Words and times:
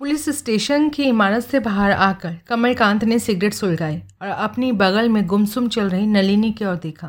Police 0.00 0.28
station 0.28 0.88
की 0.88 1.04
इमारत 1.04 1.44
से 1.44 1.60
बाहर 1.60 1.92
आकर 1.92 2.34
कमलकांत 2.48 3.04
ने 3.04 3.18
सिगरेट 3.18 3.54
सुलगाई 3.54 3.96
और 4.22 4.28
अपनी 4.28 4.70
बगल 4.72 5.08
में 5.08 5.26
गुमसुम 5.26 5.68
चल 5.68 5.88
रही 5.90 6.06
नलिनी 6.06 6.50
की 6.52 6.64
ओर 6.64 6.74
देखा। 6.76 7.08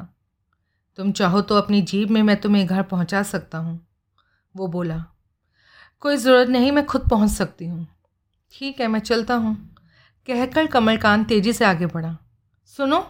तुम 0.97 1.11
चाहो 1.11 1.41
तो 1.41 1.55
अपनी 1.55 1.81
जीप 1.81 2.09
में 2.09 2.21
मैं 2.23 2.35
तुम्हें 2.41 2.65
घर 2.65 2.81
पहुँचा 2.83 3.21
सकता 3.23 3.57
हूँ 3.57 3.79
वो 4.55 4.67
बोला। 4.67 5.03
कोई 5.99 6.17
ज़रूरत 6.17 6.49
नहीं 6.49 6.71
मैं 6.71 6.85
खुद 6.85 7.07
पहुँच 7.09 7.31
सकती 7.31 7.67
हूँ। 7.67 7.87
ठीक 8.53 8.81
है 8.81 8.87
मैं 8.87 8.99
चलता 8.99 9.35
हूँ 9.35 9.55
कहकर 10.27 10.67
कमलकांत 10.67 11.27
तेज़ी 11.27 11.53
से 11.53 11.65
आगे 11.65 11.85
बढ़ा। 11.85 12.17
सुनो। 12.69 13.01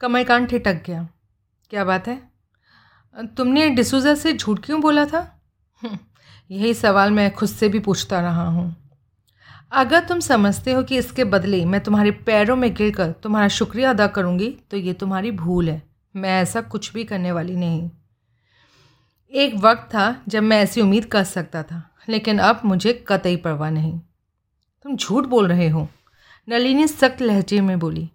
कमलकांत 0.00 0.48
ठिटक 0.50 0.82
गया। 0.86 1.08
क्या 1.70 1.84
बात 1.84 2.08
है? 2.08 2.20
तुमने 3.36 3.68
डिसूजा 3.70 4.14
से 4.14 4.32
झूठ 4.32 4.64
क्यों 4.64 4.80
बोला 4.80 5.04
था? 5.06 5.20
हम्म, 5.82 5.98
यही 6.50 6.74
सवाल 6.74 7.10
मैं 7.10 7.30
खुद 7.34 7.48
से 7.48 7.68
भी 7.68 7.78
पूछता 7.80 8.20
रहा 8.20 8.46
हूँ। 8.46 8.74
अगर 9.72 10.04
तुम 10.04 10.20
समझते 10.20 10.72
हो 10.72 10.82
कि 10.82 10.96
इसके 10.98 11.24
बदले 11.26 11.64
मैं 11.64 11.80
तुम्हारे 11.80 12.10
पैरों 12.26 12.56
में 12.56 12.72
गिरकर 12.74 13.10
तुम्हारा 13.22 13.48
शुक्रिया 13.48 13.90
अदा 13.90 14.06
करूँगी 14.08 14.48
तो 14.70 14.76
ये 14.76 14.92
तुम्हारी 14.92 15.30
भूल 15.32 15.68
है। 15.70 15.82
मैं 16.14 16.40
ऐसा 16.42 16.60
कुछ 16.62 16.92
भी 16.92 17.04
करने 17.04 17.32
वाली 17.32 17.56
नहीं। 17.56 17.90
एक 19.32 19.54
वक्त 19.54 19.88
था 19.94 20.14
जब 20.28 20.42
मैं 20.42 20.60
ऐसी 20.62 20.80
उम्मीद 20.80 21.04
कर 21.04 21.24
सकता 21.24 21.62
था, 21.62 21.82
लेकिन 22.08 22.38
अब 22.38 22.60
मुझे 22.64 22.92
कतई 23.08 23.36
परवाह 23.36 23.70
नहीं। 23.70 23.98
तुम 24.84 24.96
झूठ 24.96 25.26
बोल 25.26 25.48
रहे 25.48 25.68
हो, 25.68 25.86
नलिनी 26.48 26.86
सख्त 26.86 27.20
लहजे 27.22 27.60
में 27.60 27.78
बोली। 27.78 28.08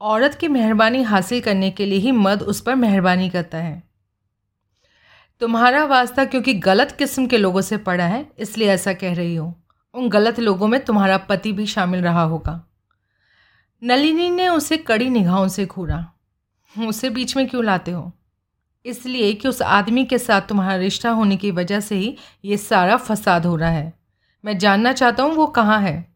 औरत 0.00 0.34
की 0.34 0.48
मेहरबानी 0.48 1.02
हासिल 1.02 1.40
करने 1.40 1.70
के 1.70 1.86
लिए 1.86 1.98
ही 1.98 2.12
मर्द 2.12 2.42
उस 2.42 2.60
पर 2.60 2.74
मेहरबानी 2.74 3.28
करता 3.30 3.58
है। 3.58 3.82
तुम्हारा 5.40 5.84
वास्ता 5.84 6.24
क्योंकि 6.24 6.54
गलत 6.54 6.90
किस्म 6.92 7.26
के 7.26 7.38
लोगों 7.38 7.60
से 7.60 7.76
पड़ा 7.76 8.04
है, 8.04 8.28
इसलिए 8.38 8.68
ऐसा 8.68 8.92
कह 8.92 9.14
रही 9.14 9.34
हो। 9.36 9.54
उन 9.94 10.08
गलत 10.08 10.40
लोगों 10.40 10.68
में 10.68 10.84
तुम्हारा 10.84 11.16
पति 11.18 11.52
भी 11.52 11.66
शामिल 11.66 12.00
रहा 12.00 12.22
होगा। 12.22 12.66
नलिनी 13.82 14.30
ने 14.30 14.48
उसे 14.48 14.76
कड़ी 14.76 15.08
निगाहों 15.10 15.48
से 15.48 15.66
घूरा। 15.66 16.12
उसे 16.86 17.10
बीच 17.10 17.36
में 17.36 17.48
क्यों 17.48 17.64
लाते 17.64 17.90
हो? 17.90 18.12
इसलिए 18.84 19.32
कि 19.32 19.48
उस 19.48 19.62
आदमी 19.62 20.04
के 20.04 20.18
साथ 20.18 20.40
तुम्हारा 20.40 20.76
रिश्ता 20.76 21.10
होने 21.10 21.36
की 21.36 21.50
वजह 21.50 21.80
से 21.80 21.94
ही 21.94 22.16
ये 22.44 22.56
सारा 22.56 22.96
फसाद 22.96 23.46
हो 23.46 23.56
रहा 23.56 23.70
है। 23.70 23.92
मैं 24.44 24.58
जानना 24.58 24.92
चाहता 24.92 25.22
हूँ 25.22 25.32
वो 25.32 25.46
कहाँ 25.46 25.80
है। 25.80 26.14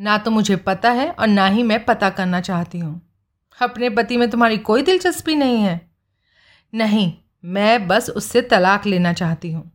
ना 0.00 0.18
तो 0.18 0.30
मुझे 0.30 0.56
पता 0.56 0.90
है 0.90 1.10
और 1.10 1.26
ना 1.26 1.46
ही 1.46 1.62
मैं 1.62 1.84
पता 1.84 2.10
करना 2.10 2.40
चाहती 2.40 2.78
हूँ। 2.78 3.00
अपने 3.62 3.90
पति 3.90 4.16
में 4.16 4.30
तुम्हारी 4.30 4.58
कोई 4.58 4.82
दिलचस्पी 4.82 5.34
नहीं 5.34 5.62
है। 5.62 5.90
नहीं 6.74 7.12
मैं 7.44 7.86
बस 7.88 8.10
उससे 8.10 8.40
तलाक 8.42 8.86
लेना 8.86 9.12
चाहती 9.12 9.52
हूँ। 9.52 9.70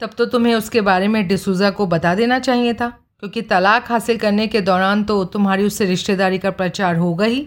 तब 0.00 0.10
तो 0.10 0.24
तुम्हें 0.26 0.54
उसके 0.54 0.80
बारे 0.80 1.08
में 1.08 1.26
डिसूज़ा 1.28 1.70
को 1.70 1.86
बता 1.86 2.14
देना 2.14 2.38
चाहिए 2.38 2.74
था, 2.74 2.88
क्योंकि 3.20 3.42
तलाक 3.42 3.90
हासिल 3.90 4.18
करने 4.18 4.46
के 4.46 4.60
दौरान 4.60 5.04
तो 5.04 5.24
तुम्हारी 5.26 5.64
उससे 5.64 5.86
रिश्तेदारी 5.86 6.38
का 6.38 6.50
प्रचार 6.52 6.96
होगा 6.96 7.24
ही। 7.24 7.46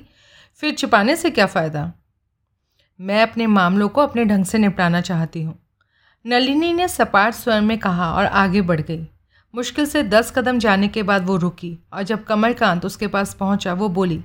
फिर 0.64 0.73
छिपाने 0.73 1.16
से 1.16 1.30
क्या 1.30 1.45
फ़ायदा? 1.45 1.92
मैं 3.00 3.22
अपने 3.23 3.48
मामलों 3.48 3.89
को 3.89 4.02
अपने 4.02 4.26
ढंग 4.26 4.45
से 4.45 4.58
निपटाना 4.58 5.02
चाहती 5.02 5.44
हूँ। 5.44 5.58
नलिनी 6.26 6.73
ने 6.73 6.88
सपाट 6.88 7.33
स्वर 7.33 7.61
में 7.61 7.78
कहा 7.78 8.11
और 8.14 8.26
आगे 8.26 8.61
बढ़ 8.61 8.81
गई। 8.81 9.08
मुश्किल 9.54 9.86
से 9.86 10.04
दस 10.04 10.31
कदम 10.31 10.59
जाने 10.59 10.88
के 10.88 11.04
बाद 11.04 11.26
वो 11.26 11.38
रुकी 11.38 11.78
और 11.94 12.04
जब 12.04 12.23
कमलकांत 12.23 12.86
उसके 12.86 13.08
पास 13.08 13.33
पहुँचा, 13.33 13.73
वो 13.73 13.89
बोली, 13.89 14.23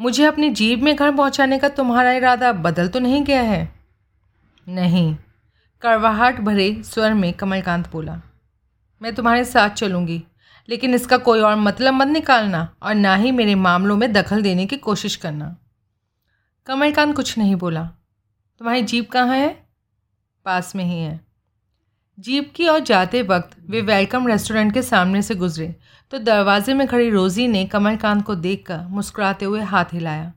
मुझे 0.00 0.24
अपनी 0.24 0.50
जीप 0.50 0.82
में 0.82 0.94
घर 0.96 1.10
पहुँचाने 1.10 1.58
का 1.58 1.68
तुम्हारा 1.70 2.12
इरादा 2.12 2.52
बदल 2.54 2.88
तो 2.88 3.00
नहीं 3.00 3.22
गया 3.24 3.42
है? 3.42 3.73
नहीं। 4.66 5.14
करवाहट 5.82 6.38
भरे 6.40 6.82
स्वर 6.84 7.14
में 7.14 7.32
कमलकांत 7.32 7.90
बोला, 7.92 8.20
मैं 9.00 9.14
तुम्हारे 9.14 9.44
साथ 9.44 9.70
चलूँगी, 9.70 10.22
लेकिन 10.68 10.94
इसका 10.94 11.16
कोई 11.18 11.40
और 11.40 11.56
मतलब 11.56 11.94
मत 11.94 12.08
निकालना 12.08 12.68
और 12.82 12.94
ना 12.94 13.14
ही 13.14 13.32
मेरे 13.32 13.54
मामलों 13.54 13.96
में 13.96 14.12
दखल 14.12 14.42
देने 14.42 14.66
की 14.66 14.76
कोशिश 14.78 15.16
करना। 15.16 15.56
कमलकांत 16.66 17.14
कुछ 17.16 17.36
नहीं 17.38 17.56
बोला, 17.56 17.84
तुम्हारी 18.60 18.82
जीप 18.82 19.10
कहाँ 19.10 19.36
है? 19.36 19.48
पास 20.46 20.74
में 20.76 20.84
ही 20.84 20.98
है। 20.98 21.20
जीप 22.18 22.52
की 22.56 22.66
और 22.66 22.78
जाते 22.80 23.22
वक्त 23.22 23.56
वे 23.70 23.80
वेलकम 23.82 24.26
रेस्टोरेंट 24.28 24.72
के 24.74 24.82
सामने 24.82 25.22
से 25.22 25.34
गुजरे 25.34 25.74
तो 26.12 26.18
दरवाजे 26.20 26.74
में 26.74 26.86
खड़ी 26.86 27.10
रोज़ी 27.10 27.46
ने 27.48 27.64
कमलकांत 27.66 28.24
को 28.24 28.34
देखकर 28.36 28.86
मुस्कुराते 28.88 29.44
हुए 29.44 29.60
हाथ 29.62 29.92
हिलाया। 29.92 30.32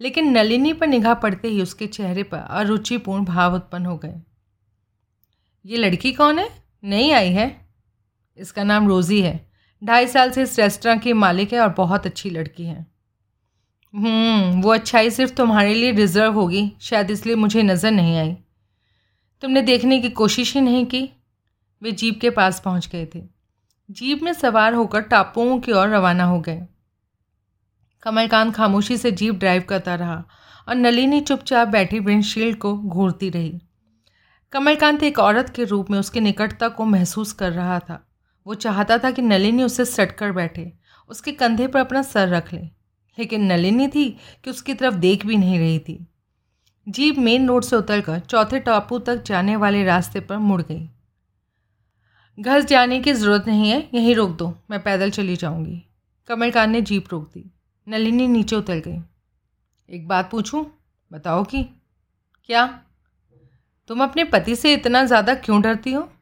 लेकिन 0.00 0.30
नलिनी 0.30 0.72
पर 0.72 0.86
निगाह 0.86 1.14
पड़ते 1.14 1.48
ही 1.48 1.62
उसके 1.62 1.86
चेहरे 1.86 2.22
पर 2.22 2.38
अरुचिपूर्ण 2.38 3.24
भाव 3.24 3.54
उत्पन्न 3.54 3.86
हो 3.86 3.96
गए। 3.96 4.14
ये 5.66 5.76
लड़की 5.76 6.12
कौन 6.12 6.38
है? 6.38 6.50
नहीं 6.84 7.12
आई 7.12 7.30
है। 7.30 7.68
इसका 8.36 8.64
नाम 8.64 8.88
रोज़ी 8.88 9.22
है। 9.22 9.50
ढाई 9.84 10.06
साल 10.06 10.30
से 10.30 10.42
इस 10.42 10.58
रेस्टोरेंट 10.60 11.02
की 11.02 11.12
मालिक 11.12 11.52
है 11.52 11.60
और 11.60 11.68
बहुत 11.68 12.06
अच्छी 12.06 12.30
लड़की 12.30 12.64
है। 12.64 12.86
हम्म, 13.94 14.62
वो 14.62 14.70
अच्छाई 14.74 15.10
सिर्फ़ 15.10 15.34
तुम्हारे 15.34 15.74
लिए 15.74 15.92
रिज़र्व 15.92 16.32
होगी। 16.32 16.72
शायद 16.80 17.10
इसलिए 17.10 17.34
मुझे 17.34 17.62
नज़र 17.62 17.90
नहीं 17.90 18.16
आई। 18.16 18.36
तुमने 19.40 19.62
देखने 19.62 20.00
की 20.00 20.10
कोशिश 20.10 20.54
ही 20.54 20.60
नहीं 20.60 20.86
की। 20.86 21.10
वे 21.82 21.92
जीप 21.92 22.20
के 22.20 22.30
पास 22.30 22.60
पहुँच 22.60 22.88
गए 22.88 23.08
थे। 23.14 23.22
जीप 23.90 24.22
में 24.22 24.32
सवार 24.32 24.74
होकर 24.74 25.00
टापुओं 25.00 25.58
की 25.58 25.72
ओर 25.72 25.88
रवाना 25.88 26.24
हो 26.24 26.40
गए। 26.40 26.66
कमलकांत 28.04 28.54
खामोशी 28.54 28.96
से 28.96 29.10
जीप 29.12 29.34
ड्राइव 29.34 29.62
करता 29.62 29.94
रहा 29.94 30.24
और 30.68 30.74
नलिनी 30.74 31.20
चुपचाप 31.20 31.68
बैठी 31.68 31.98
विंडशील्ड 31.98 32.56
को 32.56 32.76
घूरती 32.78 33.30
रही। 33.30 33.60
कमलकांत 34.52 35.02
एक 35.02 35.18
औरत 35.18 35.48
के 35.50 35.64
रूप 35.64 35.90
में 35.90 35.98
उसकी 35.98 36.20
निकटता 36.20 36.68
को 36.68 36.84
महसूस 36.84 37.32
कर 37.32 37.52
रहा 37.52 37.78
था। 37.78 38.06
वो 38.46 38.54
चाहता 38.54 38.98
था 38.98 39.10
कि 39.10 39.22
नलिनी 39.22 39.62
उसे 39.62 39.84
सटकर 39.84 40.32
बैठे, 40.32 40.72
उसके 41.10 41.32
कंधे 41.32 41.66
पर 41.66 41.80
अपना 41.80 42.02
सर 42.02 42.28
रख 42.28 42.52
ले, 42.54 42.60
लेकिन 43.18 43.44
नलिनी 43.44 43.88
थी 43.88 44.08
कि 44.44 44.50
उसकी 44.50 44.74
तरफ़ 44.74 44.94
देख 44.94 45.26
भी 45.26 45.36
नहीं 45.36 45.58
रही 45.58 45.78
थी। 45.78 46.06
जीप 46.86 47.18
मेन 47.18 47.48
रोड 47.48 47.64
से 47.64 47.76
उतरकर 47.76 48.18
चौथे 48.18 48.60
टापू 48.60 48.98
तक 48.98 49.22
जाने 49.22 49.56
वाले 49.56 49.84
रास्ते 49.84 50.20
पर 50.20 50.38
मुड़ 50.38 50.62
गई। 50.62 50.88
घर 52.38 52.62
जाने 52.62 53.00
की 53.00 53.12
ज़रूरत 53.12 53.44
नहीं 53.46 53.70
है, 53.70 53.88
यहीं 53.94 54.14
रोक 54.14 54.30
दो, 54.30 54.54
मैं 54.70 54.82
पैदल 54.82 55.10
चली 55.10 55.36
जाऊँगी, 55.36 55.82
कमलकांत 56.28 56.70
ने 56.70 56.82
जीप 56.82 57.12
रोक 57.12 57.28
दी। 57.28 57.50
नलिनी 57.88 58.26
नीचे 58.26 58.56
उतर 58.56 58.74
गई। 58.74 59.02
एक 59.96 60.08
बात 60.08 60.30
पूछूँ? 60.30 60.78
बताओ 61.12 61.44
कि? 61.44 61.62
क्या? 62.44 62.80
तुम 63.88 64.02
अपने 64.02 64.24
पति 64.24 64.56
से 64.56 64.74
इतना 64.74 65.04
ज़्यादा 65.04 65.34
क्यों 65.34 65.62
डरती 65.62 65.92
हो? 65.92 66.12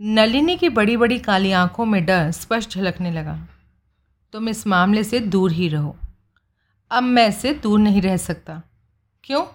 नलिनी 0.00 0.56
की 0.56 0.68
बड़ी 0.68 0.96
बड़ी 0.96 1.18
काली 1.18 1.52
आँखों 1.52 1.84
में 1.84 2.04
डर 2.04 2.30
स्पष्ट 2.30 2.70
झलकने 2.70 3.10
लगा। 3.10 3.48
तुम 4.32 4.48
इस 4.48 4.66
मामले 4.66 5.04
से 5.04 5.20
दूर 5.20 5.52
ही 5.52 5.68
रहो। 5.68 5.96
अब 6.90 7.02
मैं 7.02 7.28
इससे 7.28 7.54
दूर 7.54 7.80
नहीं 7.80 8.02
रह 8.02 8.16
सकता। 8.16 8.62
क्यों? 9.24 9.46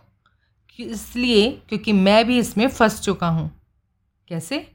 इसलिए 0.79 1.51
क्योंकि 1.69 1.94
मैं 1.94 2.25
भी 2.25 2.39
इसमें 2.39 2.67
फंस 2.67 3.01
चुका 3.01 3.27
हूँ। 3.27 3.61
कैसे? 4.27 4.71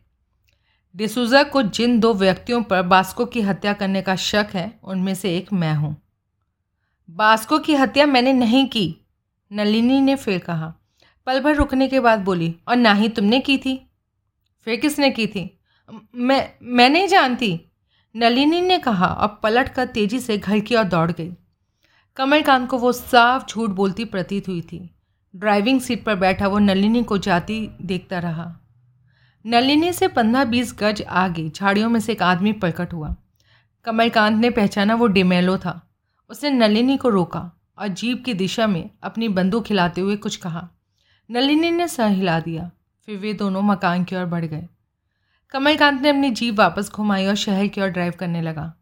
डिसूज़ा 0.96 1.42
को 1.42 1.62
जिन 1.62 2.00
दो 2.00 2.14
व्यक्तियों 2.14 2.62
पर 2.62 2.82
बास्को 2.82 3.26
की 3.26 3.40
हत्या 3.40 3.72
करने 3.72 4.02
का 4.02 4.16
शक 4.16 4.46
है, 4.54 4.80
उनमें 4.84 5.14
से 5.14 5.36
एक 5.36 5.52
मैं 5.52 5.74
हूँ। 5.74 6.01
बास्को 7.17 7.59
की 7.59 7.75
हत्या 7.75 8.06
मैंने 8.06 8.33
नहीं 8.33 8.67
की, 8.67 9.06
नलिनी 9.53 10.00
ने 10.00 10.17
फिर 10.17 10.39
कहा। 10.39 10.75
पल 11.27 11.41
भर 11.41 11.55
रुकने 11.55 11.89
के 11.89 12.00
बाद 12.00 12.21
बोली, 12.21 12.56
और 12.69 12.77
ना 12.77 12.93
ही 12.93 13.09
तुमने 13.09 13.41
की 13.41 13.59
थी। 13.59 13.91
फिर 14.61 14.77
किसने 14.77 15.11
की 15.11 15.27
थी? 15.27 15.59
मैं 16.15 16.50
मैं 16.62 16.91
नहीं 16.91 17.09
जानती। 17.09 17.61
नलिनी 18.17 18.61
ने 18.61 18.78
कहा 18.78 19.06
और 19.06 19.41
पलट 19.43 19.69
कर 19.69 19.87
तेज़ी 19.87 20.21
से 20.21 20.39
घर 20.39 20.61
की 20.61 20.77
ओर 20.77 20.84
दौड़ 20.84 21.12
गई। 21.12 21.33
कमलकांत 22.17 22.69
को 22.69 22.78
वो 22.78 22.93
साफ़ 22.93 23.47
झूठ 23.47 23.71
बोलती 23.71 24.05
प्रतीत 24.05 24.49
हुई 24.49 24.61
थी। 24.61 24.94
ड्राइविंग 25.37 25.81
सीट 25.81 26.05
पर 26.05 26.15
बैठा 26.15 26.49
वो 26.49 26.59
नलिनी 26.59 27.05
को 27.05 27.19
जाती 27.19 27.71
देखता 27.83 28.19
रहा। 28.19 28.61
नलिनी 29.47 29.93
से 29.93 30.09
पंद्रह 30.09 30.44
बीस 30.44 30.77
गज 30.79 31.03
आगे 31.03 31.49
झाड़ियों 31.49 31.88
में 31.91 32.00
से 32.00 32.12
एक 32.12 32.23
आदमी 32.23 32.53
प्रकट 32.53 32.93
हुआ। 32.93 33.17
कमलकांत 33.85 34.41
ने 34.41 34.50
पहचाना 34.50 34.94
वो 34.94 35.06
डिमेलो 35.06 35.58
था। 35.58 35.92
उसने 36.30 36.50
नलिनी 36.50 36.96
को 36.96 37.08
रोका 37.08 37.50
और 37.78 37.88
जीप 37.88 38.24
की 38.24 38.34
दिशा 38.34 38.66
में 38.66 38.90
अपनी 39.02 39.28
बंदूक 39.28 39.66
हिलाते 39.69 40.00
हुए 40.00 40.16
कुछ 40.16 40.36
कहा। 40.36 40.69
नलिनी 41.30 41.70
ने 41.70 41.88
सर 41.88 42.08
हिला 42.08 42.40
दिया, 42.40 42.70
फिर 43.08 43.19
वे 43.19 43.32
दोनों 43.32 43.62
मकान 43.62 44.04
की 44.04 44.16
ओर 44.16 44.24
बढ़ 44.24 44.44
गए। 44.44 44.69
कमलकांत 45.54 46.00
ने 46.02 46.08
अपनी 46.08 46.30
जीप 46.30 46.58
वापस 46.58 46.90
घुमाई 46.90 47.26
और 47.26 47.34
शहर 47.34 47.66
की 47.66 47.80
ओर 47.80 47.88
ड्राइव 47.88 48.12
करने 48.19 48.42
लगा। 48.42 48.72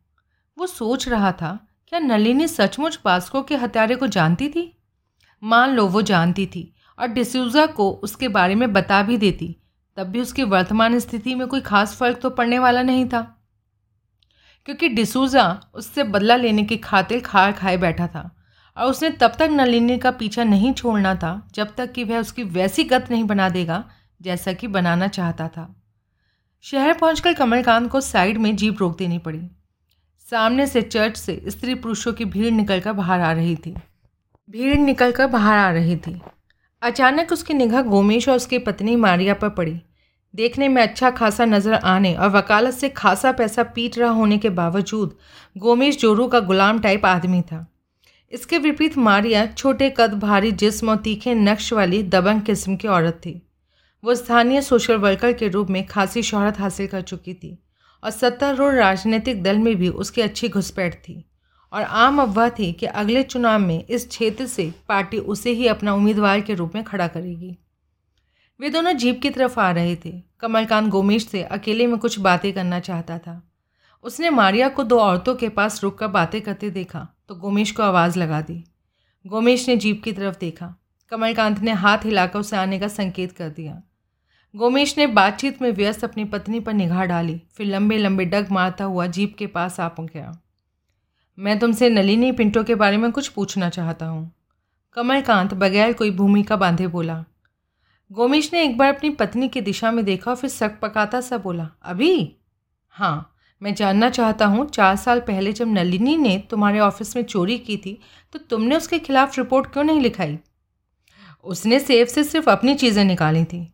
वो 0.59 0.67
सोच 0.67 1.09
रहा 1.09 1.33
था, 1.33 1.59
क्या 1.89 1.99
नलिनी 1.99 2.49
सचमुच 2.49 2.99
बास्को 3.05 3.43
के 3.43 3.57
हत्यारे 3.57 3.97
को 3.97 4.07
जानती 4.07 4.49
थी? 4.49 4.77
मान 5.43 5.71
लो 5.71 5.87
वो 5.87 6.03
जानती 6.03 6.47
थी 6.47 6.73
और 6.99 7.09
डिसूजा 7.09 7.67
को 7.67 7.91
उसके 7.93 8.29
बारे 8.29 8.55
में 8.55 8.73
बता 8.73 9.03
भी 9.03 9.17
देती, 9.17 9.57
तब 9.97 10.07
भी 10.07 10.21
उसकी 10.21 10.45
वर्तमान 10.45 10.99
स्थिति 10.99 11.35
में 11.35 11.47
कोई 11.49 11.61
खास 11.61 11.97
फ़र्क 11.97 12.19
तो 12.23 12.31
पड़ने 12.31 12.59
वाला 12.59 12.83
नहीं 12.83 13.09
था। 13.09 13.40
क्योंकि 14.65 14.89
डिसूजा 14.89 15.61
उससे 15.75 16.05
बदला 16.05 16.37
लेने 16.37 16.63
की 16.63 16.77
खातिर 16.77 17.21
खार 17.21 17.53
खाए 17.53 17.77
बैठा 17.77 18.07
था। 18.07 18.37
और 18.77 18.85
उसने 18.85 19.11
तब 19.11 19.33
तक 19.39 19.49
नलिनी 19.51 19.99
का 19.99 20.11
पीछा 20.11 20.45
नहीं 20.45 20.73
छोड़ना 20.73 21.15
था, 21.15 21.49
जब 21.55 21.75
तक 21.77 21.93
कि 21.93 22.05
वह 22.05 22.21
उसकी 22.21 22.43
वैसी 22.43 22.85
गत 22.85 23.07
नहीं 23.11 23.25
बना 23.25 23.49
देगा, 23.49 23.85
जैसा 24.23 24.53
कि 24.53 24.67
बनाना 24.67 25.09
चाहता 25.09 25.49
था। 25.49 25.83
शहर 26.63 26.93
पहुंचकर 26.93 27.33
कमलकांत 27.33 27.91
को 27.91 28.01
साइड 28.01 28.39
में 28.39 28.57
जीप 28.57 28.77
रोक 28.81 28.99
देनी 28.99 29.19
पड़ी। 29.19 29.43
सामने 30.31 30.67
से 30.67 30.83
चर्च 30.83 31.17
से 31.17 31.43
स्त्री 31.49 31.75
पुरुषों 31.75 32.13
की 32.13 32.25
भीड़ 32.25 32.51
निकलकर 32.51 32.93
बाहर 32.93 33.21
आ 33.21 33.33
रही 33.33 33.57
थी। 33.57 33.75
भीड़ 34.51 34.79
निकलकर 34.79 35.27
बाहर 35.27 35.59
आ 35.59 35.71
रही 35.71 35.97
थी। 35.97 36.21
अचानक 36.83 37.33
उसकी 37.33 37.55
निगाह 37.55 37.83
गोमेश 37.83 38.29
और 38.29 38.37
उसकी 38.37 38.59
पत्नी 38.59 38.97
मारिया 38.97 39.35
पर 39.35 39.49
पड़ी। 39.49 39.83
देखने 40.35 40.69
में 40.69 40.81
अच्छा 40.83 41.11
खासा 41.11 41.45
नज़र 41.45 41.73
आने 41.75 42.15
और 42.15 42.29
वकालत 42.31 42.75
से 42.75 42.89
खासा 42.89 43.33
पैसा 43.33 43.63
पीट 43.75 43.99
रहा 43.99 44.11
होने 44.11 44.39
के 44.39 44.51
बावजूद 44.51 45.15
गोमेश 45.57 45.99
जोरू 45.99 46.27
का 46.29 46.41
गुलाम 46.41 46.81
टाइप 46.81 47.07
आदमी 47.07 47.41
था। 47.43 47.67
इसके 48.33 48.59
विपरीत 48.59 48.99
मारिया 48.99 49.45
छोटे 49.49 49.89
कद 49.91 50.13
भारी 50.19 50.53
जिस्म 50.55 50.91
और 50.91 50.97
तीखे 50.97 51.35
नक्श 51.35 51.73
वाली 51.73 52.03
दबंग 52.05 52.43
किस्म 52.43 52.77
की 52.77 52.89
औरत 52.89 53.21
थी। 53.27 53.41
वो 54.05 54.15
स्थानीय 54.15 54.61
सोशल 54.63 54.97
वर्कर 54.97 55.33
के 55.33 55.49
रूप 55.49 55.71
में 55.71 55.87
खासी 55.87 56.23
शोहरत 56.23 56.61
हासिल 56.61 56.87
कर 56.87 57.01
चुकी 57.03 57.35
थी 57.35 57.57
और 58.03 58.11
सत्तारूढ़ 58.11 58.75
राजनीतिक 58.75 59.43
दल 59.43 59.59
में 59.59 59.75
भी 59.77 59.89
उसकी 59.89 60.23
अच्छी 60.23 60.49
घुसपैठ 60.49 60.95
थी 60.99 61.25
और 61.73 61.83
आम 61.83 62.23
अफवाह 62.23 62.49
थी 62.51 62.73
कि 62.73 62.87
अगले 62.87 63.23
चुनाव 63.23 63.59
में 63.59 63.85
इस 63.85 64.07
क्षेत्र 64.09 64.47
से 64.47 64.73
पार्टी 64.89 65.19
उसे 65.19 65.51
ही 65.51 65.67
अपना 65.67 65.95
उम्मीदवार 65.95 66.41
के 66.41 66.55
रूप 66.55 66.75
में 66.75 66.83
खड़ा 66.85 67.07
करेगी। 67.09 67.57
वे 68.61 68.71
दोनों 68.71 68.93
जीप 68.93 69.21
की 69.23 69.31
तरफ़ 69.31 69.61
आ 69.61 69.71
रहे 69.71 69.95
थे। 69.97 70.13
कमलकांत 70.41 70.89
गोमेश 70.89 71.27
से 71.29 71.43
अकेले 71.43 71.87
में 71.87 71.99
कुछ 71.99 72.19
बातें 72.19 72.53
करना 72.53 72.81
चाहता 72.81 73.19
था। 73.19 73.43
उसने 74.05 74.31
मारिया 74.31 74.69
को 74.69 74.85
दो 74.85 74.99
औरतों 74.99 75.35
के 75.35 75.49
पास 75.49 75.83
रुक 75.83 75.99
कर 75.99 76.09
बातें 76.09 76.41
करते 76.41 76.71
देखा 76.71 77.07
तो 77.29 77.35
गोमेश 77.35 77.71
को 77.71 77.83
आवाज़ 77.83 78.19
लगा 78.19 78.41
दी। 78.41 78.65
गोमेश 79.27 79.69
ने 79.69 79.77
जीप 79.77 80.03
की 80.03 80.13
तरफ़ 80.13 80.39
देखा। 80.41 80.75
कमलकांत 81.13 81.61
ने 81.61 81.73
हाथ 81.73 82.05
हिलाकर 82.05 82.39
उसे 82.39 82.57
आने 82.57 82.79
का 82.79 82.89
संकेत 82.89 83.33
कर 83.33 83.49
दिया। 83.49 83.81
गोमेश 84.55 84.97
ने 84.99 85.07
बातचीत 85.07 85.63
में 85.63 85.71
व्यस्त 85.73 86.05
अपनी 86.05 86.25
पत्नी 86.25 86.61
पर 86.61 86.73
निगाह 86.73 87.05
डाली। 87.05 87.41
फिर 87.55 87.67
लंबे 87.67 87.99
लंबे 87.99 88.25
डग 88.25 88.51
मारता 88.51 88.85
हुआ 88.85 89.07
जीप 89.07 89.37
के 89.39 89.47
पास 89.47 89.81
आ 89.81 89.89
गया 90.01 90.39
मैं 91.39 91.59
तुमसे 91.59 91.89
नलिनी 91.91 92.33
पिंटो 92.33 92.65
के 92.65 92.75
बारे 92.75 92.97
में 92.97 93.11
कुछ 93.13 93.29
पूछना 93.29 93.69
चाहता 93.69 94.07
हूँ। 94.07 94.31
कमलकांत 94.93 95.55
बगैर 95.55 95.93
कोई 95.93 96.11
भूमिका 96.11 96.57
बांधे 96.57 96.87
बोला 96.87 97.25
गोमेश 98.11 98.53
ने 98.53 98.63
एक 98.65 98.77
बार 98.79 98.95
अपनी 98.95 99.11
पत्नी 99.11 99.49
की 99.49 99.61
दिशा 99.61 99.91
में 99.91 100.05
देखा 100.05 100.31
और 100.31 100.37
फिर 100.37 100.51
सक 100.51 100.79
पकाता 100.81 101.21
सा 101.21 101.37
बोला, 101.39 101.69
अभी? 101.83 102.37
हाँ 102.95 103.35
मैं 103.63 103.75
जानना 103.75 104.09
चाहता 104.11 104.47
हूँ, 104.47 104.67
चार 104.67 104.97
साल 104.97 105.21
पहले 105.21 105.53
जब 105.53 105.69
नलिनी 105.69 106.17
ने 106.17 106.37
तुम्हारे 106.51 106.79
ऑफ़िस 106.81 107.15
में 107.17 107.23
चोरी 107.23 107.59
की 107.59 107.77
थी 107.77 107.99
तो 108.33 108.39
तुमने 108.41 108.77
उसके 108.77 108.99
खिलाफ 108.99 109.39
रिपोर्ट 109.39 109.73
क्यों 109.73 109.85
नहीं 109.85 110.01
लिखाई? 110.01 110.39
उसने 111.45 111.79
सेफ़ 111.81 112.09
से 112.09 112.25
सिर्फ़ 112.25 112.51
अपनी 112.51 112.75
चीज़ें 112.75 113.05
निकाली 113.05 113.45
थी। 113.45 113.67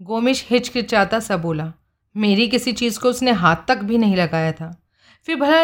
गोमेश 0.00 0.46
हिचकिचाता 0.50 1.20
सा 1.20 1.36
बोला, 1.36 1.72
मेरी 2.14 2.48
किसी 2.48 2.72
चीज़ 2.72 2.98
को 3.00 3.08
उसने 3.08 3.30
हाथ 3.32 3.64
तक 3.68 3.78
भी 3.78 3.98
नहीं 3.98 4.16
लगाया 4.16 4.52
था। 4.52 4.74
फिर 5.28 5.36
भला 5.36 5.62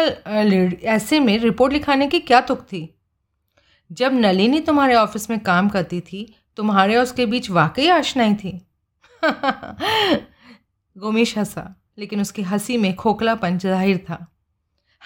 ऐसे 0.93 1.19
में 1.19 1.37
रिपोर्ट 1.39 1.73
लिखाने 1.73 2.07
की 2.07 2.19
क्या 2.21 2.41
तुक 2.41 2.61
थी? 2.63 2.89
जब 3.91 4.13
नलिनी 4.13 4.59
तुम्हारे 4.59 4.95
ऑफ़िस 4.95 5.29
में 5.29 5.39
काम 5.39 5.69
करती 5.69 6.01
थी 6.01 6.25
तुम्हारे 6.57 6.95
और 6.95 7.03
उसके 7.03 7.25
बीच 7.25 7.49
वाकई 7.49 7.87
आशनाई 7.87 8.35
थी? 8.35 8.67
गोमेश 10.97 11.37
हंसा, 11.37 11.75
लेकिन 11.97 12.21
उसकी 12.21 12.41
हँसी 12.41 12.77
में 12.77 12.95
खोखलापन 12.95 13.57
ज़ाहिर 13.57 13.97
था। 13.97 14.27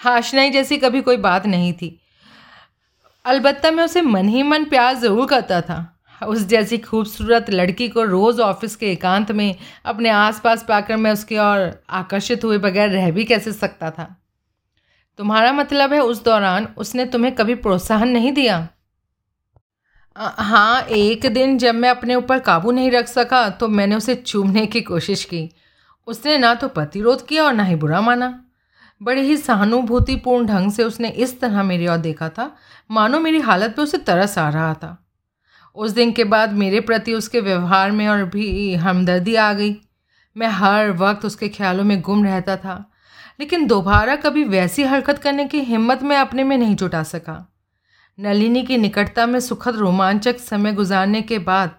आशनाई 0.06 0.50
जैसी 0.50 0.76
कभी 0.76 1.00
कोई 1.00 1.16
बात 1.16 1.46
नहीं 1.46 1.72
थी। 1.72 2.00
अलबत्ता 3.24 3.70
मैं 3.70 3.84
उसे 3.84 4.02
मन 4.02 4.28
ही 4.28 4.42
मन 4.42 4.64
प्यार 4.64 4.94
ज़रूर 4.94 5.26
करता 5.26 5.60
था। 5.60 5.96
उस 6.26 6.38
जैसी 6.46 6.78
खूबसूरत 6.78 7.50
लड़की 7.50 7.88
को 7.88 8.02
रोज़ 8.02 8.40
ऑफ़िस 8.40 8.76
के 8.76 8.92
एकांत 8.92 9.32
में 9.32 9.56
अपने 9.84 10.10
आसपास 10.10 10.64
पाकर 10.68 10.96
मैं 10.96 11.12
उसकी 11.12 11.38
ओर 11.38 11.84
आकर्षित 11.90 12.44
हुए 12.44 12.58
बगैर 12.58 12.90
रह 12.90 13.10
भी 13.10 13.24
कैसे 13.24 13.52
सकता 13.52 13.90
था? 13.90 14.16
तुम्हारा 15.18 15.52
मतलब 15.52 15.92
है 15.92 16.00
उस 16.00 16.24
दौरान 16.24 16.68
उसने 16.78 17.06
तुम्हें 17.06 17.34
कभी 17.34 17.54
प्रोत्साहन 17.54 18.08
नहीं 18.08 18.32
दिया? 18.32 18.68
हाँ 20.16 20.82
एक 20.82 21.26
दिन 21.26 21.56
जब 21.58 21.74
मैं 21.74 21.88
अपने 21.90 22.14
ऊपर 22.14 22.38
काबू 22.38 22.70
नहीं 22.70 22.90
रख 22.90 23.06
सका 23.08 23.48
तो 23.50 23.68
मैंने 23.68 23.96
उसे 23.96 24.14
चूमने 24.14 24.64
की 24.66 24.80
कोशिश 24.80 25.24
की। 25.24 25.48
उसने 26.08 26.36
ना 26.38 26.54
तो 26.54 26.68
प्रतिरोध 26.68 27.26
किया 27.26 27.44
और 27.44 27.52
ना 27.52 27.64
ही 27.64 27.76
बुरा 27.76 28.00
माना। 28.00 28.28
बड़े 29.00 29.22
ही 29.22 29.36
सहानुभूतिपूर्ण 29.36 30.46
ढंग 30.46 30.72
से 30.72 30.84
उसने 30.84 31.08
इस 31.08 31.38
तरह 31.40 31.62
मेरी 31.62 31.86
ओर 31.88 31.96
देखा 31.98 32.28
था। 32.28 32.50
मानो 32.90 33.20
मेरी 33.20 33.40
हालत 33.40 33.74
पे 33.76 33.82
उसे 33.82 33.98
तरस 33.98 34.36
आ 34.38 34.48
रहा 34.48 34.72
था। 34.74 34.96
उस 35.76 35.90
दिन 35.90 36.12
के 36.12 36.24
बाद 36.24 36.52
मेरे 36.54 36.80
प्रति 36.80 37.14
उसके 37.14 37.40
व्यवहार 37.40 37.90
में 37.90 38.06
और 38.08 38.24
भी 38.24 38.74
हमदर्दी 38.74 39.34
आ 39.34 39.52
गई। 39.52 39.76
मैं 40.36 40.48
हर 40.48 40.90
वक्त 40.92 41.24
उसके 41.24 41.48
ख्यालों 41.48 41.84
में 41.84 42.00
गुम 42.00 42.24
रहता 42.24 42.56
था, 42.56 42.84
लेकिन 43.40 43.66
दोबारा 43.66 44.16
कभी 44.16 44.44
वैसी 44.46 44.82
हरकत 44.84 45.18
करने 45.18 45.44
की 45.44 45.60
हिम्मत 45.60 46.02
मैं 46.02 46.16
अपने 46.16 46.44
में 46.44 46.56
नहीं 46.58 46.76
जुटा 46.76 47.02
सका। 47.04 47.46
नलिनी 48.20 48.62
की 48.62 48.76
निकटता 48.76 49.24
में 49.26 49.38
सुखद 49.40 49.76
रोमांचक 49.76 50.38
समय 50.38 50.72
गुजारने 50.72 51.20
के 51.22 51.38
बाद, 51.40 51.70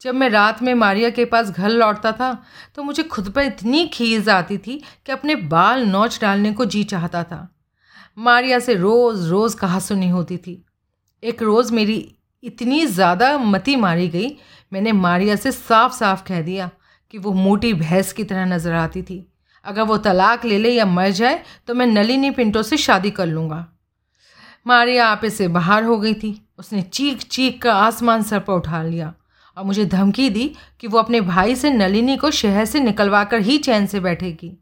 जब 0.00 0.14
मैं 0.14 0.28
रात 0.30 0.62
में 0.62 0.72
मारिया 0.74 1.08
के 1.10 1.24
पास 1.24 1.50
घर 1.50 1.68
लौटता 1.68 2.12
था 2.12 2.32
तो 2.74 2.82
मुझे 2.82 3.02
खुद 3.04 3.28
पर 3.30 3.42
इतनी 3.42 3.86
खीज 3.86 4.28
आती 4.28 4.56
थी 4.58 4.76
कि 5.06 5.12
अपने 5.12 5.34
बाल 5.50 5.84
नोच 5.86 6.18
डालने 6.20 6.52
को 6.52 6.64
जी 6.64 6.82
चाहता 6.84 7.22
था। 7.22 7.48
मारिया 8.18 8.58
से 8.58 8.74
रोज़ 8.74 9.28
रोज़ 9.28 9.56
कहा 9.56 9.78
सुनी 9.78 10.08
होती 10.08 10.36
थी। 10.36 10.64
एक 11.22 11.42
रोज़ 11.42 11.72
मेरी 11.72 11.96
इतनी 12.42 12.84
ज़्यादा 12.86 13.36
मती 13.38 13.74
मारी 13.76 14.08
गई, 14.08 14.30
मैंने 14.72 14.92
मारिया 14.94 15.36
से 15.36 15.52
साफ़ 15.52 15.92
साफ़ 15.94 16.22
कह 16.28 16.40
दिया 16.42 16.70
कि 17.14 17.18
वो 17.18 17.32
मोटी 17.34 17.72
भैंस 17.74 18.12
की 18.12 18.24
तरह 18.24 18.44
नज़र 18.46 18.72
आती 18.74 19.02
थी। 19.02 19.26
अगर 19.64 19.82
वो 19.82 19.96
तलाक 19.98 20.44
ले 20.44 20.58
ले 20.58 20.70
या 20.70 20.86
मर 20.86 21.10
जाए 21.10 21.42
तो 21.66 21.74
मैं 21.74 21.86
नलिनी 21.86 22.30
पिंटो 22.30 22.62
से 22.62 22.76
शादी 22.78 23.10
कर 23.10 23.26
लूँगा। 23.26 23.66
मारिया 24.66 25.06
आपे 25.06 25.30
से 25.30 25.48
बाहर 25.48 25.84
हो 25.84 25.96
गई 25.98 26.14
थी। 26.14 26.40
उसने 26.58 26.82
चीख 26.82 27.22
चीख 27.22 27.60
कर 27.62 27.68
आसमान 27.68 28.22
सर 28.22 28.38
पर 28.38 28.52
उठा 28.52 28.82
लिया 28.82 29.12
और 29.56 29.64
मुझे 29.64 29.84
धमकी 29.86 30.28
दी 30.30 30.50
कि 30.80 30.86
वो 30.86 30.98
अपने 30.98 31.20
भाई 31.20 31.54
से 31.56 31.70
नलिनी 31.70 32.16
को 32.16 32.30
शहर 32.30 32.64
से 32.64 32.80
निकलवा 32.80 33.24
कर 33.24 33.40
ही 33.40 33.58
चैन 33.58 33.86
से 33.86 34.00
बैठेगी। 34.00 34.52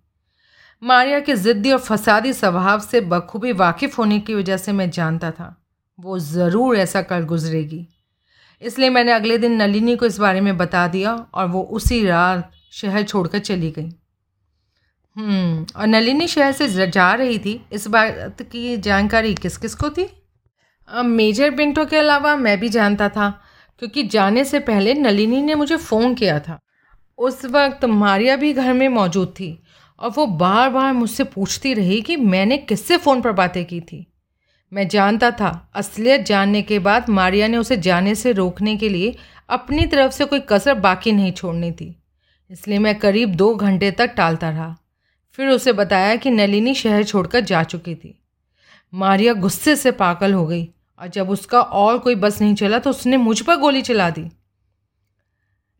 मारिया 0.82 1.20
के 1.20 1.34
ज़िद्दी 1.34 1.72
और 1.72 1.78
फसादी 1.78 2.32
स्वभाव 2.32 2.80
से 2.80 3.00
बखूबी 3.02 3.52
वाकिफ़ 3.52 3.96
होने 3.96 4.18
की 4.20 4.34
वजह 4.34 4.56
से 4.56 4.72
मैं 4.72 4.90
जानता 4.90 5.30
था। 5.30 5.54
वो 5.98 6.18
ज़रूर 6.18 6.76
ऐसा 6.76 7.02
कर 7.02 7.24
गुजरेगी। 7.24 7.86
इसलिए 8.62 8.90
मैंने 8.90 9.12
अगले 9.12 9.38
दिन 9.38 9.56
नलिनी 9.56 9.96
को 9.96 10.06
इस 10.06 10.18
बारे 10.18 10.40
में 10.40 10.56
बता 10.56 10.86
दिया 10.88 11.14
और 11.34 11.46
वो 11.46 11.62
उसी 11.62 12.04
रात 12.06 12.50
शहर 12.72 13.02
छोड़कर 13.02 13.38
चली 13.38 13.70
गई। 13.70 13.90
हम्म 15.18 15.64
और 15.76 15.86
नलिनी 15.86 16.26
शहर 16.28 16.52
से 16.52 16.86
जा 16.88 17.12
रही 17.14 17.38
थी। 17.38 17.60
इस 17.72 17.86
बात 17.88 18.42
की 18.42 18.76
जानकारी 18.78 19.34
किस 19.34 19.56
किस 19.56 19.74
को 19.74 19.90
थी? 19.90 20.08
मेजर 20.88 21.50
पिंटो 21.50 21.84
के 21.86 21.96
अलावा 21.96 22.34
मैं 22.36 22.58
भी 22.60 22.68
जानता 22.68 23.08
था, 23.08 23.28
क्योंकि 23.82 24.02
जाने 24.04 24.44
से 24.44 24.58
पहले 24.60 24.94
नलिनी 24.94 25.42
ने 25.42 25.54
मुझे 25.54 25.76
फ़ोन 25.78 26.14
किया 26.14 26.38
था। 26.40 26.58
उस 27.18 27.44
वक्त 27.46 27.84
मारिया 27.84 28.36
भी 28.36 28.52
घर 28.52 28.72
में 28.72 28.88
मौजूद 28.90 29.34
थी, 29.40 29.58
और 29.98 30.10
वो 30.10 30.26
बार 30.38 30.70
बार 30.70 30.92
मुझसे 30.92 31.24
पूछती 31.26 31.74
रही 31.74 32.00
कि 32.02 32.16
मैंने 32.16 32.58
किससे 32.58 32.96
फ़ोन 32.98 33.20
पर 33.20 33.32
बातें 33.34 33.64
की 33.64 33.80
थी। 33.82 34.06
मैं 34.72 34.88
जानता 34.88 35.30
था, 35.32 35.70
असलियत 35.74 36.26
जानने 36.26 36.62
के 36.62 36.78
बाद 36.80 37.08
मारिया 37.10 37.48
ने 37.48 37.56
उसे 37.56 37.76
जाने 37.78 38.14
से 38.14 38.32
रोकने 38.34 38.76
के 38.76 38.88
लिए 38.88 39.14
अपनी 39.50 39.86
तरफ़ 39.86 40.12
से 40.12 40.24
कोई 40.24 40.40
कसर 40.48 40.74
बाकी 40.76 41.12
नहीं 41.12 41.32
छोड़नी 41.32 41.72
थी, 41.72 41.94
इसलिए 42.50 42.78
मैं 42.78 42.98
करीब 42.98 43.34
दो 43.34 43.54
घंटे 43.56 43.90
तक 43.90 44.14
टालता 44.16 44.50
रहा। 44.50 44.76
फिर 45.38 45.48
उसे 45.48 45.72
बताया 45.74 46.14
कि 46.16 46.30
नलिनी 46.30 46.74
शहर 46.74 47.04
छोड़कर 47.04 47.40
जा 47.42 47.62
चुकी 47.64 47.94
थी। 47.94 48.18
मारिया 48.92 49.32
गुस्से 49.34 49.74
से 49.76 49.90
पागल 49.92 50.32
हो 50.32 50.46
गई 50.46 50.64
और 51.00 51.08
जब 51.08 51.30
उसका 51.30 51.60
और 51.60 51.98
कोई 51.98 52.14
बस 52.16 52.40
नहीं 52.40 52.54
चला 52.54 52.78
तो 52.78 52.90
उसने 52.90 53.16
मुझ 53.18 53.40
पर 53.40 53.56
गोली 53.56 53.82
चला 53.82 54.08
दी। 54.10 54.24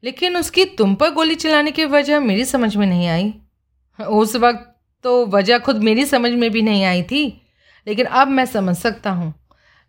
लेकिन 0.03 0.37
उसकी 0.37 0.65
तुम 0.79 0.95
पर 0.95 1.11
गोली 1.11 1.35
चलाने 1.37 1.71
की 1.71 1.85
वजह 1.87 2.21
मेरी 2.21 2.45
समझ 2.45 2.77
में 2.77 2.87
नहीं 2.87 3.07
आई। 3.09 3.33
उस 3.99 4.37
वक्त 4.37 4.65
तो 5.05 5.25
वजह 5.29 5.59
खुद 5.59 5.83
मेरी 5.83 6.05
समझ 6.07 6.31
में 6.33 6.50
भी 6.50 6.62
नहीं 6.62 6.85
आई 6.85 7.03
थी, 7.03 7.27
लेकिन 7.87 8.07
अब 8.07 8.29
मैं 8.29 8.45
समझ 8.47 8.77
सकता 8.77 9.11
हूँ। 9.11 9.33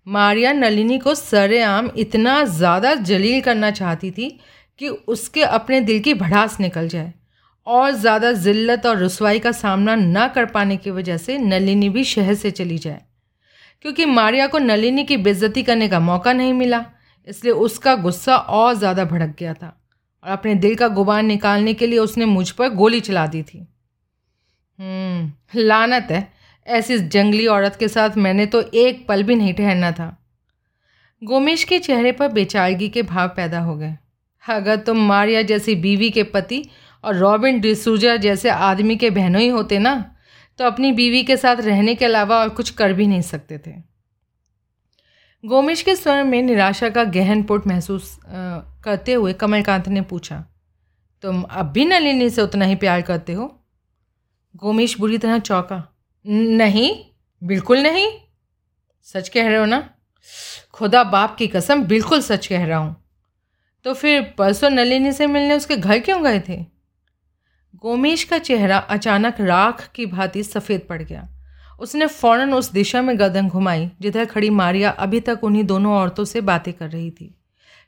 मारिया 0.08 0.52
नलिनी 0.54 0.98
को 1.00 1.16
सरेआम 1.16 1.90
इतना 1.98 2.44
ज़्यादा 2.46 2.94
जलील 2.96 3.42
करना 3.42 3.72
चाहती 3.74 4.12
थी 4.12 4.30
कि 4.82 4.88
उसके 4.88 5.44
अपने 5.44 5.82
दिल 5.82 6.00
की 6.00 6.14
भड़ास 6.16 6.60
निकल 6.60 6.88
जाए। 6.88 7.14
और 7.70 7.92
ज़्यादा 7.94 8.32
ज़िल्लत 8.34 8.86
और 8.86 8.98
रसवाई 8.98 9.40
का 9.40 9.52
सामना 9.52 9.96
ना 9.96 10.28
कर 10.28 10.46
पाने 10.48 10.78
की 10.78 10.92
वजह 10.92 11.18
से 11.18 11.38
नलिनी 11.38 11.90
भी 11.90 12.04
शहर 12.06 12.34
से 12.36 12.52
चली 12.52 12.78
जाए। 12.78 13.02
क्योंकि 13.86 14.06
मारिया 14.06 14.48
को 14.48 14.58
नलिनी 14.60 15.04
की 15.04 15.18
बेइज्जती 15.18 15.64
करने 15.64 15.88
का 15.90 16.00
मौका 16.02 16.34
नहीं 16.34 16.54
मिला 16.54 16.84
इसलिए 17.28 17.54
उसका 17.56 17.96
गुस्सा 17.98 18.38
और 18.38 18.74
ज़्यादा 18.76 19.06
भड़क 19.06 19.36
गया 19.40 19.54
था 19.54 19.76
और 20.24 20.32
अपने 20.32 20.56
दिल 20.56 20.76
का 20.76 20.88
गुबार 20.90 21.24
निकालने 21.24 21.74
के 21.74 21.88
लिए 21.88 22.00
उसने 22.00 22.26
मुझ 22.26 22.50
पर 22.52 22.70
गोली 22.72 23.00
चला 23.02 23.26
दी 23.28 23.44
थी। 23.44 23.60
हम्म, 24.80 25.32
लानत 25.56 26.08
है। 26.12 26.28
ऐसी 26.68 26.98
जंगली 27.00 27.46
औरत 27.48 27.76
के 27.76 27.88
साथ 27.88 28.18
मैंने 28.18 28.46
तो 28.46 28.62
एक 28.62 29.06
पल 29.08 29.24
भी 29.24 29.36
नहीं 29.36 29.54
ठहरना 29.54 29.92
था। 29.92 30.16
गोमेश 31.22 31.64
के 31.64 31.80
चेहरे 31.80 32.12
पर 32.12 32.28
बेचारगी 32.32 32.90
के 32.90 33.02
भाव 33.04 33.28
पैदा 33.28 33.60
हो 33.60 33.76
गए। 33.76 33.96
अगर 34.44 34.76
तुम 34.78 34.98
मारिया 35.08 35.42
जैसी 35.44 35.76
बीवी 35.78 36.10
के 36.10 36.24
पति 36.26 36.64
और 37.04 37.16
रॉबिन 37.16 37.60
डिसूजा 37.60 38.16
जैसे 38.18 38.50
आदमी 38.50 38.96
के 38.96 39.10
बहनों 39.10 39.42
ही 39.42 39.48
होते 39.48 39.80
ना 39.80 39.94
तो 40.60 40.66
अपनी 40.66 40.92
बीवी 40.92 41.24
के 41.24 41.38
साथ 41.38 41.56
रहने 41.56 41.96
के 41.96 42.06
अलावा 42.06 42.40
और 42.40 42.50
कुछ 42.50 42.70
कर 42.70 42.94
भी 42.94 43.08
नहीं 43.08 43.22
सकते 43.22 43.58
थे। 43.58 43.72
गोमेश 45.44 45.82
के 45.82 45.96
स्वर 45.96 46.24
में 46.24 46.42
निराशा 46.42 46.90
का 46.90 47.04
गहन 47.10 47.44
पुट 47.44 47.68
महसूस 47.68 48.18
करते 48.26 49.14
हुए 49.14 49.34
कमलकांत 49.34 49.88
ने 49.88 50.02
पूछा, 50.02 50.44
तुम 51.24 51.42
अब 51.42 51.66
भी 51.66 51.86
नलिनी 51.86 52.30
से 52.30 52.42
उतना 52.42 52.66
ही 52.66 52.76
प्यार 52.76 53.02
करते 53.02 53.34
हो? 53.34 53.46
गोमेश 54.56 54.98
बुरी 55.00 55.18
तरह 55.18 55.40
चौंका 55.40 55.84
नहीं, 56.26 56.90
बिल्कुल 57.42 57.80
नहीं। 57.80 58.08
सच 59.08 59.30
कह 59.30 59.48
रहे 59.48 59.58
हो 59.58 59.66
ना? 59.66 59.80
खुदा 60.74 61.04
बाप 61.06 61.36
की 61.36 61.48
कसम, 61.48 61.84
बिल्कुल 61.84 62.22
सच 62.22 62.48
कह 62.48 62.66
रहा 62.66 62.78
हूँ। 62.78 62.96
तो 63.86 63.94
फिर 63.94 64.22
परसों 64.38 64.70
नलिनी 64.70 65.12
से 65.12 65.28
मिलने 65.28 65.56
उसके 65.56 65.78
घर 65.78 66.00
क्यों 66.00 66.24
गए 66.24 66.40
थे? 66.40 66.58
गोमेश 67.76 68.24
का 68.24 68.38
चेहरा 68.38 68.78
अचानक 68.78 69.36
राख 69.40 69.92
की 69.96 70.06
भांति 70.06 70.44
सफ़ेद 70.44 70.82
पड़ 70.90 71.02
गया। 71.02 71.30
उसने 71.80 72.08
फ़ौरन 72.08 72.54
उस 72.54 72.72
दिशा 72.72 73.02
में 73.02 73.20
गर्दन 73.20 73.48
घुमाई, 73.48 73.92
जिधर 74.02 74.26
खड़ी 74.26 74.50
मारिया 74.50 74.90
अभी 74.90 75.20
तक 75.20 75.40
उन्हीं 75.44 75.64
दोनों 75.64 75.94
औरतों 75.94 76.26
से 76.26 76.42
बातें 76.42 76.74
कर 76.74 76.90
रही 76.90 77.12
थी। 77.12 77.36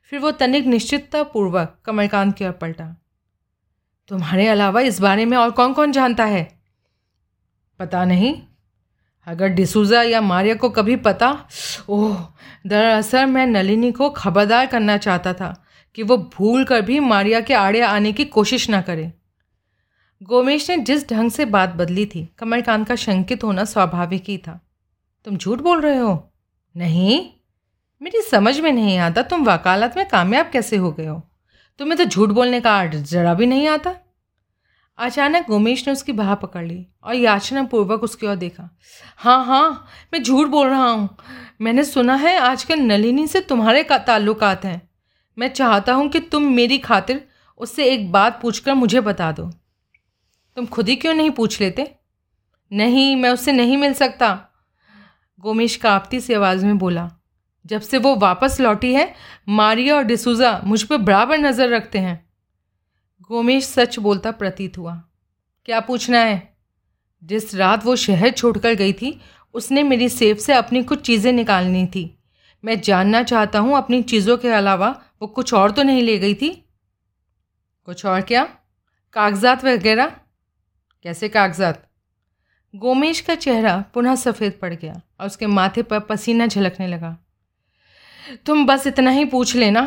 फिर 0.04 0.20
वो 0.20 0.32
तनिक 0.32 0.66
निश्चितता 0.66 1.24
पूर्वक 1.24 1.80
कमलकांत 1.86 2.36
की 2.36 2.46
ओर 2.46 2.52
पलटा। 2.52 3.02
तुम्हारे 4.08 4.48
अलावा 4.48 4.82
इस 4.82 5.02
बारे 5.02 5.26
में 5.26 5.38
और 5.38 5.52
कौन 5.52 5.74
कौन 5.74 5.92
जानता 5.92 6.26
है? 6.26 6.60
पता 7.80 8.06
नहीं। 8.06 8.42
अगर 9.28 9.48
डिसूजा 9.48 10.02
या 10.02 10.22
मारिया 10.22 10.56
को 10.56 10.70
कभी 10.70 10.96
पता, 10.96 11.48
ओह, 11.90 12.28
दरअसल 12.68 13.26
मैं 13.26 13.46
नलिनी 13.48 13.92
को 13.92 14.10
खबरदार 14.10 14.66
करना 14.66 14.98
चाहता 14.98 15.34
था 15.34 15.64
कि 15.96 16.04
वो 16.04 16.18
भूल 16.18 16.64
कर 16.64 16.82
भी 16.82 17.00
मारिया 17.00 17.42
के 17.42 17.54
आड़े 17.54 17.82
आने 17.82 18.12
की 18.12 18.26
कोशिश 18.26 18.70
ना 18.70 18.82
करे। 18.82 19.14
गोमेश 20.24 20.70
ने 20.70 20.78
जिस 20.78 21.10
ढंग 21.10 21.32
से 21.32 21.46
बात 21.46 21.70
बदली 21.70 22.06
थी, 22.06 22.30
कमलकांत 22.38 22.88
का 22.88 22.96
शंकित 22.96 23.44
होना 23.44 23.64
स्वाभाविक 23.64 24.24
ही 24.28 24.38
था। 24.38 24.60
तुम 25.26 25.38
झूठ 25.38 25.60
बोल 25.60 25.82
रहे 25.82 25.98
हो? 25.98 26.34
नहीं। 26.78 27.30
मेरी 28.02 28.22
समझ 28.22 28.60
में 28.60 28.72
नहीं 28.72 28.98
आता 28.98 29.22
तुम 29.22 29.46
वकालत 29.46 29.94
में 29.98 30.08
कामयाब 30.10 30.50
कैसे 30.54 30.78
हो 30.78 30.92
गए 30.92 31.06
हो। 31.06 31.22
तुम्हें 31.80 31.98
तो 31.98 32.04
झूठ 32.04 32.30
बोलने 32.30 32.62
का 32.62 32.72
आर्ट 32.72 32.96
जरा 32.96 33.34
भी 33.34 33.46
नहीं 33.46 33.68
आता। 33.68 33.96
अचानक 34.98 35.48
गोमेश 35.48 35.88
ने 35.88 35.94
उसकी 35.94 36.12
बाह 36.12 36.36
पकड़ 36.36 36.66
ली 36.66 36.88
और 37.04 37.16
याचना 37.16 37.64
पूर्वक 37.64 38.04
उसकी 38.04 38.28
ओर 38.28 38.36
देखा। 38.36 38.78
हाँ 39.18 39.46
हाँ 39.46 39.88
मैं 40.14 40.24
झूठ 40.24 40.48
बोल 40.48 40.68
रहा 40.68 40.90
हूँ। 40.90 41.18
मैंने 41.62 41.84
सुना 41.84 42.16
है 42.16 42.38
आजकल 42.40 42.80
नलिनी 42.80 43.28
से 43.28 43.42
तुम्हारे 43.42 43.84
का 43.84 43.98
ताल्लुकात 43.98 44.66
हैं। 44.66 44.90
मैं 45.38 45.54
चाहता 45.54 45.94
हूँ 45.94 46.10
कि 46.10 46.20
तुम 46.20 46.44
मेरी 46.44 46.78
खातिर 46.78 47.28
उससे 47.58 47.86
एक 47.86 48.12
बात 48.12 48.40
पूछकर 48.42 48.74
मुझे 48.74 49.02
बता 49.02 49.32
दो। 49.32 49.52
तुम 50.58 50.66
खुद 50.66 50.90
ही 50.90 50.96
क्यों 50.96 51.14
नहीं 51.14 51.32
पूछ 51.32 51.60
लेते? 51.62 51.96
नहीं, 52.72 53.16
मैं 53.16 53.30
उससे 53.30 53.52
नहीं 53.52 53.78
मिल 53.78 53.94
सकता। 53.94 54.30
गोमेश 55.44 55.76
कांपती 55.76 56.20
सी 56.20 56.34
आवाज़ 56.34 56.66
में 56.66 56.78
बोला, 56.78 57.10
जब 57.66 57.82
से 57.82 57.98
वो 57.98 58.16
वापस 58.16 58.60
लौटी 58.62 58.94
है, 58.94 59.14
मारिया 59.50 59.96
और 59.96 60.04
डिसूजा 60.04 60.60
मुझ 60.66 60.82
पर 60.84 60.98
बराबर 60.98 61.38
नज़र 61.38 61.70
रखते 61.70 62.00
हैं। 62.00 62.30
गोमेश 63.22 63.66
सच 63.66 64.00
बोलता 64.00 64.32
प्रतीत 64.32 64.78
हुआ, 64.78 64.94
क्या 65.68 65.80
पूछना 65.80 66.20
है? 66.20 66.42
जिस 67.24 67.54
रात 67.56 67.86
वो 67.86 67.96
शहर 67.96 68.32
छोड़कर 68.32 68.74
गई 68.74 68.94
थी, 68.94 69.20
उसने 69.56 69.84
मेरी 69.84 70.10
सेफ़ 70.10 70.40
से 70.40 70.54
अपनी 70.54 70.84
कुछ 70.84 71.02
चीज़ें 71.02 71.32
निकालनी 71.34 71.86
थी। 71.86 72.04
मैं 72.64 72.80
जानना 72.82 73.24
चाहता 73.24 73.60
हूँ 73.60 73.78
अपनी 73.78 74.02
चीज़ों 74.04 74.38
के 74.38 74.50
अलावा 74.50 74.90
वो 75.22 75.28
कुछ 75.28 75.54
और 75.54 75.72
तो 75.72 75.84
नहीं 75.84 76.02
ले 76.04 76.18
गई 76.20 76.34
थी? 76.36 76.50
कुछ 77.88 78.06
और 78.06 78.22
क्या? 78.22 78.44
कागजात 79.16 79.66
वगैरह? 79.66 80.16
कैसे 81.06 81.28
कागजात? 81.30 81.88
गोमेश 82.74 83.20
का 83.22 83.36
चेहरा 83.36 83.84
पुनः 83.94 84.16
सफ़ेद 84.16 84.58
पड़ 84.62 84.74
गया 84.74 85.02
और 85.20 85.28
उसके 85.28 85.48
माथे 85.48 85.82
पर 85.84 86.00
पसीना 86.00 86.48
झलकने 86.48 86.88
लगा। 86.88 87.18
तुम 88.46 88.66
बस 88.66 88.86
इतना 88.88 89.12
ही 89.12 89.26
पूछ 89.26 89.56
लेना। 89.56 89.82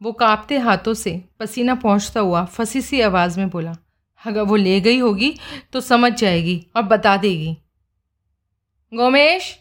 वो 0.00 0.12
कांपते 0.12 0.58
हाथों 0.58 0.94
से 0.94 1.20
पसीना 1.40 1.74
पहुँचता 1.74 2.20
हुआ 2.20 2.44
फंसी 2.44 2.80
सी 2.80 3.00
आवाज़ 3.00 3.38
में 3.40 3.48
बोला, 3.50 3.76
अगर 4.24 4.42
वो 4.42 4.56
ले 4.56 4.80
गई 4.80 4.98
होगी 4.98 5.34
तो 5.72 5.80
समझ 5.80 6.12
जाएगी 6.12 6.66
और 6.76 6.82
बता 6.82 7.16
देगी। 7.16 7.56
गोमेश 8.92 9.56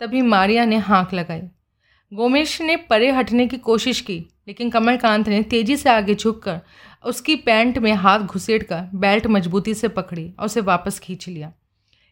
तभी 0.00 0.22
मारिया 0.22 0.64
ने 0.64 0.76
हाँक 0.78 1.14
लगाई। 1.14 1.42
गोमेश 2.12 2.60
ने 2.62 2.76
परे 2.76 3.10
हटने 3.10 3.46
की 3.46 3.58
कोशिश 3.58 4.00
की, 4.00 4.18
लेकिन 4.48 4.70
कमलकांत 4.70 5.28
ने 5.28 5.42
तेज़ी 5.42 5.76
से 5.76 5.90
आगे 5.90 6.14
झुककर 6.14 6.60
उसकी 7.04 7.36
पैंट 7.36 7.78
में 7.78 7.92
हाथ 7.92 8.18
घुसेड़ 8.18 8.62
कर 8.62 8.88
बेल्ट 8.94 9.26
मजबूती 9.26 9.74
से 9.74 9.88
पकड़ी 9.88 10.32
और 10.38 10.46
उसे 10.46 10.60
वापस 10.60 10.98
खींच 10.98 11.28
लिया। 11.28 11.52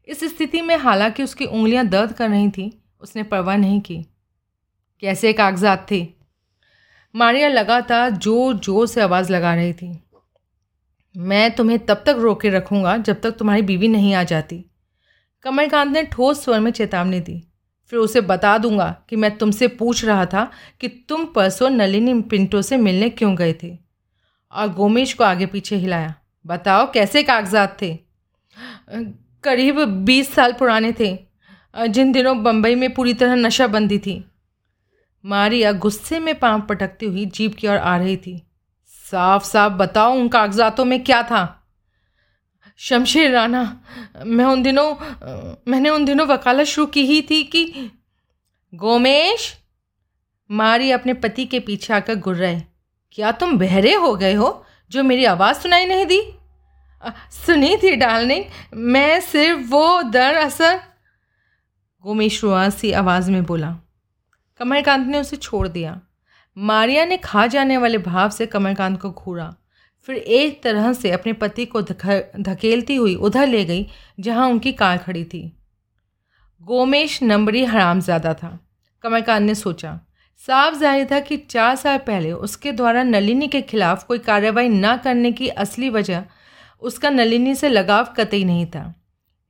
इस 0.09 0.25
स्थिति 0.25 0.62
में 0.62 0.76
हालाँकि 0.76 1.23
उसकी 1.23 1.44
उंगलियाँ 1.44 1.87
दर्द 1.87 2.12
कर 2.12 2.30
रही 2.30 2.50
थीं, 2.50 2.70
उसने 3.00 3.23
परवाह 3.23 3.56
नहीं 3.56 3.80
की। 3.80 4.02
कैसे 5.00 5.32
कागजात 5.32 5.87
थे? 5.90 6.06
मारिया 7.14 7.49
लगातार 7.49 8.11
ज़ोर 8.11 8.54
ज़ोर 8.54 8.87
से 8.87 9.00
आवाज़ 9.00 9.32
लगा 9.32 9.54
रही 9.54 9.73
थी। 9.73 10.02
मैं 11.16 11.50
तुम्हें 11.50 11.78
तब 11.78 12.02
तक 12.06 12.16
रोके 12.18 12.50
रखूँगा 12.50 12.97
जब 12.97 13.20
तक 13.20 13.30
तुम्हारी 13.30 13.62
बीवी 13.62 13.88
नहीं 13.88 14.14
आ 14.14 14.23
जाती। 14.23 14.64
कमलकांत 15.42 15.92
ने 15.92 16.02
ठोस 16.02 16.44
स्वर 16.44 16.61
में 16.61 16.70
चेतावनी 16.70 17.20
दी। 17.20 17.42
फिर 17.92 17.99
उसे 17.99 18.20
बता 18.20 18.59
दूँगा 18.59 18.97
कि 19.09 19.16
मैं 19.16 19.37
तुमसे 19.38 19.68
पूछ 19.68 20.04
रहा 20.04 20.26
था 20.26 20.50
कि 20.80 20.88
तुम 20.88 21.25
परसों 21.26 21.70
नलिनी 21.70 22.20
पिंटो 22.23 22.62
से 22.62 22.76
मिलने 22.76 23.11
क्यों 23.11 23.37
गए 23.37 23.52
थे। 23.62 23.89
और 24.52 24.69
गोमेश 24.69 25.12
को 25.12 25.25
आगे 25.25 25.47
पीछे 25.47 25.76
हिलाया। 25.76 26.14
बताओ, 26.47 26.90
कैसे 26.92 27.23
कागजात 27.23 27.76
थे? 27.83 27.99
करीब 29.45 29.80
बीस 30.04 30.33
साल 30.35 30.52
पुराने 30.52 30.92
थे। 31.00 31.16
जिन 31.88 32.12
दिनों 32.12 32.42
बम्बई 32.42 32.75
में 32.75 32.92
पूरी 32.95 33.14
तरह 33.14 33.35
नशाबंदी 33.35 33.99
थी। 33.99 34.25
मारिया 35.25 35.73
गुस्से 35.73 36.19
में 36.19 36.38
पाँव 36.38 36.61
पटकती 36.61 37.07
हुई 37.07 37.25
जीप 37.26 37.54
की 37.54 37.69
ओर 37.69 37.76
आ 37.76 37.97
रही 37.97 38.16
थी। 38.16 38.40
साफ़ 39.11 39.45
साफ़ 39.45 39.73
बताओ, 39.73 40.14
उन 40.14 40.28
कागजातों 40.28 40.85
में 40.85 41.02
क्या 41.04 41.23
था? 41.23 41.57
शमशेर 42.78 43.30
राना 43.30 43.80
मैं 44.26 44.45
उन 44.45 44.62
दिनों, 44.62 44.95
मैंने 45.69 45.90
उन 45.90 46.04
दिनों 46.04 46.26
वकालत 46.28 46.66
शुरू 46.66 46.87
की 46.87 47.04
ही 47.07 47.21
थी 47.23 47.42
कि 47.45 47.90
गोमेश 48.75 49.54
मारी 50.50 50.90
अपने 50.90 51.14
पति 51.14 51.45
के 51.47 51.61
पीछे 51.61 51.95
आकर 51.95 52.14
गुर 52.14 52.37
रहे। 52.37 52.61
क्या 53.12 53.31
तुम 53.33 53.59
बहरे 53.59 53.95
हो 53.95 54.14
गए 54.17 54.35
हो 54.35 54.49
जो 54.90 55.02
मेरी 55.02 55.25
आवाज़ 55.25 55.57
सुनाई 55.57 55.87
नहीं 55.87 56.07
दी? 56.07 56.21
सुनी 57.37 57.76
थी 57.76 57.95
डालने 57.97 58.47
मैं 58.75 59.21
सिर्फ़ 59.21 59.61
वो 59.71 60.02
दरअसल 60.02 60.79
गोमेश 62.05 62.43
रुआसी 62.45 62.93
आवाज़ 62.93 63.31
में 63.31 63.45
बोला। 63.45 63.76
कमलकांत 64.61 65.07
ने 65.07 65.21
उसे 65.21 65.37
छोड़ 65.37 65.67
दिया। 65.69 66.00
मारिया 66.57 67.05
ने 67.05 67.17
खा 67.17 67.47
जाने 67.47 67.76
वाले 67.79 67.99
भाव 67.99 68.31
से 68.31 68.47
कमलकांत 68.47 69.00
को 69.00 69.11
घूरा। 69.11 69.55
फिर 70.09 70.17
एक 70.17 70.62
तरह 70.62 70.93
से 70.93 71.11
अपने 71.11 71.33
पति 71.33 71.67
को 71.67 71.83
धकेलती 71.83 72.97
हुई 72.97 73.14
उधर 73.14 73.47
ले 73.47 73.64
गई, 73.64 73.87
जहाँ 74.21 74.49
उनकी 74.49 74.73
कार 74.73 74.99
खड़ी 74.99 75.25
थी। 75.25 75.43
गोमेश 76.62 77.23
नंबरी 77.23 77.64
हरामज़्यादा 77.64 78.35
था। 78.35 78.59
कमलकांत 79.05 79.43
ने 79.43 79.55
सोचा 79.55 79.99
साफ़ 80.49 80.75
ज़ाहिर 80.75 81.06
था 81.11 81.18
कि 81.20 81.37
चार 81.50 81.75
साल 81.76 81.99
पहले 81.99 82.30
उसके 82.32 82.73
द्वारा 82.73 83.02
नलिनी 83.02 83.49
के 83.49 83.61
खिलाफ 83.62 84.04
कोई 84.04 84.18
कार्रवाई 84.20 84.68
न 84.68 84.97
करने 84.97 85.32
की 85.32 85.49
असली 85.59 85.88
वजह 85.90 86.23
उसका 86.82 87.11
नलिनी 87.11 87.54
से 87.54 87.68
लगाव 87.68 88.06
कतई 88.16 88.44
नहीं 88.44 88.64
था। 88.66 88.94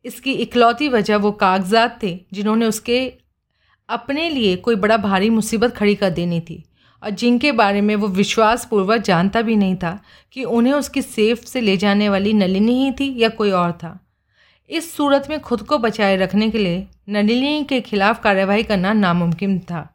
इसकी 0.05 0.33
इकलौती 0.35 0.89
वजह 0.89 1.17
वो 1.17 1.31
कागजात 1.33 1.99
थे 2.03 2.19
जिन्होंने 2.33 2.67
उसके 2.67 2.99
अपने 3.89 4.29
लिए 4.31 4.57
कोई 4.57 4.77
बड़ा 4.77 4.97
भारी 4.97 5.31
मुसीबत 5.31 5.75
खड़ी 5.77 5.95
कर 5.95 6.11
देनी 6.11 6.41
थी 6.41 6.63
और 7.03 7.11
जिनके 7.13 7.53
बारे 7.53 7.81
में 7.81 7.95
वो 7.97 8.09
विश्वासपूर्वक 8.11 9.03
जानता 9.03 9.43
भी 9.43 9.57
नहीं 9.57 9.77
था 9.77 9.99
कि 10.33 10.45
उन्हें 10.45 10.73
उसकी 10.73 11.03
सेफ़ 11.03 11.45
से 11.45 11.61
ले 11.61 11.77
जाने 11.77 12.09
वाली 12.09 12.33
नलिनी 12.33 12.75
ही 12.83 12.91
थी 12.93 13.15
या 13.19 13.29
कोई 13.31 13.51
और 13.53 13.73
था। 13.75 13.99
इस 14.71 14.93
सूरत 14.97 15.27
में 15.31 15.39
खुद 15.41 15.63
को 15.63 15.79
बचाए 15.79 16.17
रखने 16.17 16.51
के 16.51 16.59
लिए 16.59 16.87
नलिनी 17.09 17.65
के 17.65 17.81
खिलाफ 17.83 18.23
कार्रवाई 18.23 18.63
करना 18.65 18.93
नामुमकिन 18.95 19.59
था। 19.61 19.89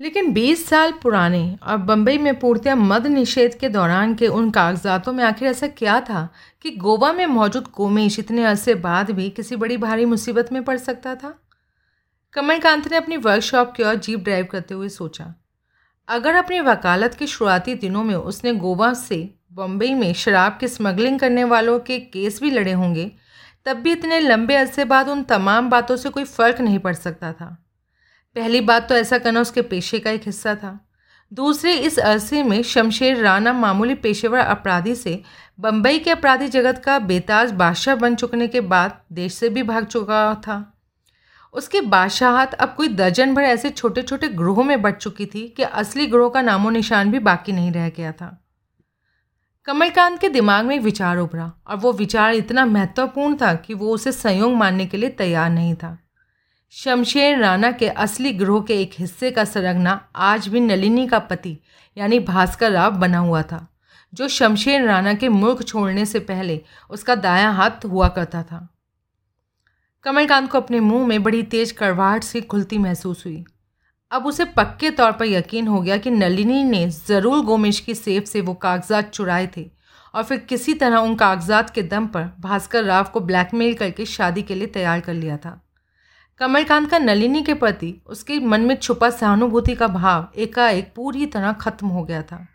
लेकिन 0.00 0.32
20 0.32 0.68
साल 0.68 0.92
पुराने 0.92 1.58
और 1.62 1.76
बम्बई 1.76 2.18
में 2.18 2.38
पूर्तिया 2.38 2.76
मद 2.76 3.06
निषेध 3.06 3.54
के 3.54 3.68
दौरान 3.68 4.14
के 4.14 4.26
उन 4.26 4.50
कागजातों 4.50 5.12
में 5.12 5.24
आखिर 5.24 5.48
ऐसा 5.48 5.66
क्या 5.66 6.00
था 6.00 6.28
कि 6.62 6.70
गोवा 6.70 7.12
में 7.12 7.26
मौजूद 7.26 7.66
कोमेश 7.66 8.18
इतने 8.18 8.44
अरसे 8.44 8.74
बाद 8.74 9.10
भी 9.10 9.30
किसी 9.30 9.56
बड़ी 9.56 9.76
भारी 9.76 10.04
मुसीबत 10.04 10.52
में 10.52 10.64
पड़ 10.64 10.76
सकता 10.76 11.14
था? 11.14 11.40
कमलकांत 12.32 12.90
ने 12.90 12.96
अपनी 12.96 13.16
वर्कशॉप 13.16 13.72
की 13.76 13.82
ओर 13.82 13.94
जीप 13.94 14.20
ड्राइव 14.20 14.48
करते 14.50 14.74
हुए 14.74 14.88
सोचा। 14.88 15.34
अगर 16.08 16.34
अपनी 16.34 16.60
वकालत 16.60 17.14
के 17.14 17.26
शुरुआती 17.26 17.74
दिनों 17.74 18.04
में 18.04 18.14
उसने 18.14 18.54
गोवा 18.54 18.94
से 18.94 19.34
बम्बई 19.52 19.94
में 19.94 20.14
शराब 20.14 20.58
की 20.60 20.68
स्मगलिंग 20.68 21.20
करने 21.20 21.44
वालों 21.44 21.80
के 21.80 21.98
केस 21.98 22.40
भी 22.42 22.50
लड़े 22.50 22.72
होंगे, 22.72 23.12
तब 23.64 23.76
भी 23.76 23.92
इतने 23.92 24.20
लंबे 24.20 24.54
अरसे 24.54 24.84
बाद 24.84 25.08
उन 25.08 25.22
तमाम 25.22 25.70
बातों 25.70 25.96
से 25.96 26.10
कोई 26.10 26.24
फ़र्क 26.24 26.60
नहीं 26.60 26.78
पड़ 26.78 26.94
सकता 26.94 27.32
था। 27.32 27.63
पहली 28.36 28.60
बात 28.60 28.88
तो 28.88 28.94
ऐसा 28.94 29.18
करना 29.18 29.40
उसके 29.40 29.62
पेशे 29.62 29.98
का 29.98 30.10
एक 30.10 30.22
हिस्सा 30.26 30.54
था। 30.54 30.78
दूसरे, 31.32 31.74
इस 31.74 31.98
अरसे 31.98 32.42
में 32.42 32.62
शमशेर 32.62 33.16
राणा 33.16 33.52
मामूली 33.52 33.94
पेशेवर 33.94 34.38
अपराधी 34.38 34.94
से 34.94 35.22
बम्बई 35.60 35.98
के 35.98 36.10
अपराधी 36.10 36.48
जगत 36.48 36.82
का 36.84 36.98
बेताज 36.98 37.52
बादशाह 37.52 37.94
बन 37.94 38.14
चुकने 38.14 38.48
के 38.48 38.60
बाद 38.60 39.00
देश 39.12 39.34
से 39.34 39.48
भी 39.48 39.62
भाग 39.62 39.84
चुका 39.84 40.34
था। 40.34 40.70
उसके 41.52 41.80
बादशाहत 41.80 42.54
अब 42.54 42.74
कोई 42.76 42.88
दर्जन 42.88 43.34
भर 43.34 43.42
ऐसे 43.42 43.70
छोटे 43.70 44.02
छोटे 44.02 44.28
ग्रोहों 44.28 44.64
में 44.64 44.82
बट 44.82 44.96
चुकी 44.96 45.26
थी 45.26 45.48
कि 45.48 45.62
असली 45.62 46.06
ग्रोह 46.06 46.30
का 46.30 46.42
नामो 46.42 46.70
निशान 46.70 47.10
भी 47.10 47.18
बाकी 47.18 47.52
नहीं 47.52 47.72
रह 47.72 47.88
गया 47.88 48.12
था। 48.12 48.44
कमलकांत 49.64 50.20
के 50.20 50.28
दिमाग 50.28 50.64
में 50.64 50.76
एक 50.76 50.82
विचार 50.82 51.18
उभरा 51.18 51.52
और 51.66 51.76
वो 51.76 51.92
विचार 51.92 52.34
इतना 52.34 52.66
महत्वपूर्ण 52.66 53.36
था 53.36 53.54
कि 53.54 53.74
वो 53.74 53.90
उसे 53.90 54.12
संयोग 54.12 54.54
मानने 54.54 54.86
के 54.86 54.96
लिए 54.96 55.10
तैयार 55.10 55.50
नहीं 55.50 55.74
था। 55.74 55.98
शमशेर 56.74 57.38
राणा 57.38 57.70
के 57.70 57.88
असली 57.88 58.30
ग्रोह 58.32 58.62
के 58.62 58.80
एक 58.82 58.92
हिस्से 58.98 59.30
का 59.30 59.44
सरगना 59.44 59.92
आज 60.16 60.48
भी 60.48 60.60
नलिनी 60.60 61.06
का 61.08 61.18
पति, 61.18 61.56
यानी 61.96 62.18
भास्कर 62.20 62.70
राव 62.72 62.96
बना 62.98 63.18
हुआ 63.18 63.42
था, 63.42 63.66
जो 64.12 64.28
शमशेर 64.28 64.84
राणा 64.84 65.12
के 65.14 65.28
मुल्क 65.28 65.62
छोड़ने 65.62 66.06
से 66.06 66.18
पहले 66.20 66.60
उसका 66.90 67.14
दायां 67.14 67.54
हाथ 67.54 67.84
हुआ 67.84 68.08
करता 68.08 68.42
था। 68.42 68.68
कमलकांत 70.06 70.50
को 70.50 70.60
अपने 70.60 70.80
मुँह 70.80 71.06
में 71.06 71.22
बड़ी 71.22 71.42
तेज 71.44 71.72
कड़वाहट 71.72 72.24
से 72.24 72.40
खुलती 72.40 72.78
महसूस 72.78 73.24
हुई। 73.26 73.44
अब 74.10 74.26
उसे 74.26 74.44
पक्के 74.44 74.90
तौर 74.90 75.12
पर 75.12 75.26
यकीन 75.26 75.68
हो 75.68 75.80
गया 75.80 75.96
कि 75.96 76.10
नलिनी 76.10 76.62
ने 76.64 76.88
ज़रूर 76.88 77.44
गोमेश 77.44 77.80
की 77.80 77.94
सेफ़ 77.94 78.24
से 78.24 78.40
वो 78.40 78.54
कागजात 78.54 79.10
चुराए 79.10 79.48
थे 79.56 79.70
और 80.14 80.22
फिर 80.22 80.38
किसी 80.38 80.74
तरह 80.74 80.96
उन 80.96 81.14
कागजात 81.14 81.70
के 81.70 81.82
दम 81.84 82.06
पर 82.06 82.30
भास्कर 82.40 82.84
राव 82.84 83.04
को 83.04 83.20
ब्लैकमेल 83.20 83.74
करके 83.74 84.06
शादी 84.06 84.42
के 84.42 84.54
लिए 84.54 84.66
तैयार 84.66 85.00
कर 85.00 85.14
लिया 85.14 85.36
था। 85.36 85.60
कमलकांत 86.40 86.88
का 86.90 86.98
नलिनी 86.98 87.42
के 87.42 87.54
प्रति 87.54 87.94
उसके 88.06 88.38
मन 88.38 88.60
में 88.60 88.74
छुपा 88.76 89.08
सहानुभूति 89.10 89.74
का 89.74 89.86
भाव 89.88 90.28
एकाएक 90.36 90.92
पूरी 90.96 91.26
तरह 91.26 91.52
खत्म 91.52 91.86
हो 91.86 92.02
गया 92.04 92.22
था। 92.22 92.46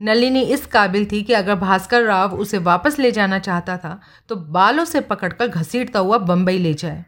नलिनी 0.00 0.42
इस 0.44 0.64
काबिल 0.66 1.04
थी 1.06 1.22
कि 1.22 1.32
अगर 1.32 1.54
भास्कर 1.54 2.02
राव 2.02 2.34
उसे 2.34 2.58
वापस 2.58 2.98
ले 2.98 3.10
जाना 3.12 3.38
चाहता 3.38 3.76
था 3.76 4.00
तो 4.28 4.36
बालों 4.36 4.84
से 4.84 5.00
पकड़कर 5.00 5.48
घसीटता 5.48 5.98
हुआ 5.98 6.18
बम्बई 6.20 6.58
ले 6.58 6.72
जाए। 6.74 7.04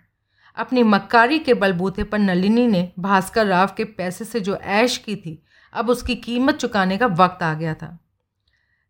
अपनी 0.56 0.82
मक्कारी 0.82 1.38
के 1.38 1.54
बलबूते 1.54 2.04
पर 2.04 2.18
नलिनी 2.18 2.66
ने 2.66 2.90
भास्कर 2.98 3.46
राव 3.46 3.70
के 3.76 3.84
पैसे 3.84 4.24
से 4.24 4.40
जो 4.40 4.56
ऐश 4.56 4.96
की 4.98 5.16
थी, 5.16 5.42
अब 5.72 5.90
उसकी 5.90 6.14
कीमत 6.16 6.56
चुकाने 6.56 6.98
का 6.98 7.06
वक्त 7.06 7.42
आ 7.42 7.52
गया 7.54 7.74
था। 7.74 7.98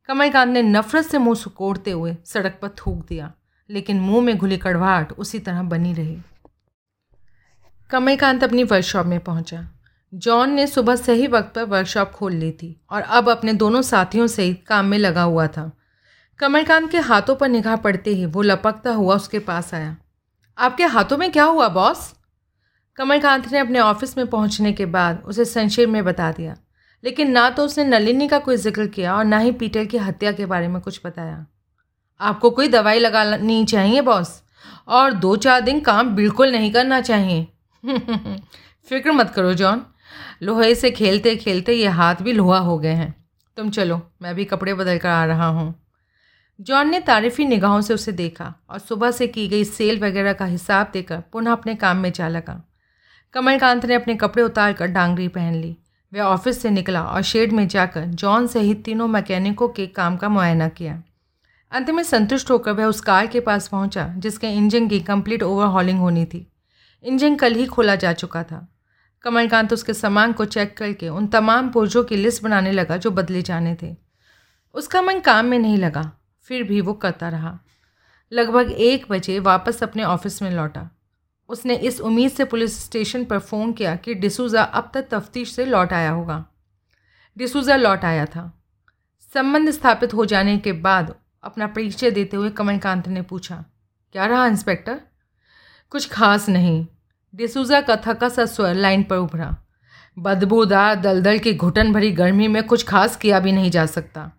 कमलकांत 0.09 0.53
ने 0.53 0.63
नफरत 0.63 1.05
से 1.05 1.19
मुँह 1.19 1.35
सुकोड़ते 1.35 1.91
हुए 1.91 2.17
सड़क 2.25 2.59
पर 2.63 2.69
थूक 2.79 3.07
दिया, 3.09 3.33
लेकिन 3.71 4.01
मुँह 4.01 4.25
में 4.25 4.37
घुली 4.39 4.57
कड़वाहट 4.59 5.13
उसी 5.13 5.39
तरह 5.39 5.63
बनी 5.65 5.93
रही। 5.95 6.19
कमलकांत 7.93 8.45
अपनी 8.45 8.63
वर्कशॉप 8.65 9.07
में 9.07 9.19
पहुँचा। 9.21 9.59
जॉन 10.15 10.51
ने 10.51 10.67
सुबह 10.67 10.97
सही 10.97 11.27
वक्त 11.27 11.53
पर 11.55 11.65
वर्कशॉप 11.65 12.11
खोल 12.11 12.33
ली 12.33 12.51
थी 12.53 12.81
और 12.91 13.03
अब 13.03 13.29
अपने 13.31 13.53
दोनों 13.53 13.83
साथियों 13.83 14.27
से 14.27 14.53
काम 14.67 14.87
में 14.87 14.97
लगा 14.99 15.23
हुआ 15.23 15.47
था। 15.47 15.71
कमलकांत 16.41 16.91
के 16.91 16.99
हाथों 17.01 17.35
पर 17.37 17.49
निगाह 17.49 17.77
पड़ते 17.77 18.11
ही 18.11 18.27
वो 18.27 18.43
लपकता 18.43 18.93
हुआ 18.93 19.17
उसके 19.17 19.39
पास 19.39 19.75
आया। 19.75 19.97
आपके 20.59 20.85
हाथों 20.85 21.19
में 21.19 21.31
क्या 21.33 21.45
हुआ 21.45 21.69
बॉस 21.69 22.13
कमलकांत 22.99 23.53
ने 23.53 23.59
अपने 23.59 23.81
ऑफ़िस 23.81 24.17
में 24.19 24.27
पहुँचने 24.27 24.73
के 24.73 24.87
बाद 24.87 25.23
उसे 25.27 25.45
संक्षेप 25.45 25.89
में 25.89 26.05
बता 26.05 26.33
दिया। 26.33 26.57
लेकिन 27.05 27.31
ना 27.31 27.49
तो 27.51 27.65
उसने 27.65 27.85
नलिनी 27.85 28.29
का 28.29 28.39
कोई 28.39 28.57
ज़िक्र 28.57 28.87
किया 28.87 29.17
और 29.17 29.25
ना 29.25 29.39
ही 29.39 29.53
पीटर 29.53 29.85
की 29.85 29.99
हत्या 29.99 30.33
के 30.33 30.47
बारे 30.47 30.69
में 30.69 30.81
कुछ 30.83 31.01
बताया। 31.07 31.47
आपको 32.21 32.51
कोई 32.51 32.69
दवाई 32.69 32.99
लगानी 32.99 33.65
चाहिए 33.65 34.01
बॉस 34.01 34.43
और 34.89 35.13
दो 35.13 35.37
चार 35.37 35.61
दिन 35.61 35.81
काम 35.81 36.15
बिल्कुल 36.17 36.53
नहीं 36.53 36.73
करना 36.73 37.01
चाहिए। 37.01 37.49
फ़िक्र 38.89 39.13
मत 39.13 39.31
करो, 39.31 39.55
जॉन। 39.55 39.83
लोहे 40.43 40.75
से 40.75 40.91
खेलते 40.91 41.37
खेलते 41.37 41.73
ये 41.73 41.89
हाथ 41.89 42.15
भी 42.15 42.33
लोहा 42.33 42.59
हो 42.59 42.79
गए 42.79 42.93
हैं। 42.93 43.27
तुम 43.57 43.71
चलो, 43.71 44.03
मैं 44.23 44.35
भी 44.35 44.45
कपड़े 44.45 44.75
बदल 44.75 44.99
कर 44.99 45.09
आ 45.09 45.25
रहा 45.25 45.47
हूँ। 45.47 45.87
जॉन 46.61 46.91
ने 46.91 47.01
तारीफी 47.01 47.45
निगाहों 47.45 47.81
से 47.81 47.95
उसे 47.95 48.13
देखा 48.13 48.55
और 48.71 48.79
सुबह 48.79 49.11
से 49.11 49.27
की 49.27 49.49
गई 49.49 49.65
सेल 49.65 50.01
वगैरह 50.01 50.33
का 50.33 50.45
हिसाब 50.45 50.91
देकर 50.93 51.21
पुनः 51.33 51.53
अपने 51.53 51.75
काम 51.75 51.97
में 51.97 52.13
जा 52.13 52.29
लगा। 52.29 52.63
कमलकांत 53.33 53.87
ने 53.87 53.95
अपने 53.95 54.15
कपड़े 54.15 54.43
उतार 54.43 54.73
कर 54.73 54.87
डांगरी 54.87 55.29
पहन 55.29 55.55
ली। 55.55 55.77
वह 56.15 56.21
ऑफ़िस 56.21 56.63
से 56.63 56.71
निकला 56.71 57.03
और 57.03 57.23
शेड 57.23 57.53
में 57.53 57.69
जाकर 57.69 58.05
जॉन 58.05 58.47
सहित 58.47 58.85
तीनों 58.85 59.09
मैकेनिकों 59.09 59.69
के 59.69 59.87
काम 59.87 60.17
का 60.17 60.29
मुआयना 60.29 60.69
किया। 60.69 61.03
अंत 61.73 61.91
में 61.91 62.03
संतुष्ट 62.03 62.51
होकर 62.51 62.73
वह 62.73 62.85
उस 62.85 63.01
कार 63.01 63.27
के 63.27 63.41
पास 63.41 63.69
पहुँचा, 63.69 64.15
जिसके 64.17 64.47
इंजन 64.47 64.89
की 64.89 65.01
कंप्लीट 65.01 65.43
ओवरहॉलिंग 65.43 65.99
होनी 65.99 66.25
थी। 66.25 66.52
इंजन 67.05 67.37
कल 67.37 67.55
ही 67.55 67.67
खोला 67.67 67.95
जा 67.97 68.13
चुका 68.15 68.43
था। 68.43 68.67
कमलकांत 69.25 69.73
उसके 69.73 69.95
सामान 69.95 70.33
को 70.33 70.45
चेक 70.45 70.77
करके 70.77 71.09
उन 71.09 71.27
तमाम 71.27 71.71
पुर्जों 71.71 72.03
की 72.05 72.17
लिस्ट 72.17 72.43
बनाने 72.43 72.73
लगा 72.73 72.97
जो 72.97 73.11
बदले 73.11 73.43
जाने 73.43 73.77
थे। 73.83 73.95
उसका 74.75 75.03
मन 75.03 75.21
काम 75.21 75.47
में 75.47 75.59
नहीं 75.59 75.77
लगा, 75.79 76.11
फिर 76.43 76.63
भी 76.63 76.81
वो 76.81 76.93
करता 76.95 77.29
रहा। 77.29 77.59
लगभग 78.33 78.71
एक 78.71 79.07
बजे 79.11 79.39
वापस 79.41 79.83
अपने 79.83 80.05
ऑफ़िस 80.05 80.41
में 80.43 80.51
लौटा। 80.51 80.89
उसने 81.51 81.75
इस 81.77 82.01
उम्मीद 82.01 82.31
से 82.31 82.45
पुलिस 82.45 82.79
स्टेशन 82.85 83.25
पर 83.25 83.39
फ़ोन 83.41 83.73
किया 83.73 83.95
कि 83.97 84.15
डिसूज़ा 84.15 84.63
अब 84.63 84.91
तक 84.95 85.09
तफ्तीश 85.11 85.53
से 85.53 85.65
लौट 85.65 85.93
आया 85.93 86.11
होगा। 86.11 86.45
डिसूज़ा 87.37 87.77
लौट 87.77 88.05
आया 88.05 88.27
था। 88.27 88.51
संबंध 89.33 89.71
स्थापित 89.71 90.15
हो 90.15 90.25
जाने 90.27 90.57
के 90.59 90.73
बाद 90.73 91.15
अपना 91.45 91.67
परिचय 91.67 92.11
देते 92.11 92.37
हुए 92.37 92.51
कमलकांत 92.51 93.09
ने 93.09 93.23
पूछा, 93.23 93.65
क्या 94.15 94.27
रहा, 94.27 94.47
इंस्पेक्टर? 94.47 95.01
कुछ 95.93 96.09
खास 96.09 96.49
नहीं। 96.49 96.87
डिसूजा 97.35 97.81
का 97.81 97.97
थका 97.97 98.29
सा 98.29 98.47
स्वर 98.47 98.75
लाइन 98.75 99.03
पर 99.03 99.17
उभरा। 99.17 99.57
बदबूदार 100.19 100.95
दलदल 100.95 101.39
की 101.39 101.55
घुटन 101.55 101.93
भरी 101.93 102.13
गर्मी 102.13 102.49
में 102.49 102.63
कुछ 102.63 102.85
खास 102.85 103.17
किया 103.17 103.41
भी 103.41 103.53
नहीं 103.53 103.71
जा 103.71 103.87
सकता। 103.87 104.33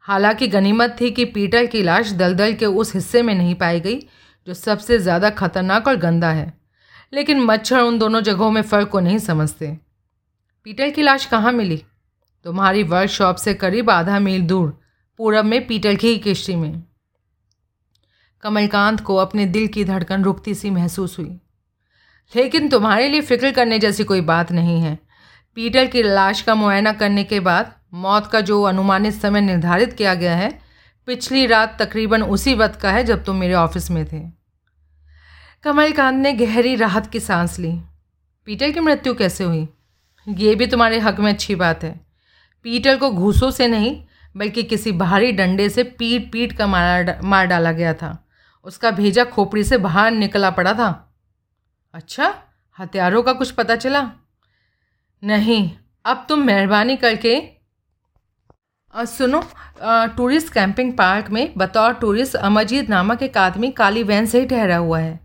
हालाँकि 0.00 0.48
गनीमत 0.48 0.96
थी 1.00 1.10
कि 1.10 1.24
पीटर 1.24 1.66
की 1.66 1.82
लाश 1.82 2.12
दलदल 2.12 2.54
के 2.54 2.66
उस 2.66 2.94
हिस्से 2.94 3.22
में 3.22 3.34
नहीं 3.34 3.54
पाई 3.54 3.80
गई, 3.80 4.00
जो 4.46 4.54
सबसे 4.54 4.98
ज़्यादा 4.98 5.30
खतरनाक 5.30 5.88
और 5.88 5.96
गंदा 5.96 6.30
है। 6.30 6.54
लेकिन 7.12 7.40
मच्छर 7.40 7.80
उन 7.80 7.98
दोनों 7.98 8.20
जगहों 8.20 8.50
में 8.50 8.62
फ़र्क 8.62 8.88
को 8.88 9.00
नहीं 9.00 9.18
समझते। 9.18 9.78
पीटर 10.64 10.90
की 10.90 11.02
लाश 11.02 11.26
कहाँ 11.26 11.52
मिली? 11.52 11.84
तुम्हारी 12.44 12.82
वर्कशॉप 12.82 13.36
से 13.36 13.54
करीब 13.54 13.90
आधा 13.90 14.18
मील 14.18 14.42
दूर, 14.42 14.80
पूरब 15.18 15.44
में 15.44 15.66
पीटर 15.66 15.94
की 15.94 16.08
ही 16.08 16.18
किश्ती 16.18 16.56
में। 16.56 16.87
कमलकांत 18.42 19.00
को 19.00 19.16
अपने 19.16 19.46
दिल 19.46 19.66
की 19.66 19.84
धड़कन 19.84 20.24
रुकती 20.24 20.54
सी 20.54 20.70
महसूस 20.70 21.18
हुई। 21.18 21.40
लेकिन 22.36 22.68
तुम्हारे 22.68 23.08
लिए 23.08 23.20
फ़िक्र 23.20 23.50
करने 23.50 23.78
जैसी 23.78 24.04
कोई 24.04 24.20
बात 24.20 24.52
नहीं 24.52 24.80
है। 24.80 24.98
पीटर 25.54 25.86
की 25.86 26.02
लाश 26.02 26.40
का 26.40 26.54
मुआयना 26.54 26.92
करने 26.92 27.24
के 27.24 27.40
बाद 27.40 27.72
मौत 27.94 28.26
का 28.26 28.40
जो 28.40 28.62
अनुमानित 28.62 29.14
समय 29.14 29.40
निर्धारित 29.40 29.92
किया 29.92 30.14
गया 30.14 30.36
है, 30.36 30.60
पिछली 31.06 31.46
रात 31.46 31.76
तकरीबन 31.82 32.22
उसी 32.22 32.54
वक्त 32.54 32.80
का 32.80 32.90
है 32.90 33.04
जब 33.04 33.24
तुम 33.24 33.36
मेरे 33.36 33.54
ऑफ़िस 33.54 33.90
में 33.90 34.06
थे। 34.06 34.30
कमलकांत 35.62 36.22
ने 36.22 36.32
गहरी 36.32 36.74
राहत 36.74 37.06
की 37.06 37.20
सांस 37.20 37.58
ली। 37.58 37.80
पीटर 38.44 38.70
की 38.70 38.80
मृत्यु 38.80 39.14
कैसे 39.14 39.44
हुई? 39.44 39.68
ये 40.28 40.54
भी 40.54 40.66
तुम्हारे 40.66 40.98
हक 40.98 41.20
में 41.20 41.32
अच्छी 41.32 41.54
बात 41.54 41.84
है। 41.84 42.00
पीटर 42.62 42.96
को 42.96 43.10
घूसों 43.10 43.50
से 43.50 43.66
नहीं, 43.68 44.04
बल्कि 44.36 44.62
किसी 44.62 44.92
भारी 44.92 45.32
डंडे 45.32 45.68
से 45.68 45.82
पीट 45.82 46.32
पीट 46.32 46.52
कर 46.52 46.66
मार 46.66 47.20
मार 47.24 47.46
डाला 47.46 47.72
गया 47.72 47.94
था। 47.94 48.27
उसका 48.64 48.90
भेजा 48.92 49.24
खोपड़ी 49.26 49.64
से 49.64 49.78
बाहर 49.78 50.10
निकला 50.12 50.50
पड़ा 50.50 50.72
था। 50.74 50.88
अच्छा 51.94 52.34
हथियारों 52.78 53.22
का 53.22 53.32
कुछ 53.34 53.50
पता 53.50 53.76
चला? 53.76 54.10
नहीं 55.22 55.70
अब 56.04 56.24
तुम 56.28 56.42
मेहरबानी 56.42 56.96
करके 56.96 57.36
आ, 58.94 59.04
सुनो 59.04 59.42
टूरिस्ट 60.16 60.52
कैंपिंग 60.52 60.92
पार्क 60.92 61.28
में 61.30 61.52
बतौर 61.56 61.94
टूरिस्ट 61.94 62.36
अमरजीत 62.36 62.88
नामक 62.90 63.22
एक 63.22 63.36
आदमी 63.38 63.70
काली 63.72 64.02
वैन 64.02 64.26
से 64.26 64.40
ही 64.40 64.46
ठहरा 64.46 64.76
हुआ 64.76 64.98
है। 64.98 65.18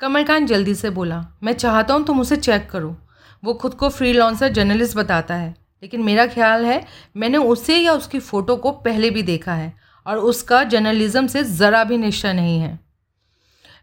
कमलकांत 0.00 0.48
जल्दी 0.48 0.74
से 0.74 0.90
बोला 0.90 1.24
मैं 1.42 1.52
चाहता 1.54 1.94
हूँ 1.94 2.04
तुम 2.06 2.20
उसे 2.20 2.36
चेक 2.38 2.68
करो। 2.70 2.96
वो 3.42 3.54
खुद 3.54 3.74
को 3.74 3.88
फ्री 3.88 4.12
जर्नलिस्ट 4.12 4.96
बताता 4.96 5.34
है 5.34 5.54
लेकिन 5.82 6.02
मेरा 6.02 6.26
ख्याल 6.26 6.64
है 6.66 6.84
मैंने 7.16 7.38
उसे 7.38 7.76
या 7.76 7.92
उसकी 7.92 8.18
फ़ोटो 8.20 8.56
को 8.56 8.70
पहले 8.80 9.10
भी 9.10 9.22
देखा 9.24 9.54
है। 9.54 9.72
और 10.06 10.18
उसका 10.18 10.62
जर्नलिज़म 10.64 11.26
से 11.26 11.44
ज़रा 11.44 11.84
भी 11.84 11.98
निश्चय 11.98 12.32
नहीं 12.32 12.60
है। 12.60 12.78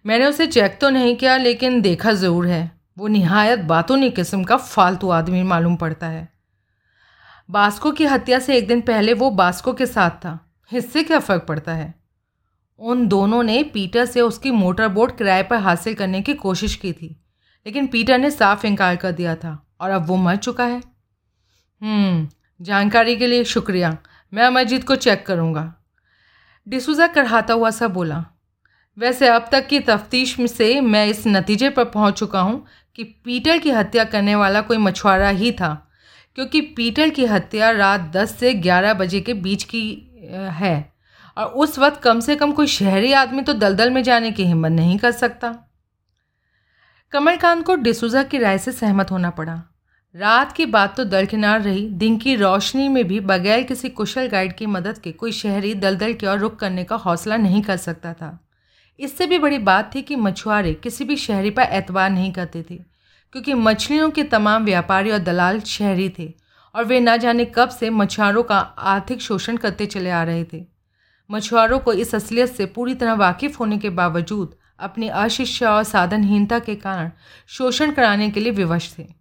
मैंने 0.06 0.26
उसे 0.26 0.48
चेक 0.48 0.78
तो 0.82 0.90
नहीं 0.90 1.16
किया 1.16 1.38
लेकिन 1.38 1.82
देखा 1.82 2.14
ज़रूर 2.14 2.48
है। 2.48 2.72
वो 2.98 3.08
नहायत 3.08 3.60
बातों 3.60 4.10
किस्म 4.12 4.44
का 4.44 4.58
फालतू 4.58 5.10
आदमी 5.10 5.44
मालूम 5.44 5.76
पड़ता 5.76 6.08
है। 6.08 6.28
बास्को 7.50 7.92
की 7.92 8.06
हत्या 8.06 8.40
से 8.40 8.58
एक 8.58 8.68
दिन 8.68 8.82
पहले 8.82 9.14
वो 9.14 9.30
बास्को 9.32 9.74
के 9.74 9.86
साथ 9.86 10.10
था। 10.10 10.40
इससे 10.72 11.04
क्या 11.04 11.20
फ़र्क 11.20 11.46
पड़ता 11.46 11.74
है? 11.74 11.94
उन 12.80 13.08
दोनों 13.08 13.44
ने 13.44 13.62
पीटर 13.64 14.06
से 14.06 14.22
उसकी 14.22 14.52
मोटर 14.52 14.88
बोट 14.88 15.18
किराए 15.18 15.44
पर 15.44 15.56
हासिल 15.56 15.94
करने 15.94 16.22
की 16.22 16.34
कोशिश 16.34 16.76
की 16.76 16.94
थी 16.94 17.08
लेकिन 17.66 17.88
पीटर 17.88 18.18
ने 18.18 18.32
साफ़ 18.32 18.66
इनकार 18.68 18.96
कर 18.96 19.12
दिया 19.12 19.36
था 19.36 19.68
और 19.82 19.90
अब 19.90 20.06
वो 20.08 20.16
मर 20.16 20.36
चुका 20.36 20.66
है। 20.66 20.82
हम्म, 21.82 22.28
जानकारी 22.62 23.16
के 23.16 23.28
लिए 23.28 23.44
शुक्रिया। 23.44 23.98
मैं 24.34 24.44
अमरजीत 24.44 24.84
को 24.84 24.96
चेक 24.96 25.26
करूँगा। 25.26 25.74
डिसूजा 26.68 27.08
करहाता 27.08 27.54
हुआ 27.54 27.70
सा 27.70 27.88
बोला, 27.88 28.24
वैसे 28.98 29.28
अब 29.28 29.48
तक 29.52 29.68
की 29.68 29.80
तफ्तीश 29.80 30.36
से 30.52 30.80
मैं 30.82 31.06
इस 31.08 31.24
नतीजे 31.28 31.70
पर 31.70 31.86
पहुँच 31.86 32.20
चुका 32.20 32.40
हूँ 32.40 32.66
कि 32.96 33.04
पीटर 33.04 33.58
की 33.58 33.72
हत्या 33.72 34.04
करने 34.04 34.36
वाला 34.36 34.62
कोई 34.62 34.78
मछुआरा 34.78 35.30
ही 35.30 35.52
था, 35.52 35.74
क्योंकि 36.36 36.62
पीटर 36.78 37.10
की 37.10 37.26
हत्या 37.26 37.70
रात 37.72 38.12
10 38.16 38.36
से 38.36 38.54
11 38.56 38.94
बजे 38.94 39.22
के 39.22 39.34
बीच 39.36 39.64
की 39.64 39.84
है। 40.52 40.94
और 41.38 41.46
उस 41.46 41.78
वक्त 41.80 42.02
कम 42.02 42.20
से 42.20 42.36
कम 42.36 42.52
कोई 42.52 42.68
शहरी 42.68 43.12
आदमी 43.14 43.42
तो 43.42 43.54
दलदल 43.54 43.90
में 43.90 44.02
जाने 44.04 44.32
की 44.32 44.46
हिम्मत 44.46 44.72
नहीं 44.72 44.98
कर 44.98 45.12
सकता। 45.12 45.54
कमलकांत 47.14 47.66
को 47.66 47.76
डिसूजा 47.76 48.24
की 48.24 48.38
राय 48.38 48.58
से 48.58 48.72
सहमत 48.72 49.12
होना 49.12 49.30
पड़ा। 49.30 49.62
रात 50.18 50.52
की 50.52 50.66
बात 50.66 50.96
तो 50.98 51.04
दरकिनार 51.06 51.62
रही। 51.62 51.82
दिन 51.90 52.18
की 52.18 52.36
रोशनी 52.36 52.88
में 52.90 53.08
भी 53.08 53.20
बगैर 53.22 53.64
किसी 53.64 53.90
कुशल 53.90 54.28
गाइड 54.28 54.56
की 54.58 54.66
मदद 54.66 54.98
के 54.98 55.12
कोई 55.12 55.32
शहरी 55.32 55.74
दलदल 55.74 56.14
की 56.14 56.28
ओर 56.28 56.38
रुख 56.38 56.56
करने 56.56 56.84
का 56.84 56.96
हौसला 56.96 57.38
नहीं 57.38 57.62
कर 57.62 57.78
सकता 57.78 58.14
था। 58.14 58.30
इससे 59.00 59.28
भी 59.28 59.38
बड़ी 59.40 59.58
बात 59.60 59.94
थी 59.96 60.02
कि 60.02 60.16
मछुआरे 60.16 60.74
किसी 60.74 61.06
भी 61.06 61.16
शहरी 61.16 61.50
पर 61.50 61.64
एतवार 61.72 62.10
नहीं 62.10 62.32
करते 62.32 62.62
थे, 62.62 62.76
क्योंकि 62.76 63.54
मछलियों 63.54 64.10
के 64.10 64.24
तमाम 64.24 64.66
व्यापारी 64.66 65.12
और 65.12 65.20
दलाल 65.20 65.60
शहरी 65.60 66.10
थे 66.10 66.32
और 66.76 66.86
वे 66.86 67.00
न 67.00 67.18
जाने 67.18 67.46
कब 67.56 67.70
से 67.70 67.90
मछुआरों 67.90 68.44
का 68.44 68.58
आर्थिक 68.60 69.22
शोषण 69.22 69.58
करते 69.58 69.86
चले 69.86 70.10
आ 70.10 70.24
रहे 70.24 70.44
थे। 70.44 70.64
मछुआरों 71.30 71.80
को 71.80 71.94
इस 71.96 72.16
असलियत 72.16 72.50
से 72.50 72.66
पूरी 72.66 72.96
तरह 72.96 73.14
वाकिफ़ 73.16 73.58
होने 73.58 73.78
के 73.78 73.90
बावजूद 73.92 74.56
अपनी 74.80 75.08
अशिक्षा 75.10 75.76
और 75.76 75.84
साधनहीनता 75.84 76.60
के 76.60 76.76
कारण 76.78 77.12
शोषण 77.50 77.92
कराने 77.92 78.30
के 78.30 78.40
लिए 78.40 78.52
विवश 78.54 78.94
थे। 78.98 79.17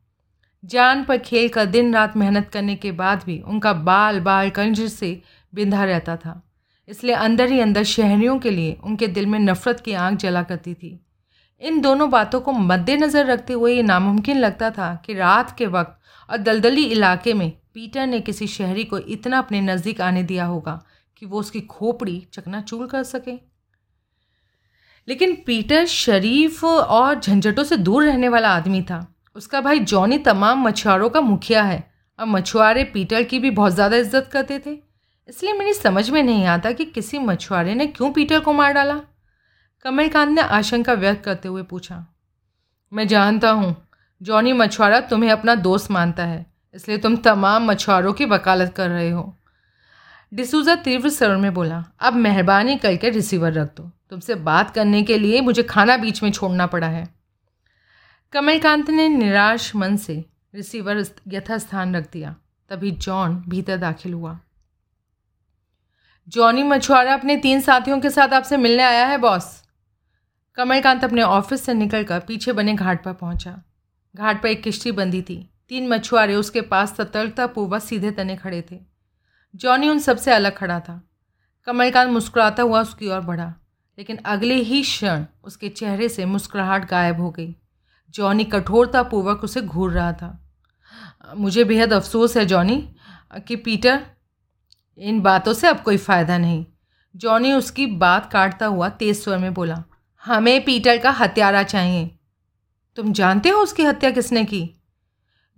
जान 0.67 1.05
पर 1.05 1.19
खेल 1.19 1.49
कर 1.49 1.67
दिन 1.67 1.95
रात 1.95 2.17
मेहनत 2.17 2.49
करने 2.49 2.75
के 2.77 2.93
बाद 2.93 3.23
भी 3.25 3.39
उनका 3.41 3.73
बाल 3.73 4.21
बाल 4.21 4.51
कंज 4.51 4.81
से 4.91 5.21
बिंधा 5.53 5.85
रहता 5.85 6.17
था। 6.17 6.43
इसलिए 6.89 7.15
अंदर 7.15 7.51
ही 7.51 7.61
अंदर 7.61 7.83
शहरियों 7.85 8.39
के 8.39 8.51
लिए 8.51 8.77
उनके 8.85 9.07
दिल 9.09 9.27
में 9.27 9.39
नफ़रत 9.39 9.81
की 9.81 9.93
आँख 9.95 10.19
जला 10.19 10.43
करती 10.43 10.75
थी। 10.75 10.99
इन 11.63 11.81
दोनों 11.81 12.11
बातों 12.11 12.41
को 12.41 12.53
मद्देनज़र 12.53 13.27
रखते 13.27 13.53
हुए 13.53 13.75
ये 13.75 13.83
नामुमकिन 13.83 14.39
लगता 14.39 14.71
था 14.71 14.95
कि 15.07 15.15
रात 15.15 15.57
के 15.59 15.67
वक्त 15.67 15.99
और 16.31 16.39
दलदली 16.39 16.85
इलाके 16.85 17.35
में 17.35 17.51
पीटर 17.75 18.07
ने 18.07 18.21
किसी 18.21 18.47
शहरी 18.47 18.85
को 18.85 18.99
इतना 18.99 19.39
अपने 19.39 19.61
नज़दीक 19.61 20.01
आने 20.01 20.23
दिया 20.23 20.45
होगा 20.45 20.81
कि 21.17 21.27
वो 21.27 21.41
उसकी 21.41 21.61
खोपड़ी 21.61 22.21
चकनाचूर 22.33 22.87
कर 22.87 23.03
सके। 23.03 23.33
लेकिन 25.09 25.35
पीटर 25.47 25.85
शरीफ 25.87 26.65
और 26.65 27.21
झंझटों 27.21 27.65
से 27.65 27.77
दूर 27.77 28.05
रहने 28.05 28.29
वाला 28.29 28.49
आदमी 28.49 28.83
था। 28.83 29.07
उसका 29.37 29.61
भाई 29.61 29.79
जॉनी 29.81 30.19
तमाम 30.21 30.63
मछुआरों 30.63 31.09
का 31.11 31.21
मुखिया 31.21 31.63
है 31.63 31.83
और 32.19 32.27
मछुआरे 32.27 32.85
पीटर 32.85 33.23
की 33.23 33.39
भी 33.39 33.51
बहुत 33.53 33.73
ज़्यादा 33.73 33.97
इज़्ज़त 33.97 34.29
करते 34.33 34.59
थे। 34.59 34.71
इसलिए 35.29 35.53
मेरी 35.53 35.73
समझ 35.75 36.09
में 36.11 36.23
नहीं 36.23 36.45
आता 36.47 36.71
कि 36.73 36.85
किसी 36.87 37.19
मछुआरे 37.21 37.75
ने 37.75 37.87
क्यों 37.89 38.11
पीटर 38.13 38.41
को 38.41 38.53
मार 38.53 38.73
डाला। 38.73 39.01
कमलकांत 39.85 40.31
ने 40.31 40.43
आशंका 40.43 40.93
व्यक्त 40.95 41.25
करते 41.25 41.49
हुए 41.49 41.63
पूछा, 41.65 42.07
मैं 42.93 43.07
जानता 43.09 43.51
हूँ, 43.51 43.75
जॉनी 44.21 44.53
मछुआरा 44.55 45.01
तुम्हें 45.03 45.31
अपना 45.31 45.55
दोस्त 45.57 45.91
मानता 45.91 46.25
है, 46.25 46.45
इसलिए 46.75 46.99
तुम 46.99 47.17
तमाम 47.19 47.71
मछुआरों 47.71 48.13
की 48.13 48.25
वकालत 48.27 48.73
कर 48.77 48.89
रहे 48.91 49.11
हो। 49.11 49.33
डिसूजा 50.33 50.75
तीव्र 50.77 51.09
स्वर 51.09 51.37
में 51.37 51.53
बोला, 51.55 51.85
अब 52.01 52.15
मेहरबानी 52.15 52.77
करके 52.77 53.11
रिसीवर 53.11 53.53
रख 53.53 53.69
दो। 53.77 53.91
तुमसे 54.11 54.35
बात 54.37 54.71
करने 54.71 55.03
के 55.03 55.19
लिए 55.19 55.41
मुझे 55.41 55.63
खाना 55.65 55.97
बीच 55.97 56.23
में 56.23 56.31
छोड़ना 56.33 56.67
पड़ा 56.67 56.89
है। 56.89 57.07
कमलकांत 58.37 58.91
ने 58.91 59.09
निराश 59.09 59.75
मन 59.77 59.97
से 59.97 60.25
रिसीवर 60.55 61.03
यथास्थान 61.29 61.97
रख 61.97 62.11
दिया। 62.13 62.35
तभी 62.71 62.91
जॉन 62.91 63.37
भीतर 63.49 63.77
दाखिल 63.77 64.13
हुआ। 64.13 64.39
जॉनी 66.29 66.63
मछुआरा 66.63 67.15
अपने 67.15 67.37
तीन 67.37 67.61
साथियों 67.61 68.01
के 68.01 68.11
साथ 68.11 68.29
आपसे 68.29 68.57
मिलने 68.57 68.83
आया 68.83 69.07
है, 69.07 69.19
बॉस। 69.19 69.65
कमलकांत 70.55 71.05
अपने 71.05 71.23
ऑफ़िस 71.23 71.65
से 71.65 71.75
निकलकर 71.75 72.21
पीछे 72.21 72.53
बने 72.53 72.75
घाट 72.75 73.05
पर 73.05 73.13
पहुँचा। 73.13 73.63
घाट 74.15 74.43
पर 74.43 74.49
एक 74.49 74.63
किश्ती 74.63 74.93
बंदी 74.93 75.23
थी। 75.23 75.51
तीन 75.69 75.89
मछुआरे 75.89 76.35
उसके 76.35 76.61
पास 76.61 76.97
सतर्कतापूर्वक 76.97 77.83
सीधे 77.83 78.11
तने 78.11 78.37
खड़े 78.37 78.65
थे। 78.71 78.81
जॉनी 79.55 79.89
उन 79.89 79.99
सबसे 79.99 80.33
अलग 80.33 80.57
खड़ा 80.57 80.81
था। 80.81 81.03
कमलकांत 81.67 82.11
मुस्कुराता 82.11 82.63
हुआ 82.63 82.81
उसकी 82.81 83.09
ओर 83.09 83.21
बढ़ा, 83.21 83.55
लेकिन 83.99 84.17
अगले 84.17 84.55
ही 84.55 84.83
क्षण 84.83 85.25
उसके 85.45 85.69
चेहरे 85.69 86.09
से 86.09 86.25
मुस्कुराहट 86.25 86.91
गायब 86.91 87.21
हो 87.21 87.31
गई। 87.31 87.57
जॉनी 88.15 88.45
कठोरतापूर्वक 88.45 89.45
उसे 89.45 89.63
घूर 89.63 89.93
रहा 89.93 90.13
था। 90.13 90.39
मुझे 91.37 91.65
बेहद 91.65 91.93
अफसोस 91.93 92.37
है 92.37 92.45
जॉनी, 92.47 92.77
कि 93.39 93.57
पीटर, 93.57 94.01
इन 94.99 95.21
बातों 95.21 95.53
से 95.53 95.67
अब 95.69 95.81
कोई 95.81 95.97
फ़ायदा 95.97 96.39
नहीं। 96.39 96.65
जॉनी 97.15 97.53
उसकी 97.53 97.87
बात 97.87 98.31
काटता 98.33 98.67
हुआ 98.67 98.89
तेज 98.89 99.23
स्वर 99.23 99.39
में 99.39 99.53
बोला, 99.55 99.83
हमें 100.25 100.65
पीटर 100.65 100.99
का 100.99 101.11
हत्यारा 101.11 101.63
चाहिए। 101.63 102.11
तुम 102.99 103.13
जानते 103.13 103.49
हो 103.49 103.61
उसकी 103.61 103.85
हत्या 103.85 104.11
किसने 104.11 104.45
की? 104.45 104.69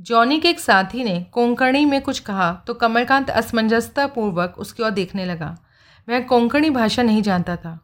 जॉनी 0.01 0.39
के 0.41 0.51
एक 0.51 0.61
साथी 0.61 1.05
ने 1.05 1.21
कोंकणी 1.33 1.85
में 1.85 2.01
कुछ 2.03 2.19
कहा 2.19 2.53
तो 2.67 2.75
कमलकांत 2.75 3.31
असमंजसतापूर्वक 3.31 4.59
उसकी 4.59 4.83
ओर 4.83 4.91
देखने 4.91 5.25
लगा। 5.25 5.57
वह 6.09 6.21
कोंकणी 6.21 6.71
भाषा 6.71 7.03
नहीं 7.03 7.23
जानता 7.23 7.57
था। 7.57 7.79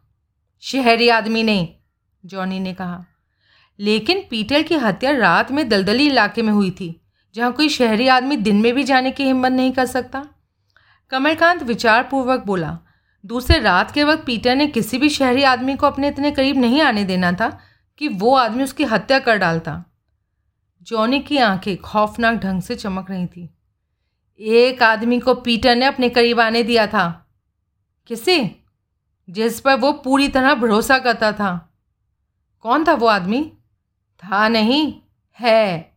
शहरी 0.63 1.09
आदमी 1.09 1.43
नहीं, 1.43 1.67
जॉनी 2.23 2.59
ने 2.59 2.73
कहा। 2.73 3.03
लेकिन 3.79 4.23
पीटर 4.29 4.61
की 4.61 4.75
हत्या 4.75 5.11
रात 5.11 5.51
में 5.51 5.69
दलदली 5.69 6.07
इलाके 6.07 6.41
में 6.41 6.53
हुई 6.53 6.71
थी, 6.71 7.01
जहाँ 7.35 7.51
कोई 7.51 7.69
शहरी 7.69 8.07
आदमी 8.07 8.37
दिन 8.37 8.61
में 8.61 8.75
भी 8.75 8.83
जाने 8.83 9.11
की 9.11 9.23
हिम्मत 9.23 9.51
नहीं 9.51 9.71
कर 9.71 9.85
सकता। 9.85 10.25
कमलकांत 11.09 11.63
विचारपूर्वक 11.63 12.43
बोला, 12.45 12.79
दूसरे 13.25 13.59
रात 13.59 13.91
के 13.91 14.03
वक्त 14.03 14.25
पीटर 14.25 14.55
ने 14.55 14.67
किसी 14.67 14.97
भी 14.97 15.09
शहरी 15.09 15.43
आदमी 15.43 15.75
को 15.75 15.87
अपने 15.87 16.07
इतने 16.07 16.31
करीब 16.31 16.57
नहीं 16.57 16.81
आने 16.81 17.03
देना 17.03 17.31
था 17.31 17.59
कि 17.97 18.07
वो 18.07 18.35
आदमी 18.35 18.63
उसकी 18.63 18.83
हत्या 18.83 19.19
कर 19.19 19.37
डालता। 19.37 19.83
जॉनी 20.81 21.19
की 21.19 21.37
आँखें 21.37 21.77
खौफनाक 21.77 22.35
ढंग 22.35 22.61
से 22.61 22.75
चमक 22.75 23.11
रही 23.11 23.27
थी। 23.27 23.57
एक 24.39 24.83
आदमी 24.83 25.19
को 25.19 25.33
पीटर 25.33 25.75
ने 25.75 25.85
अपने 25.85 26.09
करीब 26.09 26.39
आने 26.39 26.63
दिया 26.63 26.87
था। 26.87 27.31
किसे? 28.07 28.55
जिस 29.29 29.59
पर 29.59 29.75
वो 29.75 29.91
पूरी 29.91 30.27
तरह 30.27 30.53
भरोसा 30.53 30.99
करता 30.99 31.31
था। 31.31 31.73
कौन 32.59 32.85
था 32.87 32.93
वो 32.93 33.07
आदमी? 33.07 33.57
था 34.25 34.47
नहीं, 34.47 34.93
है। 35.39 35.93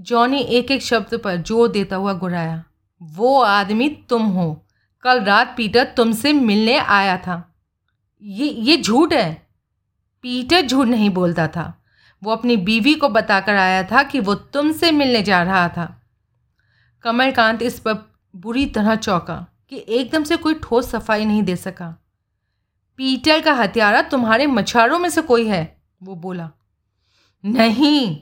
जॉनी 0.00 0.40
एक 0.40 0.70
एक 0.70 0.82
शब्द 0.82 1.14
पर 1.14 1.36
ज़ोर 1.36 1.68
देता 1.68 1.96
हुआ 1.96 2.12
गुराया, 2.12 2.64
वो 3.02 3.40
आदमी 3.42 3.88
तुम 3.88 4.22
हो। 4.22 4.64
कल 5.02 5.20
रात 5.20 5.54
पीटर 5.56 5.84
तुमसे 5.84 6.32
मिलने 6.32 6.78
आया 6.78 7.16
था। 7.16 7.54
ये 8.22 8.48
ये 8.48 8.76
झूठ 8.76 9.12
है? 9.12 9.46
पीटर 10.22 10.66
झूठ 10.66 10.86
नहीं 10.86 11.10
बोलता 11.10 11.46
था। 11.48 11.82
वो 12.22 12.32
अपनी 12.32 12.56
बीवी 12.56 12.94
को 12.94 13.08
बताकर 13.08 13.54
आया 13.54 13.82
था 13.82 14.02
कि 14.02 14.20
वो 14.20 14.34
तुमसे 14.34 14.90
मिलने 14.90 15.22
जा 15.22 15.42
रहा 15.42 15.68
था। 15.68 16.02
कमलकांत 17.02 17.62
इस 17.62 17.80
पर 17.80 17.94
बुरी 18.36 18.66
तरह 18.66 18.96
चौंका 18.96 19.46
कि 19.68 19.84
एकदम 19.88 20.24
से 20.24 20.36
कोई 20.36 20.54
ठोस 20.54 20.90
सफ़ाई 20.90 21.24
नहीं 21.24 21.42
दे 21.42 21.56
सका। 21.56 21.96
पीटर 22.96 23.40
का 23.40 23.52
हत्यारा 23.52 24.02
तुम्हारे 24.02 24.46
मछुआरों 24.46 24.98
में 24.98 25.08
से 25.08 25.22
कोई 25.22 25.46
है? 25.46 25.82
वो 26.02 26.14
बोला। 26.14 26.50
नहीं। 27.44 28.16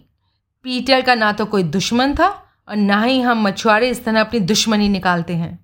पीटर 0.64 1.00
का 1.00 1.14
ना 1.14 1.32
तो 1.32 1.44
कोई 1.46 1.62
दुश्मन 1.62 2.14
था 2.14 2.28
और 2.68 2.76
ना 2.76 3.02
ही 3.02 3.20
हम 3.20 3.42
मछुआरे 3.42 3.90
इस 3.90 4.04
तरह 4.04 4.20
अपनी 4.20 4.40
दुश्मनी 4.40 4.88
निकालते 4.88 5.34
हैं। 5.34 5.58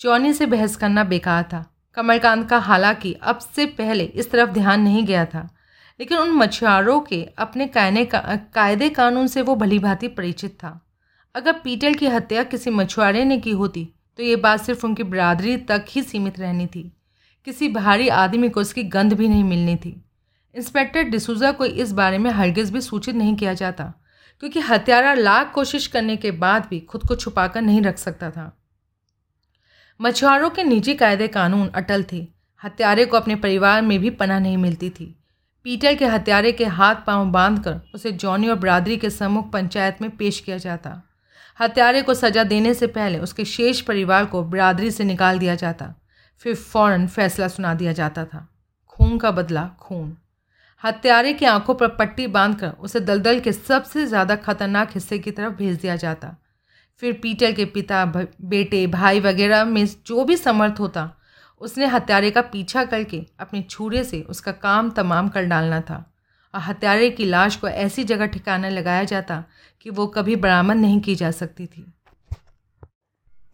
जॉनी 0.00 0.32
से 0.32 0.46
बहस 0.46 0.76
करना 0.76 1.04
बेकार 1.04 1.42
था। 1.42 1.64
कमलकांत 1.96 2.48
का 2.48 2.58
हालाँकि 2.58 3.12
अब 3.12 3.38
से 3.38 3.66
पहले 3.66 4.04
इस 4.04 4.30
तरफ़ 4.30 4.50
ध्यान 4.50 4.80
नहीं 4.80 5.04
गया 5.04 5.24
था, 5.24 5.48
लेकिन 6.00 6.18
उन 6.18 6.30
मछुआरों 6.30 7.00
के 7.00 7.22
अपने 7.38 7.66
कायने 7.66 8.04
का, 8.04 8.18
कायदे 8.54 8.88
कानून 8.88 9.26
से 9.26 9.42
वो 9.42 9.54
भली 9.54 9.78
भांति 9.78 10.08
परिचित 10.08 10.52
था। 10.54 10.80
अगर 11.34 11.52
पीटर 11.52 11.92
की 11.92 12.06
हत्या 12.06 12.42
किसी 12.42 12.70
मछुआरे 12.70 13.24
ने 13.24 13.38
की 13.38 13.50
होती 13.50 13.88
तो 14.18 14.22
ये 14.22 14.36
बात 14.36 14.60
सिर्फ़ 14.60 14.86
उनकी 14.86 15.02
बरादरी 15.02 15.56
तक 15.56 15.84
ही 15.88 16.02
सीमित 16.02 16.38
रहनी 16.40 16.66
थी। 16.66 16.82
किसी 17.46 17.68
भारी 17.68 18.08
आदमी 18.08 18.48
को 18.48 18.60
उसकी 18.60 18.82
गंध 18.84 19.14
भी 19.14 19.28
नहीं 19.28 19.44
मिलनी 19.44 19.76
थी। 19.76 20.07
इंस्पेक्टर 20.54 21.02
डिसूजा 21.02 21.52
को 21.52 21.64
इस 21.64 21.92
बारे 21.92 22.18
में 22.18 22.30
हरगिज़ 22.30 22.72
भी 22.72 22.80
सूचित 22.80 23.14
नहीं 23.14 23.36
किया 23.36 23.54
जाता, 23.54 23.92
क्योंकि 24.40 24.60
हत्यारा 24.60 25.14
लाख 25.14 25.52
कोशिश 25.54 25.86
करने 25.86 26.16
के 26.16 26.30
बाद 26.30 26.66
भी 26.70 26.80
खुद 26.80 27.02
को 27.02 27.14
छुपाकर 27.14 27.62
नहीं 27.62 27.82
रख 27.82 27.98
सकता 27.98 28.30
था। 28.30 28.58
मछुआरों 30.00 30.50
के 30.50 30.64
निजी 30.64 30.94
कायदे 30.94 31.28
कानून 31.28 31.68
अटल 31.68 32.04
थे। 32.12 32.26
हत्यारे 32.64 33.04
को 33.04 33.16
अपने 33.16 33.36
परिवार 33.36 33.82
में 33.82 33.98
भी 33.98 34.10
पनाह 34.10 34.38
नहीं 34.38 34.56
मिलती 34.56 34.90
थी। 34.90 35.14
पीटर 35.64 35.94
के 35.94 36.06
हत्यारे 36.06 36.52
के 36.52 36.64
हाथ 36.64 36.94
पाँव 37.06 37.26
बांधकर 37.26 37.80
उसे 37.94 38.12
जॉनी 38.12 38.48
और 38.48 38.54
बरादरी 38.54 38.96
के 38.96 39.10
सम्मुख 39.10 39.50
पंचायत 39.52 40.02
में 40.02 40.10
पेश 40.10 40.40
किया 40.40 40.58
जाता। 40.58 41.02
हत्यारे 41.60 42.02
को 42.02 42.14
सजा 42.14 42.44
देने 42.44 42.74
से 42.74 42.86
पहले 42.86 43.18
उसके 43.18 43.44
शेष 43.44 43.80
परिवार 43.80 44.24
को 44.24 44.42
बरादरी 44.42 44.90
से 44.90 45.04
निकाल 45.04 45.38
दिया 45.38 45.54
जाता। 45.54 45.94
फिर 46.38 46.54
फ़ौरन 46.54 47.06
फैसला 47.06 47.48
सुना 47.48 47.74
दिया 47.74 47.92
जाता 47.92 48.24
था। 48.24 48.48
खून 48.86 49.18
का 49.18 49.30
बदला 49.30 49.70
खून। 49.80 50.16
हत्यारे 50.84 51.32
की 51.32 51.44
आँखों 51.44 51.74
पर 51.74 51.88
पट्टी 51.88 52.26
बांधकर 52.26 52.70
उसे 52.70 53.00
दलदल 53.00 53.40
के 53.40 53.52
सबसे 53.52 54.06
ज़्यादा 54.06 54.36
खतरनाक 54.36 54.90
हिस्से 54.94 55.18
की 55.18 55.30
तरफ़ 55.30 55.54
भेज 55.54 55.80
दिया 55.80 55.96
जाता। 55.96 56.34
फिर 57.02 57.12
पीटर 57.12 57.52
के 57.52 57.64
पिता 57.64 58.04
बेटे, 58.04 58.86
भाई 58.86 59.20
वगैरह 59.20 59.64
में 59.64 59.86
जो 60.06 60.24
भी 60.24 60.36
समर्थ 60.36 60.80
होता, 60.80 61.10
उसने 61.60 61.86
हत्यारे 61.86 62.30
का 62.30 62.40
पीछा 62.42 62.84
करके 62.84 63.24
अपने 63.40 63.62
छुरे 63.62 64.04
से 64.04 64.20
उसका 64.20 64.52
काम 64.52 64.90
तमाम 64.90 65.28
कर 65.28 65.44
डालना 65.44 65.80
था। 65.80 66.04
और 66.54 66.60
हत्यारे 66.60 67.10
की 67.10 67.24
लाश 67.24 67.56
को 67.56 67.68
ऐसी 67.68 68.04
जगह 68.04 68.26
ठिकाना 68.26 68.68
लगाया 68.68 69.04
जाता 69.04 69.44
कि 69.80 69.90
वो 69.90 70.06
कभी 70.06 70.36
बरामद 70.36 70.76
नहीं 70.76 71.00
की 71.00 71.14
जा 71.14 71.30
सकती 71.30 71.66
थी। 71.66 71.84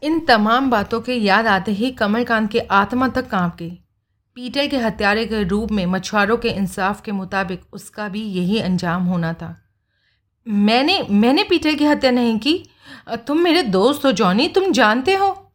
इन 0.02 0.20
तमाम 0.20 0.70
बातों 0.70 1.00
के 1.00 1.14
याद 1.14 1.46
आते 1.46 1.72
ही 1.72 1.90
कमलकांत 1.90 2.50
की 2.50 2.58
आत्मा 2.58 3.08
तक 3.08 3.28
काँप 3.28 3.56
गई। 3.56 3.78
पीटर 4.36 4.66
के 4.66 4.76
हत्यारे 4.76 5.24
के 5.26 5.42
रूप 5.42 5.72
में 5.72 5.84
मछुआरों 5.86 6.36
के 6.36 6.48
इंसाफ 6.48 7.00
के 7.00 7.12
मुताबिक 7.12 7.62
उसका 7.72 8.08
भी 8.08 8.22
यही 8.22 8.58
अंजाम 8.60 9.02
होना 9.02 9.32
था। 9.32 9.54
मैंने 10.46 10.98
मैंने 11.10 11.42
पीटर 11.42 11.74
की 11.74 11.84
हत्या 11.84 12.10
नहीं 12.10 12.38
की। 12.38 12.56
तुम 13.26 13.40
मेरे 13.40 13.62
दोस्त 13.62 14.04
हो, 14.04 14.12
जॉनी, 14.12 14.48
तुम 14.48 14.72
जानते 14.72 15.14
हो। 15.14 15.52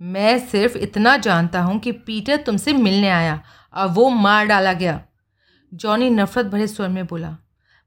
मैं 0.00 0.38
सिर्फ़ 0.38 0.76
इतना 0.76 1.16
जानता 1.16 1.60
हूँ 1.60 1.78
कि 1.78 1.92
पीटर 1.92 2.36
तुमसे 2.36 2.72
मिलने 2.72 3.08
आया 3.08 3.40
और 3.74 3.88
वो 3.88 4.08
मार 4.10 4.46
डाला 4.46 4.72
गया। 4.72 5.00
जॉनी 5.72 6.08
नफरत 6.10 6.46
भरे 6.46 6.66
स्वर 6.66 6.88
में 6.88 7.04
बोला, 7.06 7.36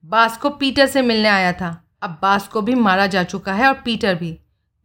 बास 0.03 0.38
को 0.38 0.49
पीटर 0.49 0.88
से 0.88 1.01
मिलने 1.01 1.27
आया 1.27 1.53
था, 1.53 1.71
अब 2.01 2.17
बास 2.21 2.47
को 2.47 2.62
भी 2.62 2.75
मारा 2.75 3.07
जा 3.07 3.23
चुका 3.23 3.53
है 3.53 3.67
और 3.67 3.81
पीटर 3.86 4.15
भी। 4.15 4.38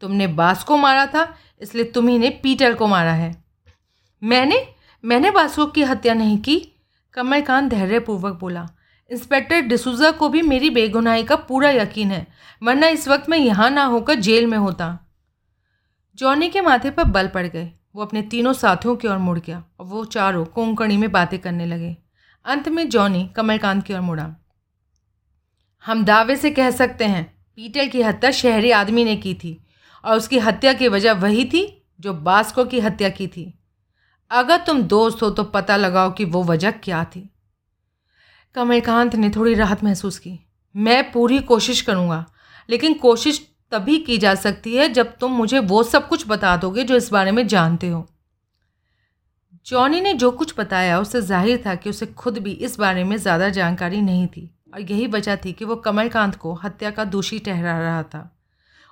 तुमने 0.02 0.26
बास 0.26 0.64
को 0.64 0.76
मारा 0.76 1.06
था, 1.06 1.34
इसलिए 1.60 1.84
तुम्ही 1.84 2.18
ने 2.18 2.30
पीटर 2.42 2.74
को 2.74 2.86
मारा 2.86 3.12
है। 3.12 3.34
मैंने 4.22 4.66
मैंने 5.04 5.30
बासु 5.30 5.66
की 5.66 5.82
हत्या 5.82 6.14
नहीं 6.14 6.38
की, 6.38 6.72
कमलकांत 7.12 7.70
धैर्यपूर्वक 7.70 8.38
बोला। 8.40 8.68
इंस्पेक्टर 9.10 9.60
डिसूजा 9.60 10.10
को 10.10 10.28
भी 10.28 10.42
मेरी 10.42 10.70
बेगुनाही 10.70 11.24
का 11.24 11.36
पूरा 11.36 11.70
यकीन 11.70 12.10
है, 12.10 12.26
वरना 12.62 12.88
इस 12.88 13.08
वक्त 13.08 13.28
मैं 13.28 13.38
यहाँ 13.38 13.70
ना 13.70 13.84
होकर 13.84 14.14
जेल 14.14 14.46
में 14.46 14.58
होता। 14.58 14.98
जॉनी 16.14 16.48
के 16.48 16.60
माथे 16.60 16.90
पर 16.90 17.04
बल 17.04 17.28
पड़ 17.28 17.46
गए। 17.46 17.72
वो 17.94 18.02
अपने 18.02 18.22
तीनों 18.22 18.52
साथियों 18.52 18.96
की 18.96 19.08
ओर 19.08 19.18
मुड़ 19.18 19.38
गया 19.38 19.64
और 19.80 19.86
वो 19.86 20.04
चारों 20.04 20.44
कोंकणी 20.44 20.96
में 20.96 21.12
बातें 21.12 21.38
करने 21.38 21.66
लगे। 21.66 21.96
अंत 22.44 22.68
में 22.68 22.88
जॉनी 22.88 23.30
कमलकांत 23.36 23.84
की 23.84 23.94
ओर 23.94 24.00
मुड़ा। 24.00 24.36
हम 25.86 26.04
दावे 26.04 26.36
से 26.36 26.50
कह 26.50 26.70
सकते 26.70 27.04
हैं 27.04 27.44
पीटर 27.56 27.88
की 27.88 28.02
हत्या 28.02 28.30
शहरी 28.30 28.70
आदमी 28.70 29.04
ने 29.04 29.16
की 29.16 29.34
थी 29.34 29.66
और 30.04 30.16
उसकी 30.16 30.38
हत्या 30.38 30.72
की 30.72 30.88
वजह 30.88 31.12
वही 31.12 31.44
थी 31.44 31.86
जो 32.00 32.14
बास्को 32.14 32.64
की 32.64 32.80
हत्या 32.80 33.08
की 33.08 33.26
थी। 33.26 33.55
अगर 34.30 34.58
तुम 34.58 34.82
दोस्त 34.84 35.22
हो 35.22 35.30
तो 35.30 35.44
पता 35.46 35.76
लगाओ 35.76 36.12
कि 36.12 36.24
वो 36.26 36.42
वजह 36.44 36.70
क्या 36.70 37.04
थी। 37.06 37.28
कमलकांत 38.54 39.14
ने 39.16 39.30
थोड़ी 39.30 39.54
राहत 39.54 39.84
महसूस 39.84 40.18
की। 40.18 40.38
मैं 40.74 41.10
पूरी 41.12 41.38
कोशिश 41.40 41.80
करूँगा, 41.82 42.24
लेकिन 42.68 42.94
कोशिश 42.98 43.40
तभी 43.72 43.98
की 43.98 44.18
जा 44.18 44.34
सकती 44.36 44.74
है 44.76 44.88
जब 44.88 45.16
तुम 45.16 45.32
मुझे 45.32 45.58
वो 45.60 45.82
सब 45.84 46.08
कुछ 46.08 46.26
बता 46.28 46.56
दोगे 46.56 46.84
जो 46.84 46.96
इस 46.96 47.10
बारे 47.12 47.32
में 47.32 47.46
जानते 47.48 47.88
हो। 47.88 48.06
जॉनी 49.66 50.00
ने 50.00 50.12
जो 50.14 50.30
कुछ 50.32 50.54
बताया 50.58 50.98
उससे 51.00 51.20
ज़ाहिर 51.22 51.62
था 51.66 51.74
कि 51.74 51.90
उसे 51.90 52.06
खुद 52.06 52.38
भी 52.38 52.52
इस 52.52 52.78
बारे 52.78 53.04
में 53.04 53.16
ज़्यादा 53.16 53.48
जानकारी 53.50 54.00
नहीं 54.02 54.26
थी, 54.26 54.50
और 54.74 54.80
यही 54.80 55.06
वजह 55.06 55.36
थी 55.36 55.52
कि 55.52 55.64
वो 55.64 55.76
कमलकांत 55.78 56.36
को 56.36 56.54
हत्या 56.54 56.90
का 56.90 57.04
दोषी 57.06 57.38
ठहरा 57.38 57.78
रहा 57.78 58.02
था। 58.04 58.30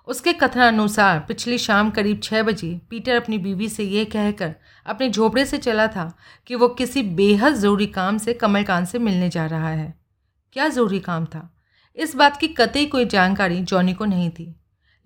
उसके 0.09 0.33
कथनानुसार 0.33 1.21
पिछली 1.21 1.59
शाम 1.59 1.91
करीब 1.91 2.21
छः 2.23 2.43
बजे 2.43 2.81
पीटर 2.91 3.17
अपनी 3.17 3.39
बीवी 3.39 3.69
से 3.69 3.85
ये 3.85 4.05
कहकर 4.05 4.55
अपने 4.87 5.09
झोपड़े 5.11 5.45
से 5.45 5.59
चला 5.59 5.87
था 5.87 6.17
कि 6.47 6.55
वो 6.55 6.69
किसी 6.69 7.03
बेहद 7.03 7.55
ज़रूरी 7.55 7.87
काम 7.87 8.19
से 8.19 8.35
कमलकांत 8.35 8.89
से 8.89 8.99
मिलने 8.99 9.29
जा 9.29 9.47
रहा 9.47 9.69
है। 9.69 9.95
क्या 10.53 10.69
ज़रूरी 10.69 11.01
काम 11.01 11.25
था? 11.25 11.51
इस 11.97 12.15
बात 12.17 12.37
की 12.37 12.49
कतई 12.49 12.87
कोई 12.87 13.05
जानकारी 13.05 13.61
जॉनी 13.61 13.95
को 13.95 14.05
नहीं 14.05 14.31
थी। 14.31 14.55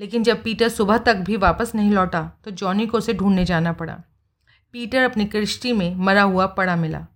लेकिन 0.00 0.22
जब 0.22 0.42
पीटर 0.42 0.68
सुबह 0.68 0.98
तक 0.98 1.16
भी 1.16 1.36
वापस 1.36 1.74
नहीं 1.74 1.90
लौटा 1.90 2.22
तो 2.44 2.50
जॉनी 2.50 2.86
को 2.86 2.98
उसे 2.98 3.14
ढूँढने 3.14 3.44
जाना 3.44 3.72
पड़ा। 3.72 4.00
पीटर 4.72 5.02
अपनी 5.02 5.26
किश्ती 5.26 5.72
में 5.72 5.94
मरा 5.94 6.22
हुआ 6.22 6.46
पड़ा 6.46 6.76
मिला। 6.76 7.06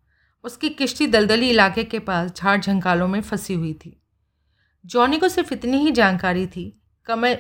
उसकी 0.45 0.69
किश्ती 0.69 1.07
दलदली 1.07 1.51
इलाके 1.51 1.85
के 1.85 1.99
पास 1.99 2.33
झाड़ 2.37 2.61
झंकालों 2.61 3.09
में 3.09 3.21
फंसी 3.21 3.55
हुई 3.55 3.73
थी। 3.75 4.01
जॉनी 4.85 5.19
को 5.19 5.29
सिर्फ़ 5.29 5.53
इतनी 5.55 5.79
ही 5.79 5.91
जानकारी 5.91 6.47
थी, 6.47 6.83
कमल 7.07 7.37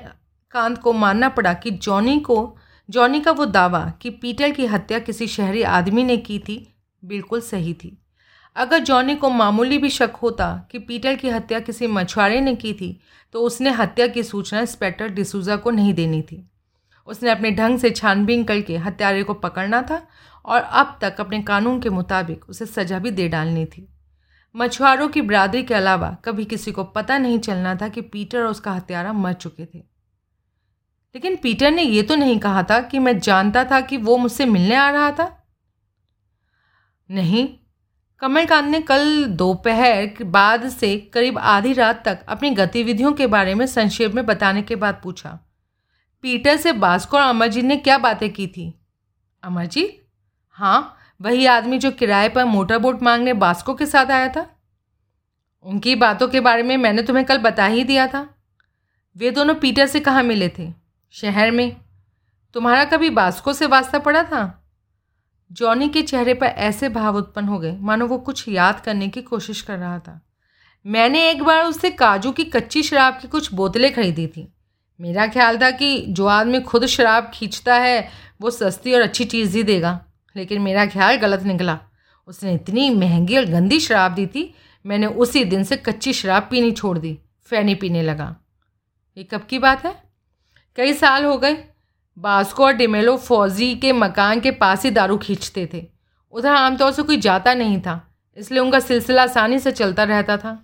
कांत 0.53 0.79
को 0.79 0.93
मानना 0.93 1.29
पड़ा 1.29 1.53
कि 1.55 1.71
जॉनी 1.71 2.19
को, 2.21 2.57
जॉनी 2.89 3.21
का 3.21 3.31
वो 3.31 3.47
दावा 3.47 3.93
कि 4.03 4.11
पीटर 4.11 4.51
की 4.51 4.67
हत्या 4.67 4.99
किसी 4.99 5.27
शहरी 5.27 5.63
आदमी 5.63 6.05
ने 6.05 6.17
की 6.17 6.39
थी, 6.39 6.75
बिल्कुल 7.03 7.41
सही 7.41 7.75
थी। 7.75 7.99
अगर 8.57 8.79
जॉनी 8.79 9.15
को 9.15 9.31
मामूली 9.31 9.79
भी 9.79 9.89
शक 9.89 10.17
होता 10.23 10.69
कि 10.71 10.79
पीटर 10.79 11.15
की 11.17 11.29
हत्या 11.29 11.61
किसी 11.61 11.87
मछुआरे 11.87 12.41
ने 12.41 12.55
की 12.55 12.73
थी 12.73 12.99
तो 13.35 13.41
उसने 13.41 13.71
हत्या 13.71 14.07
की 14.07 14.23
सूचना 14.23 14.61
इंस्पेक्टर 14.61 15.09
डिसूजा 15.09 15.57
को 15.57 15.71
नहीं 15.71 15.95
देनी 15.95 16.21
थी। 16.23 16.49
उसने 17.09 17.31
अपने 17.31 17.51
ढंग 17.51 17.79
से 17.79 17.91
छानबीन 17.91 18.45
करके 18.45 18.77
हत्यारे 18.77 19.23
को 19.23 19.35
पकड़ना 19.35 19.81
था 19.83 20.01
और 20.45 20.61
अब 20.61 20.99
तक 21.03 21.21
अपने 21.21 21.43
कानून 21.43 21.81
के 21.81 21.91
मुताबिक 21.91 22.45
उसे 22.49 22.67
सजा 22.67 22.99
भी 22.99 23.11
दे 23.11 23.29
डालनी 23.29 23.65
थी। 23.67 23.87
मछुआरों 24.55 25.09
की 25.09 25.23
बरादरी 25.23 25.63
के 25.63 25.75
अलावा 25.75 26.11
कभी 26.25 26.45
किसी 26.45 26.73
को 26.73 26.85
पता 26.85 27.19
नहीं 27.19 27.39
चलना 27.39 27.75
था 27.75 27.89
कि 27.89 28.01
पीटर 28.01 28.39
और 28.39 28.47
उसका 28.47 28.73
हत्यारा 28.73 29.13
मर 29.13 29.33
चुके 29.33 29.67
थे। 29.67 29.92
लेकिन 31.15 31.37
पीटर 31.37 31.71
ने 31.71 31.83
यह 31.83 32.03
तो 32.03 32.17
नहीं 32.17 32.39
कहा 32.39 32.63
था 32.63 32.81
कि 32.81 32.99
मैं 32.99 33.19
जानता 33.19 33.65
था 33.65 33.81
कि 33.81 33.97
वो 33.97 34.17
मुझसे 34.17 34.47
मिलने 34.47 34.75
आ 34.75 34.91
रहा 34.91 35.11
था। 35.11 35.27
नहीं, 37.11 37.49
कमलकांत 38.23 38.71
ने 38.71 38.81
कल 38.81 39.25
दोपहर 39.27 40.07
के 40.09 40.25
बाद 40.25 40.69
से 40.69 40.97
करीब 41.15 41.39
आधी 41.39 41.73
रात 41.73 42.05
तक 42.05 42.25
अपनी 42.29 42.51
गतिविधियों 42.51 43.13
के 43.13 43.27
बारे 43.27 43.55
में 43.55 43.67
संक्षेप 43.67 44.15
में 44.15 44.25
बताने 44.27 44.63
के 44.63 44.77
बाद 44.77 45.01
पूछा, 45.03 45.39
पीटर 46.25 46.57
से 46.57 46.73
बास्को 46.73 47.17
और 47.17 47.23
अमरजीत 47.23 47.65
ने 47.65 47.77
क्या 47.77 47.99
बातें 47.99 48.29
की 48.33 48.47
थी? 48.47 48.73
अमरजीत 49.43 50.01
हाँ 50.59 50.97
वही 51.21 51.47
आदमी 51.47 51.79
जो 51.79 51.91
किराए 51.91 52.29
पर 52.29 52.45
मोटर 52.45 52.79
बोट 52.79 53.03
मांगने 53.03 53.33
बास्को 53.33 53.75
के 53.75 53.87
साथ 53.87 54.07
आया 54.07 54.29
था। 54.29 54.47
उनकी 55.65 55.95
बातों 55.95 56.29
के 56.29 56.41
बारे 56.41 56.63
में 56.63 56.77
मैंने 56.77 57.03
तुम्हें 57.03 57.25
कल 57.27 57.39
बता 57.39 57.67
ही 57.67 57.85
दिया 57.85 58.07
था। 58.07 58.29
वे 59.17 59.31
दोनों 59.31 59.55
पीटर 59.55 59.87
से 59.87 60.01
कहाँ 60.01 60.23
मिले 60.23 60.49
थे? 60.49 60.82
शहर 61.13 61.51
में। 61.51 61.77
तुम्हारा 62.55 62.85
कभी 62.85 63.11
बास्को 63.11 63.53
से 63.53 63.67
वास्ता 63.67 63.99
पड़ा 63.99 64.23
था? 64.25 64.71
जॉनी 65.53 65.89
के 65.89 66.03
चेहरे 66.03 66.35
पर 66.35 66.47
ऐसे 66.47 66.89
भाव 66.89 67.17
उत्पन्न 67.17 67.49
हो 67.49 67.59
गए, 67.59 67.77
मानो 67.77 68.07
वो 68.07 68.19
कुछ 68.19 68.49
याद 68.49 68.81
करने 68.81 69.09
की 69.09 69.23
कोशिश 69.23 69.61
कर 69.61 69.79
रहा 69.79 69.99
था। 69.99 70.27
मैंने 70.87 71.31
एक 71.31 71.43
बार 71.43 71.65
उससे 71.65 71.91
काजू 71.91 72.33
की 72.33 72.45
कच्ची 72.45 72.83
शराब 72.83 73.19
की 73.23 73.29
कुछ 73.29 73.55
बोतलें 73.55 73.95
खरीदी 73.95 74.27
थी। 74.27 74.53
मेरा 75.01 75.27
ख्याल 75.27 75.59
था 75.59 75.71
कि 75.71 76.05
जो 76.09 76.27
आदमी 76.27 76.61
खुद 76.61 76.87
शराब 76.87 77.31
खींचता 77.35 77.75
है, 77.75 78.09
वो 78.41 78.51
सस्ती 78.51 78.93
और 78.93 79.01
अच्छी 79.01 79.25
चीज़ 79.25 79.57
ही 79.57 79.63
देगा। 79.63 80.05
लेकिन 80.37 80.63
मेरा 80.63 80.87
ख्याल 80.87 81.17
गलत 81.17 81.43
निकला। 81.43 81.79
उसने 82.27 82.55
इतनी 82.55 82.91
महँगी 82.91 83.37
और 83.37 83.45
गंदी 83.45 83.81
शराब 83.81 84.13
दी 84.13 84.27
थी, 84.27 84.55
मैंने 84.87 85.07
उसी 85.07 85.45
दिन 85.45 85.63
से 85.63 85.77
कच्ची 85.77 86.13
शराब 86.13 86.49
पीनी 86.51 86.73
छोड़ 86.73 86.99
दी। 86.99 87.19
फैनी 87.45 87.75
पीने 87.75 88.03
लगा। 88.03 88.37
ये 89.17 89.25
कब 89.25 89.43
की 89.43 89.59
बात 89.59 89.87
है? 89.87 90.12
कई 90.79 90.93
साल 90.95 91.25
हो 91.25 91.37
गए, 91.39 91.57
बास्को 92.17 92.65
और 92.65 92.73
डिमेलो 92.73 93.17
फौजी 93.19 93.75
के 93.77 93.93
मकान 93.93 94.41
के 94.41 94.51
पास 94.53 94.85
ही 94.85 94.91
दारू 94.91 95.17
खींचते 95.19 95.69
थे। 95.75 95.87
उधर 96.33 96.49
आमतौर 96.49 96.93
से 96.93 97.03
कोई 97.03 97.17
जाता 97.19 97.55
नहीं 97.55 97.81
था, 97.81 98.01
इसलिए 98.37 98.61
उनका 98.61 98.81
सिलसिला 98.81 99.23
आसानी 99.23 99.59
से 99.59 99.73
चलता 99.73 100.05
रहता 100.05 100.37
था। 100.37 100.59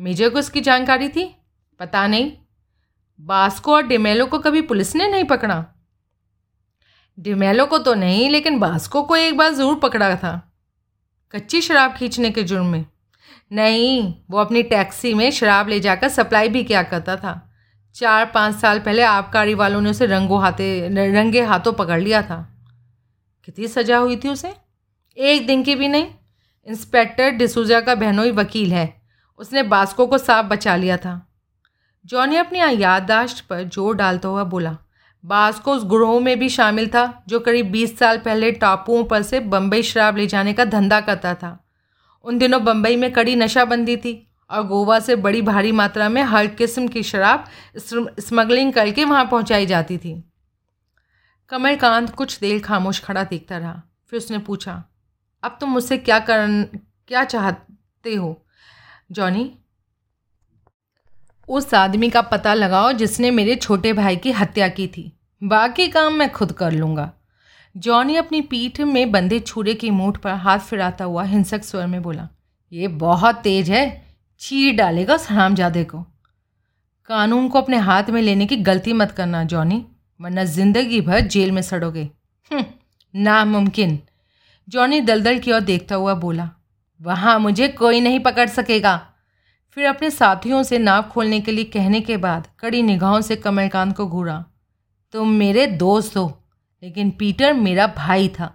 मेजर 0.00 0.30
को 0.30 0.38
इसकी 0.38 0.60
जानकारी 0.60 1.08
थी? 1.08 1.24
पता 1.80 2.06
नहीं। 2.06 2.30
बास्को 3.20 3.74
और 3.74 3.86
डिमेलो 3.86 4.26
को 4.26 4.38
कभी 4.38 4.60
पुलिस 4.62 4.94
ने 4.96 5.08
नहीं 5.08 5.24
पकड़ा? 5.24 5.64
डिमेलो 7.18 7.66
को 7.66 7.78
तो 7.78 7.94
नहीं, 7.94 8.28
लेकिन 8.30 8.58
बास्को 8.58 9.02
को 9.02 9.16
एक 9.16 9.36
बार 9.36 9.52
ज़रूर 9.52 9.78
पकड़ा 9.78 10.14
था, 10.16 10.40
कच्ची 11.34 11.60
शराब 11.60 11.94
खींचने 11.94 12.30
के 12.30 12.42
जुर्म 12.42 12.66
में। 12.66 12.84
नहीं, 13.52 14.14
वो 14.30 14.38
अपनी 14.38 14.62
टैक्सी 14.64 15.14
में 15.14 15.30
शराब 15.30 15.68
ले 15.68 15.80
जाकर 15.80 16.08
सप्लाई 16.08 16.48
भी 16.48 16.62
किया 16.64 16.82
करता 16.84 17.16
था। 17.16 17.32
चार 17.94 18.24
पाँच 18.26 18.54
साल 18.54 18.78
पहले 18.78 19.02
आबकारी 19.02 19.54
वालों 19.54 19.80
ने 19.80 19.90
उसे 19.90 20.06
रंगों 20.06 20.40
हाथे, 20.42 20.88
रंगे 21.12 21.42
हाथों 21.42 21.72
पकड़ 21.72 22.00
लिया 22.00 22.22
था। 22.22 22.48
कितनी 23.44 23.68
सजा 23.68 23.98
हुई 23.98 24.16
थी 24.16 24.28
उसे? 24.28 24.52
एक 25.16 25.46
दिन 25.46 25.62
की 25.62 25.74
भी 25.74 25.88
नहीं। 25.88 26.06
इंस्पेक्टर 26.66 27.30
डिसूजा 27.30 27.80
का 27.80 27.94
बहनोई 27.94 28.30
वकील 28.30 28.72
है। 28.72 29.02
उसने 29.38 29.62
बास्को 29.62 30.06
को 30.06 30.18
साफ़ 30.18 30.46
बचा 30.46 30.76
लिया 30.76 30.96
था। 30.96 31.28
जॉनी 32.04 32.36
अपनी 32.36 32.58
याददाश्त 32.58 33.44
पर 33.44 33.62
ज़ोर 33.62 33.96
डालता 33.96 34.28
हुआ 34.28 34.44
बोला, 34.44 34.76
बास्को 35.24 35.72
उस 35.72 35.84
ग्रोह 35.84 36.20
में 36.20 36.38
भी 36.38 36.48
शामिल 36.48 36.88
था, 36.88 37.22
जो 37.28 37.40
करीब 37.40 37.70
बीस 37.70 37.98
साल 37.98 38.18
पहले 38.18 38.50
टापुओं 38.52 39.04
पर 39.04 39.22
से 39.22 39.40
बम्बई 39.40 39.82
शराब 39.82 40.16
ले 40.16 40.26
जाने 40.26 40.52
का 40.52 40.64
धंधा 40.64 41.00
करता 41.00 41.34
था। 41.34 41.58
उन 42.24 42.38
दिनों 42.38 42.64
बम्बई 42.64 42.96
में 42.96 43.12
कड़ी 43.12 43.36
नशाबंदी 43.36 43.96
थी। 43.96 44.31
और 44.52 44.66
गोवा 44.66 44.98
से 45.00 45.16
बड़ी 45.16 45.42
भारी 45.42 45.72
मात्रा 45.72 46.08
में 46.08 46.22
हर 46.22 46.46
किस्म 46.46 46.88
की 46.88 47.02
शराब 47.02 47.44
स्मगलिंग 47.78 48.72
करके 48.72 49.04
वहाँ 49.04 49.24
पहुँचाई 49.24 49.66
जाती 49.66 49.98
थी। 49.98 50.22
कमलकांत 51.50 52.10
कुछ 52.10 52.38
देर 52.40 52.60
खामोश 52.62 53.00
खड़ा 53.00 53.24
देखता 53.24 53.58
रहा। 53.58 53.82
फिर 54.10 54.18
उसने 54.18 54.38
पूछा, 54.40 54.82
अब 55.42 55.56
तुम 55.60 55.70
मुझसे 55.70 55.98
क्या 55.98 56.18
कर 56.20 56.46
क्या 57.08 57.24
चाहते 57.24 58.14
हो? 58.14 58.36
जॉनी, 59.12 59.50
उस 61.48 61.74
आदमी 61.74 62.10
का 62.10 62.20
पता 62.22 62.54
लगाओ 62.54 62.92
जिसने 62.92 63.30
मेरे 63.30 63.54
छोटे 63.56 63.92
भाई 63.92 64.16
की 64.16 64.32
हत्या 64.32 64.68
की 64.68 64.86
थी। 64.86 65.10
बाकी 65.42 65.88
काम 65.88 66.14
मैं 66.14 66.30
खुद 66.32 66.52
कर 66.52 66.72
लूँगा। 66.72 67.10
जॉनी 67.74 68.16
अपनी 68.16 68.40
पीठ 68.42 68.80
में 68.80 69.10
बंधे 69.12 69.38
छुरे 69.40 69.74
की 69.74 69.90
मूठ 69.90 70.16
पर 70.18 70.30
हाथ 70.32 70.58
फिराता 70.58 71.04
हुआ 71.04 71.22
हिंसक 71.24 71.64
स्वर 71.64 71.86
में 71.86 72.02
बोला, 72.02 72.28
ये 72.72 72.88
बहुत 72.88 73.36
तेज 73.36 73.70
है। 73.70 73.84
चीर 74.42 74.74
डालेगा 74.76 75.14
उस 75.14 75.30
हरामजादे 75.30 75.84
को। 75.84 75.98
कानून 77.10 77.48
को 77.48 77.60
अपने 77.60 77.76
हाथ 77.78 78.10
में 78.10 78.20
लेने 78.22 78.46
की 78.46 78.56
गलती 78.58 78.92
मत 78.92 79.10
करना 79.10 79.42
जॉनी 79.44 79.84
वरना 80.20 80.44
ज़िंदगी 80.44 81.00
भर 81.00 81.20
जेल 81.20 81.52
में 81.52 81.62
सड़ोगे। 81.62 82.02
हम्म, 82.50 82.64
नामुमकिन। 83.14 83.98
जॉनी 84.68 85.00
दलदल 85.00 85.38
की 85.38 85.52
ओर 85.52 85.60
देखता 85.60 85.94
हुआ 85.94 86.14
बोला 86.14 86.50
वहाँ 87.00 87.38
मुझे 87.38 87.68
कोई 87.68 88.00
नहीं 88.00 88.20
पकड़ 88.20 88.48
सकेगा। 88.48 88.96
फिर 89.70 89.86
अपने 89.86 90.10
साथियों 90.10 90.62
से 90.62 90.78
नाव 90.78 91.02
खोलने 91.02 91.40
के 91.40 91.52
लिए 91.52 91.64
कहने 91.64 92.00
के 92.00 92.16
बाद 92.16 92.48
कड़ी 92.60 92.82
निगाहों 92.82 93.20
से 93.20 93.36
कमलकांत 93.36 93.96
को 93.96 94.06
घूरा 94.06 94.44
तुम 95.14 95.28
मेरे 95.28 95.66
दोस्त 95.66 96.16
हो 96.16 96.26
लेकिन 96.82 97.10
पीटर 97.10 97.52
मेरा 97.54 97.86
भाई 97.96 98.28
था। 98.28 98.54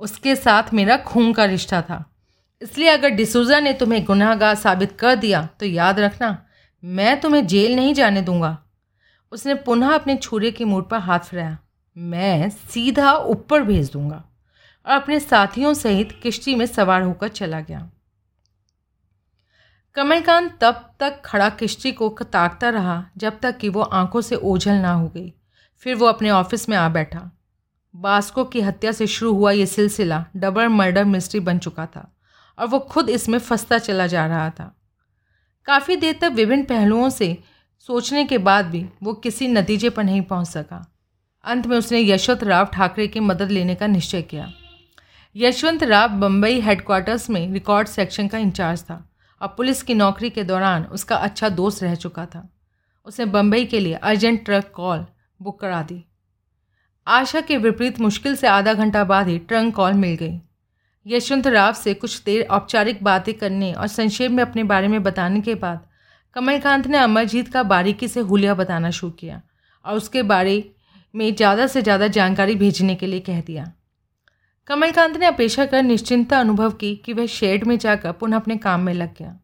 उसके 0.00 0.36
साथ 0.36 0.74
मेरा 0.74 0.96
खून 0.96 1.32
का 1.32 1.44
रिश्ता 1.44 1.82
था। 1.82 2.04
इसलिए 2.62 2.88
अगर 2.88 3.08
डिसूजा 3.08 3.60
ने 3.60 3.72
तुम्हें 3.72 4.04
गुनाहगार 4.04 4.54
साबित 4.54 4.92
कर 4.92 5.16
दिया 5.16 5.48
तो 5.60 5.66
याद 5.66 6.00
रखना, 6.00 6.46
मैं 6.82 7.20
तुम्हें 7.20 7.46
जेल 7.46 7.76
नहीं 7.76 7.94
जाने 7.94 8.22
दूँगा। 8.22 8.56
उसने 9.32 9.54
पुनः 9.54 9.94
अपने 9.94 10.16
छुरे 10.16 10.50
की 10.50 10.64
मूड 10.64 10.88
पर 10.88 10.98
हाथ 10.98 11.18
फिराया। 11.20 11.58
मैं 11.96 12.48
सीधा 12.50 13.12
ऊपर 13.14 13.62
भेज 13.62 13.90
दूँगा 13.92 14.24
और 14.86 14.92
अपने 14.92 15.20
साथियों 15.20 15.74
सहित 15.74 16.12
किश्ती 16.22 16.54
में 16.54 16.66
सवार 16.66 17.02
होकर 17.02 17.28
चला 17.28 17.60
गया। 17.60 17.88
कमलकांत 19.96 20.58
तब 20.60 20.90
तक 21.00 21.20
खड़ा 21.24 21.48
किश्ती 21.50 21.92
को 21.92 22.08
ताकता 22.22 22.68
रहा, 22.68 23.04
जब 23.16 23.38
तक 23.40 23.56
कि 23.58 23.68
वो 23.68 23.82
आँखों 23.82 24.20
से 24.20 24.36
ओझल 24.36 24.72
ना 24.72 24.92
हो 24.92 25.08
गई। 25.08 25.32
फिर 25.82 25.94
वो 25.94 26.06
अपने 26.06 26.30
ऑफ़िस 26.30 26.68
में 26.68 26.76
आ 26.76 26.88
बैठा। 26.88 27.30
बास्को 27.94 28.44
की 28.44 28.60
हत्या 28.60 28.92
से 28.92 29.06
शुरू 29.06 29.32
हुआ 29.34 29.50
ये 29.50 29.66
सिलसिला 29.66 30.24
डबल 30.36 30.68
मर्डर 30.68 31.04
मिस्ट्री 31.04 31.40
बन 31.40 31.58
चुका 31.58 31.86
था। 31.86 32.12
और 32.58 32.66
वो 32.66 32.78
खुद 32.78 33.08
इसमें 33.08 33.38
फंसता 33.38 33.78
चला 33.78 34.06
जा 34.06 34.26
रहा 34.26 34.50
था। 34.50 34.72
काफ़ी 35.66 35.96
देर 35.96 36.18
तक 36.20 36.32
विभिन्न 36.32 36.64
पहलुओं 36.64 37.08
से 37.08 37.36
सोचने 37.88 38.24
के 38.24 38.38
बाद 38.38 38.66
भी 38.66 38.84
वो 39.02 39.14
किसी 39.14 39.48
नतीजे 39.48 39.90
पर 39.90 40.04
नहीं 40.04 40.22
पहुँच 40.22 40.46
सका। 40.46 40.84
अंत 41.44 41.66
में 41.66 41.76
उसने 41.78 42.00
यशवंत 42.00 42.44
राव 42.44 42.66
ठाकरे 42.66 43.06
की 43.08 43.20
मदद 43.20 43.50
लेने 43.50 43.74
का 43.74 43.86
निश्चय 43.86 44.22
किया। 44.22 44.52
यशवंत 45.36 45.82
राव 45.82 46.08
बम्बई 46.10 46.60
हेडक्वार्टर्स 46.60 47.30
में 47.30 47.52
रिकॉर्ड 47.52 47.88
सेक्शन 47.88 48.28
का 48.28 48.38
इंचार्ज 48.38 48.82
था 48.82 49.08
और 49.40 49.48
पुलिस 49.48 49.82
की 49.82 49.94
नौकरी 49.94 50.30
के 50.30 50.44
दौरान 50.44 50.84
उसका 50.84 51.16
अच्छा 51.16 51.48
दोस्त 51.48 51.82
रह 51.82 51.94
चुका 51.94 52.26
था। 52.26 52.48
उसने 53.06 53.24
बम्बई 53.24 53.64
के 53.64 53.80
लिए 53.80 53.94
अर्जेंट 53.94 54.44
ट्रक 54.44 54.72
कॉल 54.74 55.06
बुक 55.42 55.60
करा 55.60 55.82
दी। 55.82 56.04
आशा 57.06 57.40
के 57.40 57.56
विपरीत 57.56 58.00
मुश्किल 58.00 58.36
से 58.36 58.46
आधा 58.46 58.74
घंटा 58.74 59.04
बाद 59.04 59.28
ही 59.28 59.38
ट्रंक 59.38 59.74
कॉल 59.74 59.92
मिल 59.92 60.14
गई। 60.16 60.40
यशवंत 61.06 61.46
राव 61.46 61.72
से 61.72 61.94
कुछ 61.94 62.22
देर 62.22 62.46
औपचारिक 62.46 63.02
बातें 63.04 63.32
करने 63.34 63.72
और 63.72 63.86
संक्षेप 63.86 64.30
में 64.30 64.42
अपने 64.42 64.64
बारे 64.64 64.88
में 64.88 65.02
बताने 65.02 65.40
के 65.40 65.54
बाद 65.54 65.84
कमलकांत 66.36 66.86
ने 66.86 66.98
अमरजीत 66.98 67.48
का 67.48 67.62
बारीकी 67.62 68.08
से 68.08 68.20
हुलिया 68.20 68.54
बताना 68.54 68.90
शुरू 68.90 69.10
किया 69.12 69.40
और 69.84 69.96
उसके 69.96 70.22
बारे 70.22 70.72
में 71.14 71.34
ज़्यादा 71.34 71.66
से 71.66 71.82
ज़्यादा 71.82 72.06
जानकारी 72.08 72.54
भेजने 72.54 72.94
के 72.94 73.06
लिए 73.06 73.20
कह 73.20 73.40
दिया। 73.40 73.72
कमलकांत 74.68 75.16
ने 75.16 75.26
अपेक्षा 75.26 75.66
कर 75.66 75.82
निश्चिंता 75.82 76.40
अनुभव 76.40 76.70
की 76.72 76.94
कि 76.96 77.12
वह 77.12 77.26
शेड 77.26 77.64
में 77.64 77.76
जाकर 77.78 78.12
पुनः 78.12 78.36
अपने 78.36 78.56
काम 78.56 78.80
में 78.80 78.92
लग 78.94 79.14
गया। 79.18 79.36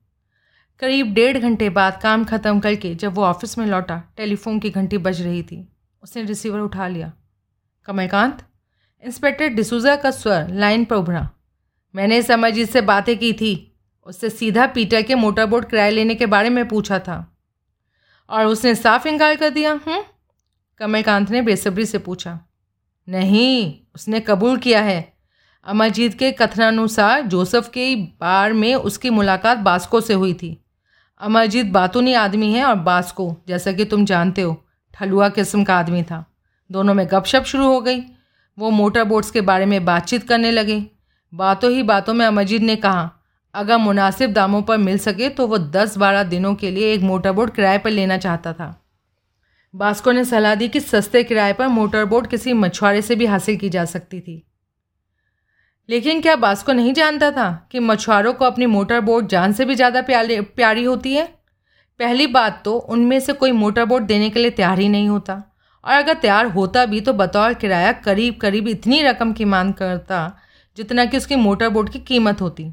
करीब 0.83 1.12
डेढ़ 1.14 1.38
घंटे 1.38 1.68
बाद 1.70 2.01
काम 2.03 2.25
खत्म 2.25 2.61
करके 2.61 2.94
जब 2.94 3.14
वो 3.14 3.25
ऑफ़िस 3.25 3.57
में 3.59 3.66
लौटा, 3.66 4.03
टेलीफोन 4.16 4.59
की 4.59 4.70
घंटी 4.70 4.98
बज 4.98 5.20
रही 5.22 5.42
थी। 5.42 5.66
उसने 6.03 6.22
रिसीवर 6.22 6.61
उठा 6.61 6.88
लिया। 6.88 7.12
कमलकांत, 7.88 8.42
इंस्पेक्टर 9.03 9.48
डिसूजा 9.51 9.94
का 9.96 10.11
स्वर 10.11 10.48
लाइन 10.51 10.85
पर 10.85 10.96
उभरा। 10.96 11.29
मैंने 11.94 12.22
अमरजीत 12.22 12.70
से 12.70 12.81
बातें 12.81 13.18
की 13.18 13.33
थी, 13.33 13.76
उससे 14.07 14.31
सीधा 14.31 14.66
पीटर 14.66 15.02
के 15.02 15.14
मोटर 15.14 15.46
बोट 15.46 15.70
किराए 15.70 15.90
लेने 15.90 16.14
के 16.14 16.26
बारे 16.26 16.50
में 16.50 16.68
पूछा 16.68 16.98
था। 16.98 17.37
और 18.31 18.46
उसने 18.46 18.74
साफ़ 18.74 19.09
इनकार 19.09 19.37
कर 19.37 19.50
दिया 19.50 19.81
हूँ 19.87 20.05
कमलकांत 20.78 21.31
ने 21.31 21.42
बेसब्री 21.42 21.87
से 21.87 21.98
पूछा। 21.98 22.40
नहीं, 23.09 23.74
उसने 23.94 24.20
कबूल 24.20 24.57
किया 24.57 24.83
है। 24.83 25.12
अमरजीत 25.66 26.18
के 26.18 26.33
कथनानुसार 26.33 27.22
जोसेफ 27.22 27.68
के 27.68 27.96
बार 27.96 28.52
में 28.52 28.74
उसकी 28.74 29.11
मुलाकात 29.11 29.59
बास्को 29.59 30.00
से 30.00 30.14
हुई 30.14 30.35
थी। 30.35 30.64
अमरजीत 31.20 31.66
बातूनी 31.66 32.14
आदमी 32.14 32.52
है 32.52 32.64
और 32.64 32.74
बास्को, 32.74 33.37
जैसा 33.48 33.72
कि 33.72 33.85
तुम 33.85 34.05
जानते 34.05 34.42
हो, 34.42 34.64
ठलुआ 34.94 35.28
किस्म 35.28 35.64
का 35.64 35.78
आदमी 35.78 36.02
था। 36.02 36.24
दोनों 36.72 36.94
में 36.94 37.07
गपशप 37.11 37.44
शुरू 37.44 37.66
हो 37.66 37.81
गई। 37.81 38.00
वो 38.59 38.70
मोटर 38.70 39.05
बोट्स 39.05 39.31
के 39.31 39.40
बारे 39.40 39.66
में 39.66 39.85
बातचीत 39.85 40.28
करने 40.28 40.50
लगे। 40.50 40.87
बातों 41.33 41.71
ही 41.71 41.83
बातों 41.83 42.14
में 42.14 42.25
अमरजीत 42.27 42.62
ने 42.62 42.77
कहा, 42.77 43.11
अगर 43.55 43.77
मुनासिब 43.77 44.33
दामों 44.33 44.62
पर 44.62 44.79
मिल 44.79 44.99
सके 44.99 45.29
तो 45.29 45.47
वो 45.47 45.59
दस 45.59 45.97
बारह 45.99 46.23
दिनों 46.25 46.55
के 46.55 46.71
लिए 46.71 46.92
एक 46.95 47.01
मोटर 47.03 47.33
बोट 47.33 47.55
किराए 47.55 47.79
पर 47.79 47.90
लेना 47.90 48.16
चाहता 48.18 48.53
था। 48.53 48.75
बास्को 49.75 50.12
ने 50.12 50.25
सलाह 50.25 50.55
दी 50.55 50.68
कि 50.68 50.81
सस्ते 50.81 51.23
किराए 51.25 51.53
पर 51.53 51.66
मोटर 51.68 52.05
बोट 52.05 52.27
किसी 52.27 52.53
मछुआरे 52.53 53.03
से 53.03 53.16
भी 53.16 53.27
हासिल 53.27 53.57
की 53.57 53.68
जा 53.68 53.85
सकती 53.87 54.21
थी। 54.21 54.42
लेकिन 55.88 56.21
क्या 56.21 56.35
बास्को 56.37 56.73
नहीं 56.73 56.92
जानता 56.95 57.31
था 57.31 57.68
कि 57.73 57.81
मछुआरों 57.81 58.33
को 58.33 58.45
अपनी 58.45 58.66
मोटर 58.66 59.01
बोट 59.01 59.29
जान 59.29 59.53
से 59.53 59.64
भी 59.64 59.75
ज़्यादा 59.75 60.03
प्यारे 60.03 60.40
प्यारी 60.40 60.85
होती 60.85 61.14
है? 61.14 61.25
पहली 62.01 62.27
बात 62.29 62.62
तो 62.64 62.77
उनमें 62.77 63.18
से 63.21 63.33
कोई 63.33 63.53
मोटर 63.53 63.85
बोट 63.85 64.03
देने 64.03 64.31
के 64.31 64.40
लिए 64.40 64.51
तैयार 64.51 64.79
ही 64.79 64.88
नहीं 64.88 65.09
होता। 65.09 65.42
और 65.85 65.95
अगर 65.95 66.14
तैयार 66.14 66.47
होता 66.49 66.85
भी 66.87 67.01
तो 67.01 67.12
बतौर 67.14 67.55
किराया 67.55 67.92
करीब 68.01 68.38
करीब 68.40 68.68
इतनी 68.68 69.03
रकम 69.03 69.33
की 69.33 69.45
मांग 69.47 69.73
करता 69.75 70.21
जितना 70.76 71.04
कि 71.04 71.16
उसकी 71.16 71.37
मोटर 71.37 71.68
बोट 71.68 71.92
की 71.92 71.98
कीमत 72.00 72.40
होती। 72.40 72.72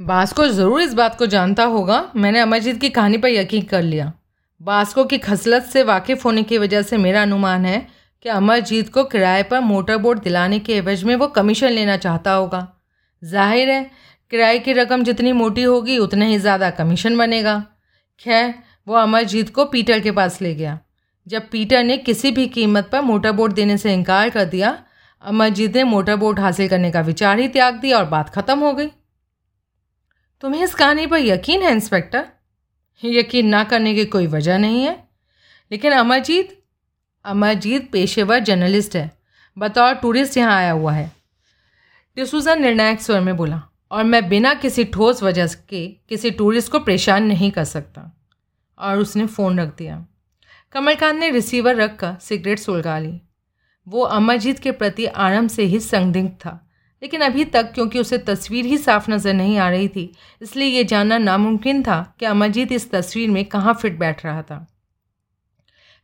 बास्को 0.00 0.46
ज़रूर 0.48 0.80
इस 0.80 0.94
बात 0.94 1.18
को 1.18 1.26
जानता 1.26 1.64
होगा, 1.64 2.10
मैंने 2.16 2.40
अमरजीत 2.40 2.80
की 2.80 2.88
कहानी 2.90 3.18
पर 3.18 3.28
यकीन 3.28 3.62
कर 3.64 3.82
लिया। 3.82 4.12
बास्को 4.60 5.04
की 5.04 5.18
खसलत 5.18 5.64
से 5.64 5.82
वाकिफ़ 5.82 6.22
होने 6.24 6.42
की 6.42 6.58
वजह 6.58 6.82
से 6.82 6.96
मेरा 6.96 7.22
अनुमान 7.22 7.64
है 7.66 7.86
कि 8.24 8.28
अमरजीत 8.28 8.92
को 8.92 9.04
किराए 9.04 9.42
पर 9.42 9.60
मोटर 9.60 9.96
बोट 9.96 10.22
दिलाने 10.22 10.58
के 10.58 10.76
एवज 10.76 11.04
में 11.04 11.14
वो 11.16 11.26
कमीशन 11.28 11.70
लेना 11.70 11.96
चाहता 11.96 12.32
होगा। 12.32 12.66
ज़ाहिर 13.22 13.70
है, 13.70 13.90
किराए 14.32 14.58
की 14.58 14.72
रकम 14.72 15.04
जितनी 15.04 15.32
मोटी 15.32 15.62
होगी, 15.62 15.98
उतना 15.98 16.24
ही 16.24 16.38
ज़्यादा 16.38 16.70
कमीशन 16.70 17.16
बनेगा। 17.18 17.62
खैर, 18.20 18.54
वो 18.86 18.94
अमरजीत 18.94 19.54
को 19.54 19.64
पीटर 19.64 20.00
के 20.00 20.10
पास 20.10 20.40
ले 20.42 20.54
गया। 20.54 20.78
जब 21.26 21.48
पीटर 21.50 21.84
ने 21.84 21.96
किसी 21.98 22.30
भी 22.30 22.46
कीमत 22.48 22.88
पर 22.92 23.00
मोटर 23.00 23.32
बोट 23.32 23.52
देने 23.52 23.76
से 23.78 23.94
इनकार 23.94 24.30
कर 24.30 24.44
दिया 24.46 24.70
अमरजीत 25.22 25.76
ने 25.76 25.84
मोटर 25.84 26.16
बोट 26.16 26.40
हासिल 26.40 26.68
करने 26.68 26.90
का 26.90 27.00
विचार 27.00 27.38
ही 27.38 27.48
त्याग 27.48 27.74
दिया 27.74 27.98
और 27.98 28.04
बात 28.04 28.30
ख़त्म 28.30 28.58
हो 28.58 28.72
गई। 28.72 28.86
तुम्हें 30.40 30.64
इस 30.64 30.74
कहानी 30.74 31.06
पर 31.06 31.18
यकीन 31.18 31.62
है, 31.62 31.72
इंस्पेक्टर? 31.72 32.26
यकीन 33.04 33.46
ना 33.46 33.64
करने 33.64 33.94
की 33.94 34.04
कोई 34.04 34.26
वजह 34.26 34.58
नहीं 34.58 34.84
है। 34.84 35.08
लेकिन 35.72 35.92
अमरजीत 35.92 36.62
अमरजीत 37.24 37.90
पेशेवर 37.92 38.38
जर्नलिस्ट 38.38 38.96
है। 38.96 39.10
बतौर 39.58 39.94
टूरिस्ट 39.94 40.36
यहाँ 40.36 40.56
आया 40.56 40.72
हुआ 40.72 40.92
है। 40.92 41.12
डिसूजा 42.16 42.54
निर्णायक 42.54 43.00
स्वर 43.00 43.20
में 43.20 43.36
बोला, 43.36 43.62
और 43.90 44.04
मैं 44.04 44.28
बिना 44.28 44.54
किसी 44.54 44.84
ठोस 44.84 45.22
वजह 45.22 45.46
के 45.46 45.88
किसी 46.08 46.30
टूरिस्ट 46.30 46.72
को 46.72 46.78
परेशान 46.78 47.22
नहीं 47.22 47.50
कर 47.50 47.64
सकता। 47.64 48.20
और 48.78 48.98
उसने 48.98 49.26
फ़ोन 49.26 49.60
रख 49.60 49.76
दिया। 49.76 50.06
कमलकांत 50.72 51.20
ने 51.20 51.30
रिसीवर 51.30 51.74
रख 51.74 51.96
कर 51.96 52.16
सिगरेट 52.20 52.58
सुलगा 52.58 52.98
ली। 52.98 53.20
वो 53.88 54.02
अमरजीत 54.02 54.58
के 54.58 54.70
प्रति 54.72 55.06
आरंभ 55.06 55.50
से 55.50 55.62
ही 55.64 55.80
संदिग्ध 55.80 56.30
था। 56.36 56.58
लेकिन 57.02 57.20
अभी 57.20 57.44
तक 57.46 57.70
क्योंकि 57.74 57.98
उसे 57.98 58.18
तस्वीर 58.18 58.64
ही 58.64 58.78
साफ़ 58.78 59.10
नज़र 59.10 59.32
नहीं 59.34 59.56
आ 59.58 59.68
रही 59.70 59.88
थी, 59.88 60.10
इसलिए 60.40 60.68
ये 60.68 60.84
जानना 60.84 61.18
नामुमकिन 61.18 61.82
था 61.82 62.14
कि 62.20 62.26
अमरजीत 62.26 62.72
इस 62.72 62.90
तस्वीर 62.90 63.30
में 63.30 63.44
कहाँ 63.46 63.74
फिट 63.74 63.98
बैठ 63.98 64.24
रहा 64.24 64.42
था। 64.42 64.66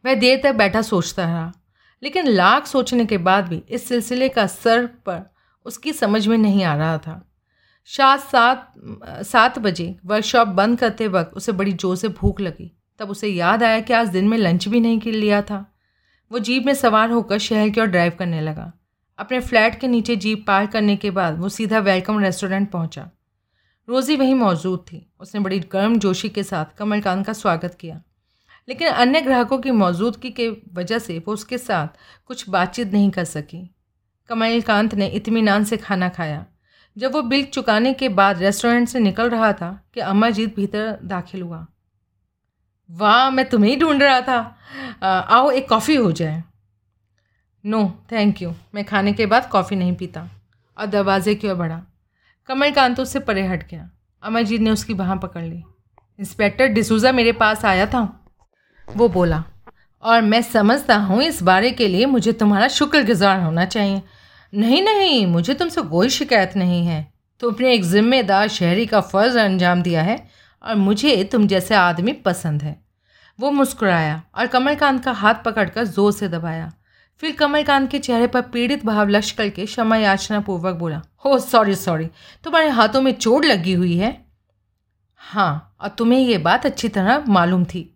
वह 0.04 0.14
देर 0.14 0.40
तक 0.42 0.54
बैठा 0.54 0.82
सोचता 0.82 1.24
रहा, 1.24 1.52
लेकिन 2.02 2.28
लाख 2.28 2.66
सोचने 2.66 3.04
के 3.06 3.18
बाद 3.18 3.48
भी 3.48 3.62
इस 3.68 3.88
सिलसिले 3.88 4.28
का 4.28 4.46
सर 4.46 4.86
पर 5.06 5.22
उसकी 5.66 5.92
समझ 5.92 6.26
में 6.28 6.36
नहीं 6.38 6.64
आ 6.64 6.74
रहा 6.76 6.96
था। 6.98 7.20
शायद 7.88 8.20
सात 8.20 8.72
सात 9.24 9.58
बजे 9.58 9.94
वर्कशॉप 10.06 10.48
बंद 10.50 10.78
करते 10.78 11.08
वक्त 11.08 11.34
उसे 11.36 11.52
बड़ी 11.52 11.72
ज़ोर 11.72 11.96
से 11.96 12.08
भूख 12.10 12.40
लगी। 12.40 12.70
तब 13.00 13.10
उसे 13.10 13.28
याद 13.28 13.62
आया 13.62 13.80
कि 13.80 13.92
आज 13.92 14.08
दिन 14.08 14.28
में 14.28 14.38
लंच 14.38 14.68
भी 14.68 14.80
नहीं 14.80 15.12
लिया 15.12 15.42
था। 15.42 15.64
वो 16.34 16.40
जीप 16.40 16.66
में 16.66 16.74
सवार 16.74 17.10
होकर 17.10 17.38
शहर 17.38 17.68
की 17.68 17.80
ओर 17.80 17.86
ड्राइव 17.86 18.12
करने 18.18 18.40
लगा। 18.40 18.72
अपने 19.18 19.40
फ्लैट 19.40 19.80
के 19.80 19.88
नीचे 19.88 20.16
जीप 20.16 20.46
पार 20.46 20.66
करने 20.66 20.96
के 20.96 21.10
बाद 21.10 21.38
वो 21.38 21.48
सीधा 21.48 21.78
वेलकम 21.78 22.18
रेस्टोरेंट 22.18 22.70
पहुँचा। 22.70 23.10
रोज़ी 23.88 24.16
वहीं 24.16 24.34
मौजूद 24.34 24.78
थी। 24.78 25.12
उसने 25.20 25.40
बड़ी 25.40 25.60
गर्म 25.60 25.98
जोशी 25.98 26.28
के 26.28 26.42
साथ 26.42 26.76
कमलकांत 26.78 27.26
का 27.26 27.32
स्वागत 27.32 27.78
किया। 27.80 28.02
लेकिन 28.68 28.88
अन्य 28.88 29.20
ग्राहकों 29.20 29.58
की 29.58 29.70
मौजूदगी 29.70 30.30
के 30.30 30.48
वजह 30.72 30.98
से 30.98 31.18
वो 31.18 31.32
उसके 31.32 31.58
साथ 31.58 31.88
कुछ 32.26 32.48
बातचीत 32.48 32.92
नहीं 32.92 33.10
कर 33.10 33.24
सकी। 33.24 33.74
कमलकांत 34.28 34.94
ने 34.94 35.06
इतमान 35.06 35.64
से 35.64 35.76
खाना 35.76 36.08
खाया। 36.08 36.46
जब 36.98 37.12
वो 37.12 37.22
बिल 37.22 37.44
चुकाने 37.44 37.94
के 37.94 38.08
बाद 38.08 38.38
रेस्टोरेंट 38.38 38.88
से 38.88 39.00
निकल 39.00 39.30
रहा 39.30 39.52
था 39.52 39.84
कि 39.94 40.00
अमरजीत 40.00 40.56
भीतर 40.56 40.98
दाखिल 41.04 41.42
हुआ। 41.42 41.66
वाह, 42.90 43.30
मैं 43.30 43.48
तुम्हें 43.48 43.78
ढूंढ 43.78 44.02
रहा 44.02 44.20
था। 44.20 44.53
आओ, 45.02 45.50
एक 45.50 45.68
कॉफ़ी 45.68 45.94
हो 45.94 46.12
जाए। 46.12 46.44
नो 47.66 48.04
थैंक 48.12 48.42
यू 48.42 48.52
मैं 48.74 48.84
खाने 48.84 49.12
के 49.12 49.26
बाद 49.26 49.48
कॉफ़ी 49.48 49.76
नहीं 49.76 49.96
पीता। 49.96 50.28
और 50.78 50.86
दरवाजे 50.86 51.34
की 51.34 51.48
ओर 51.48 51.54
बढ़ा। 51.54 51.82
कमलकांत 52.46 53.00
उससे 53.00 53.18
परे 53.18 53.46
हट 53.46 53.70
गया। 53.70 53.90
अमरजीत 54.22 54.60
ने 54.60 54.70
उसकी 54.70 54.94
बाह 54.94 55.14
पकड़ 55.14 55.42
ली। 55.42 55.62
इंस्पेक्टर 56.20 56.66
डिसूजा 56.66 57.12
मेरे 57.12 57.32
पास 57.32 57.64
आया 57.64 57.86
था। 57.86 58.26
वो 58.96 59.08
बोला, 59.08 59.44
और 60.02 60.22
मैं 60.22 60.42
समझता 60.42 60.96
हूँ 60.96 61.22
इस 61.22 61.42
बारे 61.42 61.70
के 61.70 61.88
लिए 61.88 62.06
मुझे 62.06 62.32
तुम्हारा 62.32 62.68
शुक्रगुजार 62.68 63.40
होना 63.40 63.64
चाहिए। 63.64 64.02
नहीं 64.54 64.82
नहीं, 64.82 65.26
मुझे 65.26 65.54
तुमसे 65.54 65.82
कोई 65.82 66.08
शिकायत 66.08 66.56
नहीं 66.56 66.86
है। 66.86 67.12
तुमने 67.40 67.74
एक 67.74 67.84
जिम्मेदार 67.84 68.48
शहरी 68.48 68.86
का 68.86 69.00
फ़र्ज़ 69.00 69.38
अंजाम 69.38 69.82
दिया 69.82 70.02
है 70.02 70.28
और 70.62 70.74
मुझे 70.74 71.24
तुम 71.24 71.46
जैसे 71.46 71.74
आदमी 71.74 72.12
पसंद 72.12 72.62
है। 72.62 72.83
वो 73.38 73.50
मुस्कुराया 73.50 74.22
और 74.34 74.46
कमलकांत 74.46 75.04
का 75.04 75.12
हाथ 75.12 75.42
पकड़कर 75.44 75.84
ज़ोर 75.86 76.12
से 76.12 76.28
दबाया। 76.28 76.72
फिर 77.22 77.32
कमलकांत 77.32 77.90
के 77.90 77.98
चेहरे 77.98 78.26
पर 78.26 78.42
पीड़ित 78.42 78.84
भाव 78.86 79.08
लक्ष 79.08 79.30
करके 79.32 79.64
क्षमा 79.66 79.96
याचना 79.96 80.40
पूर्वक 80.40 80.74
बोला, 80.74 81.00
हो 81.24 81.38
सॉरी 81.40 81.74
सॉरी 81.76 82.06
तुम्हारे 82.44 82.68
हाथों 82.70 83.00
में 83.00 83.12
चोट 83.14 83.44
लगी 83.44 83.72
हुई 83.72 83.96
है? 83.96 84.16
हाँ 85.20 85.76
और 85.80 85.88
तुम्हें 85.88 86.18
ये 86.20 86.38
बात 86.40 86.66
अच्छी 86.66 86.88
तरह 86.90 87.24
मालूम 87.28 87.64
थी। 87.64 87.90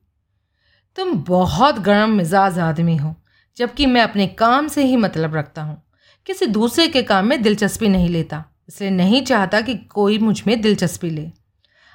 तुम 0.98 1.12
बहुत 1.24 1.78
गर्म 1.80 2.10
मिजाज 2.10 2.58
आदमी 2.60 2.96
हो, 2.96 3.14
जबकि 3.56 3.86
मैं 3.86 4.02
अपने 4.02 4.26
काम 4.28 4.68
से 4.68 4.84
ही 4.84 4.96
मतलब 4.98 5.34
रखता 5.36 5.62
हूँ। 5.62 5.82
किसी 6.26 6.46
दूसरे 6.48 6.86
के 6.88 7.02
काम 7.02 7.26
में 7.26 7.42
दिलचस्पी 7.42 7.88
नहीं 7.88 8.08
लेता, 8.08 8.44
इसलिए 8.68 8.90
नहीं 8.90 9.22
चाहता 9.24 9.60
कि 9.60 9.74
कोई 9.90 10.18
मुझमें 10.18 10.60
दिलचस्पी 10.60 11.10
ले। 11.10 11.30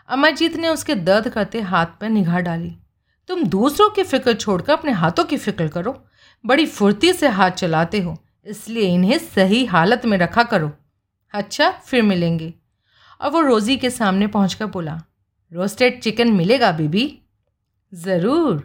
अमरजीत 0.10 0.56
ने 0.56 0.70
उसके 0.70 0.96
दर्द 0.98 1.30
करते 1.30 1.62
हाथ 1.64 2.00
पर 2.02 2.10
निगाह 2.10 2.40
डाली। 2.42 2.76
तुम 3.30 3.44
दूसरों 3.46 3.90
की 3.90 4.04
फ़िक्र 4.04 4.34
छोड़कर 4.34 4.74
अपने 4.74 4.92
हाथों 4.92 5.24
की 5.24 5.38
फ़िक्र 5.38 5.68
करो। 5.68 5.96
बड़ी 6.44 6.66
फुर्ती 6.66 7.12
से 7.14 7.28
हाथ 7.30 7.52
चलाते 7.52 8.00
हो, 8.02 8.18
इसलिए 8.46 8.94
इन्हें 8.94 9.18
सही 9.20 9.64
हालत 9.66 10.06
में 10.06 10.18
रखा 10.18 10.44
करो। 10.44 10.72
अच्छा 11.34 11.70
फिर 11.86 12.02
मिलेंगे। 12.04 12.54
और 13.22 13.32
वो 13.32 13.42
रोज़ी 13.42 13.78
के 13.78 13.90
सामने 13.90 14.28
पहुंचकर 14.28 14.66
बोला, 14.66 15.00
रोस्टेड 15.52 16.02
चिकन 16.02 16.32
मिलेगा 16.34 16.72
बीबी? 16.72 17.06
ज़रूर, 17.94 18.56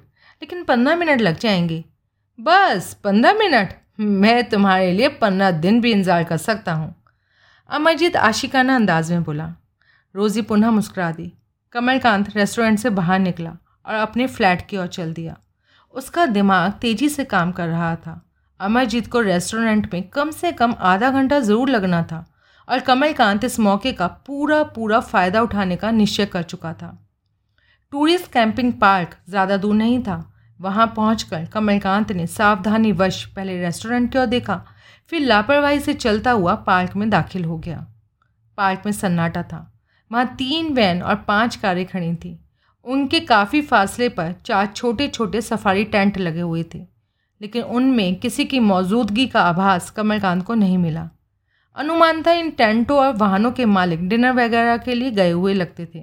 लेकिन 0.43 0.65
पंद्रह 0.65 0.97
मिनट 0.97 1.21
लग 1.21 1.39
जाएँगे। 1.39 1.85
बस, 2.39 2.93
पंद्रह 3.05 3.33
मिनट? 3.33 3.75
मैं 4.01 4.49
तुम्हारे 4.49 4.91
लिए 4.93 5.09
पंद्रह 5.19 5.51
दिन 5.53 5.81
भी 5.81 5.93
इंतज़ार 5.93 6.25
कर 6.25 6.37
सकता 6.37 6.73
हूँ। 6.73 6.95
अमरजीत 7.71 8.17
आशिकाना 8.17 8.77
अंदाज 8.77 9.13
में 9.13 9.23
बोला। 9.23 9.53
रोज़ी 10.15 10.43
पुनः 10.43 10.71
मुस्करा 10.71 11.11
दी। 11.11 11.33
कमलकांत 11.75 12.37
रेस्टोरेंट 12.37 12.79
से 12.79 12.91
बाहर 12.91 13.19
निकला। 13.19 13.57
और 13.89 13.95
अपने 13.97 14.27
फ्लैट 14.27 14.67
की 14.69 14.77
ओर 14.77 14.87
चल 14.89 15.13
दिया। 15.13 15.37
उसका 15.95 16.27
दिमाग 16.29 16.73
तेज़ी 16.73 17.09
से 17.09 17.25
काम 17.27 17.53
कर 17.53 17.69
रहा 17.69 17.95
था। 17.97 18.21
अमरजीत 18.61 19.07
को 19.07 19.21
रेस्टोरेंट 19.21 19.93
में 19.95 20.03
कम 20.09 20.31
से 20.31 20.53
कम 20.53 20.75
आधा 20.85 21.11
घंटा 21.11 21.39
ज़रूर 21.41 21.69
लगना 21.71 22.03
था 22.03 22.25
और 22.69 22.81
कमलकांत 22.81 23.45
इस 23.45 23.59
मौके 23.61 23.93
का 23.93 24.07
पूरा 24.27 24.63
पूरा 24.71 25.01
फ़ायदा 25.03 25.43
उठाने 25.43 25.77
का 25.77 25.91
निश्चय 25.91 26.27
कर 26.27 26.43
चुका 26.45 26.73
था। 26.73 26.97
टूरिस्ट 27.93 28.31
कैंपिंग 28.33 28.73
पार्क 28.73 29.17
ज़्यादा 29.29 29.57
दूर 29.57 29.75
नहीं 29.75 30.03
था। 30.03 30.25
वहाँ 30.61 30.87
पहुंचकर 30.97 31.45
कमलकांत 31.47 32.13
ने 32.13 32.27
सावधानी 32.27 32.91
वश 32.93 33.25
पहले 33.27 33.61
रेस्टोरेंट 33.61 34.11
की 34.13 34.19
ओर 34.19 34.27
देखा, 34.27 34.61
फिर 35.13 35.21
लापरवाही 35.21 35.81
से 35.81 35.95
चलता 35.95 36.31
हुआ 36.31 36.55
पार्क 36.65 36.97
में 36.97 37.09
दाखिल 37.11 37.45
हो 37.45 37.59
गया। 37.59 37.87
पार्क 38.59 38.83
में 38.87 38.93
सन्नाटा 38.93 39.43
था। 39.43 39.61
वहाँ 40.11 40.27
तीन 40.37 40.73
वैन 40.75 41.03
और 41.03 41.17
पाँच 41.19 41.57
कारें 41.57 41.85
खड़ी 41.87 42.15
थीं। 42.15 42.37
उनके 42.85 43.21
काफ़ी 43.21 43.61
फासले 43.63 44.09
पर 44.09 44.35
चार 44.47 44.67
छोटे 44.67 45.09
छोटे 45.09 45.41
सफारी 45.41 45.85
टेंट 45.85 46.19
लगे 46.19 46.41
हुए 46.41 46.63
थे, 46.75 46.79
लेकिन 47.41 47.63
उनमें 47.63 48.15
किसी 48.17 48.45
की 48.45 48.61
मौजूदगी 48.61 49.27
का 49.27 49.43
आभास 49.43 49.91
कमलकांत 49.91 50.45
को 50.45 50.55
नहीं 50.55 50.79
मिला। 50.79 51.09
अनुमान 51.77 52.23
था 52.23 52.33
इन 52.33 52.51
टेंटों 52.51 52.99
और 52.99 53.17
वाहनों 53.17 53.53
के 53.53 53.65
मालिक 53.67 54.09
डिनर 54.09 54.33
वगैरह 54.35 54.77
के 54.77 54.95
लिए 54.95 55.11
गए 55.11 55.31
हुए 55.31 55.55
लगते 55.55 55.87
थे। 55.87 56.03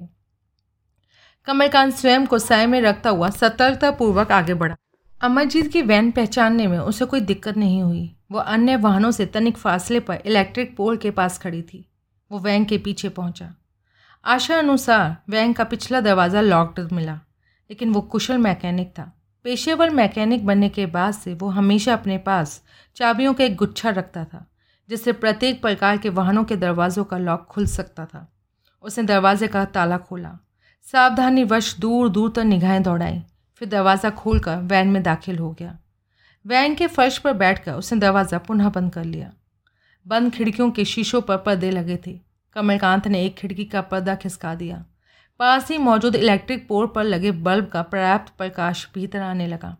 कमलकांत 1.47 1.93
स्वयं 1.93 2.25
को 2.25 2.39
साय 2.39 2.65
में 2.65 2.79
रखता 2.81 3.09
हुआ 3.09 3.29
सतर्कतापूर्वक 3.29 4.31
आगे 4.31 4.53
बढ़ा। 4.53 4.75
अमरजीत 5.21 5.71
की 5.71 5.81
वैन 5.81 6.11
पहचानने 6.11 6.67
में 6.67 6.77
उसे 6.79 7.05
कोई 7.05 7.19
दिक्कत 7.21 7.57
नहीं 7.57 7.81
हुई। 7.83 8.11
वो 8.31 8.39
अन्य 8.39 8.75
वाहनों 8.75 9.11
से 9.11 9.25
तनिक 9.25 9.57
फासले 9.57 9.99
पर 9.99 10.21
इलेक्ट्रिक 10.25 10.75
पोल 10.77 10.97
के 10.97 11.11
पास 11.11 11.37
खड़ी 11.37 11.61
थी। 11.61 11.85
वो 12.31 12.39
वैन 12.39 12.65
के 12.65 12.77
पीछे 12.77 13.09
पहुँचा। 13.09 13.53
आशा 14.25 14.57
अनुसार 14.59 15.15
वैन 15.29 15.51
का 15.53 15.63
पिछला 15.63 15.99
दरवाज़ा 16.01 16.41
लॉक्ड 16.41 16.91
मिला, 16.91 17.13
लेकिन 17.69 17.91
वो 17.93 18.01
कुशल 18.01 18.37
मैकेनिक 18.37 18.87
था। 18.89 19.11
पेशेवर 19.45 19.89
मैकेनिक 19.89 20.45
बनने 20.45 20.69
के 20.69 20.85
बाद 20.85 21.13
से 21.13 21.33
वो 21.33 21.49
हमेशा 21.49 21.93
अपने 21.93 22.17
पास 22.17 22.61
चाबियों 22.97 23.33
का 23.33 23.43
एक 23.43 23.55
गुच्छा 23.55 23.89
रखता 23.89 24.23
था, 24.23 24.45
जिससे 24.89 25.13
प्रत्येक 25.13 25.61
प्रकार 25.61 25.97
के 25.97 26.09
वाहनों 26.11 26.43
के 26.43 26.55
दरवाज़ों 26.55 27.03
का 27.03 27.17
लॉक 27.17 27.45
खुल 27.49 27.65
सकता 27.67 28.05
था। 28.05 28.27
उसने 28.83 29.03
दरवाजे 29.03 29.47
का 29.47 29.65
ताला 29.67 29.97
खोला। 29.99 30.37
सावधानी 30.87 31.43
वश 31.43 31.75
दूर 31.79 32.09
दूर 32.09 32.31
तक 32.31 32.39
निगाहें 32.39 32.81
दौड़ाई, 32.83 33.21
फिर 33.55 33.69
दरवाज़ा 33.69 34.09
खोलकर 34.09 34.57
वैन 34.63 34.87
में 34.87 35.01
दाखिल 35.03 35.37
हो 35.37 35.51
गया। 35.51 35.77
वैन 36.45 36.75
के 36.75 36.87
फर्श 36.87 37.17
पर 37.17 37.33
बैठकर 37.35 37.73
उसने 37.73 37.99
दरवाज़ा 37.99 38.37
पुनः 38.37 38.69
बंद 38.69 38.93
कर 38.93 39.03
लिया। 39.05 39.31
बंद 40.05 40.33
खिड़कियों 40.33 40.71
के 40.71 40.85
शीशों 40.85 41.21
पर 41.21 41.37
पर्दे 41.37 41.71
लगे 41.71 41.99
थे। 42.07 42.19
कमलकांत 42.55 43.07
ने 43.07 43.25
एक 43.25 43.35
खिड़की 43.35 43.65
का 43.65 43.81
पर्दा 43.81 44.15
खिसका 44.15 44.55
दिया। 44.55 44.85
पास 45.39 45.71
ही 45.71 45.77
मौजूद 45.77 46.15
इलेक्ट्रिक 46.15 46.67
पोल 46.67 46.87
पर 46.87 47.03
लगे 47.03 47.31
बल्ब 47.31 47.65
का 47.65 47.81
पर्याप्त 47.81 48.33
प्रकाश 48.37 48.87
भीतर 48.95 49.19
आने 49.19 49.47
लगा। 49.47 49.77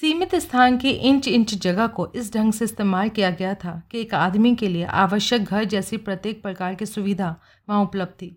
सीमित 0.00 0.34
स्थान 0.34 0.76
की 0.78 0.90
इंच 0.90 1.28
इंच 1.28 1.54
जगह 1.54 1.86
को 1.86 2.12
इस 2.14 2.34
ढंग 2.34 2.52
से 2.52 2.64
इस्तेमाल 2.64 3.08
किया 3.08 3.30
गया 3.30 3.54
था 3.54 3.82
कि 3.90 4.00
एक 4.00 4.14
आदमी 4.14 4.54
के 4.56 4.68
लिए 4.68 4.84
आवश्यक 4.84 5.44
घर 5.44 5.64
जैसी 5.64 5.96
प्रत्येक 5.96 6.42
प्रकार 6.42 6.74
की 6.74 6.86
सुविधा 6.86 7.36
वहाँ 7.68 7.82
उपलब्ध 7.82 8.12
थी। 8.12 8.36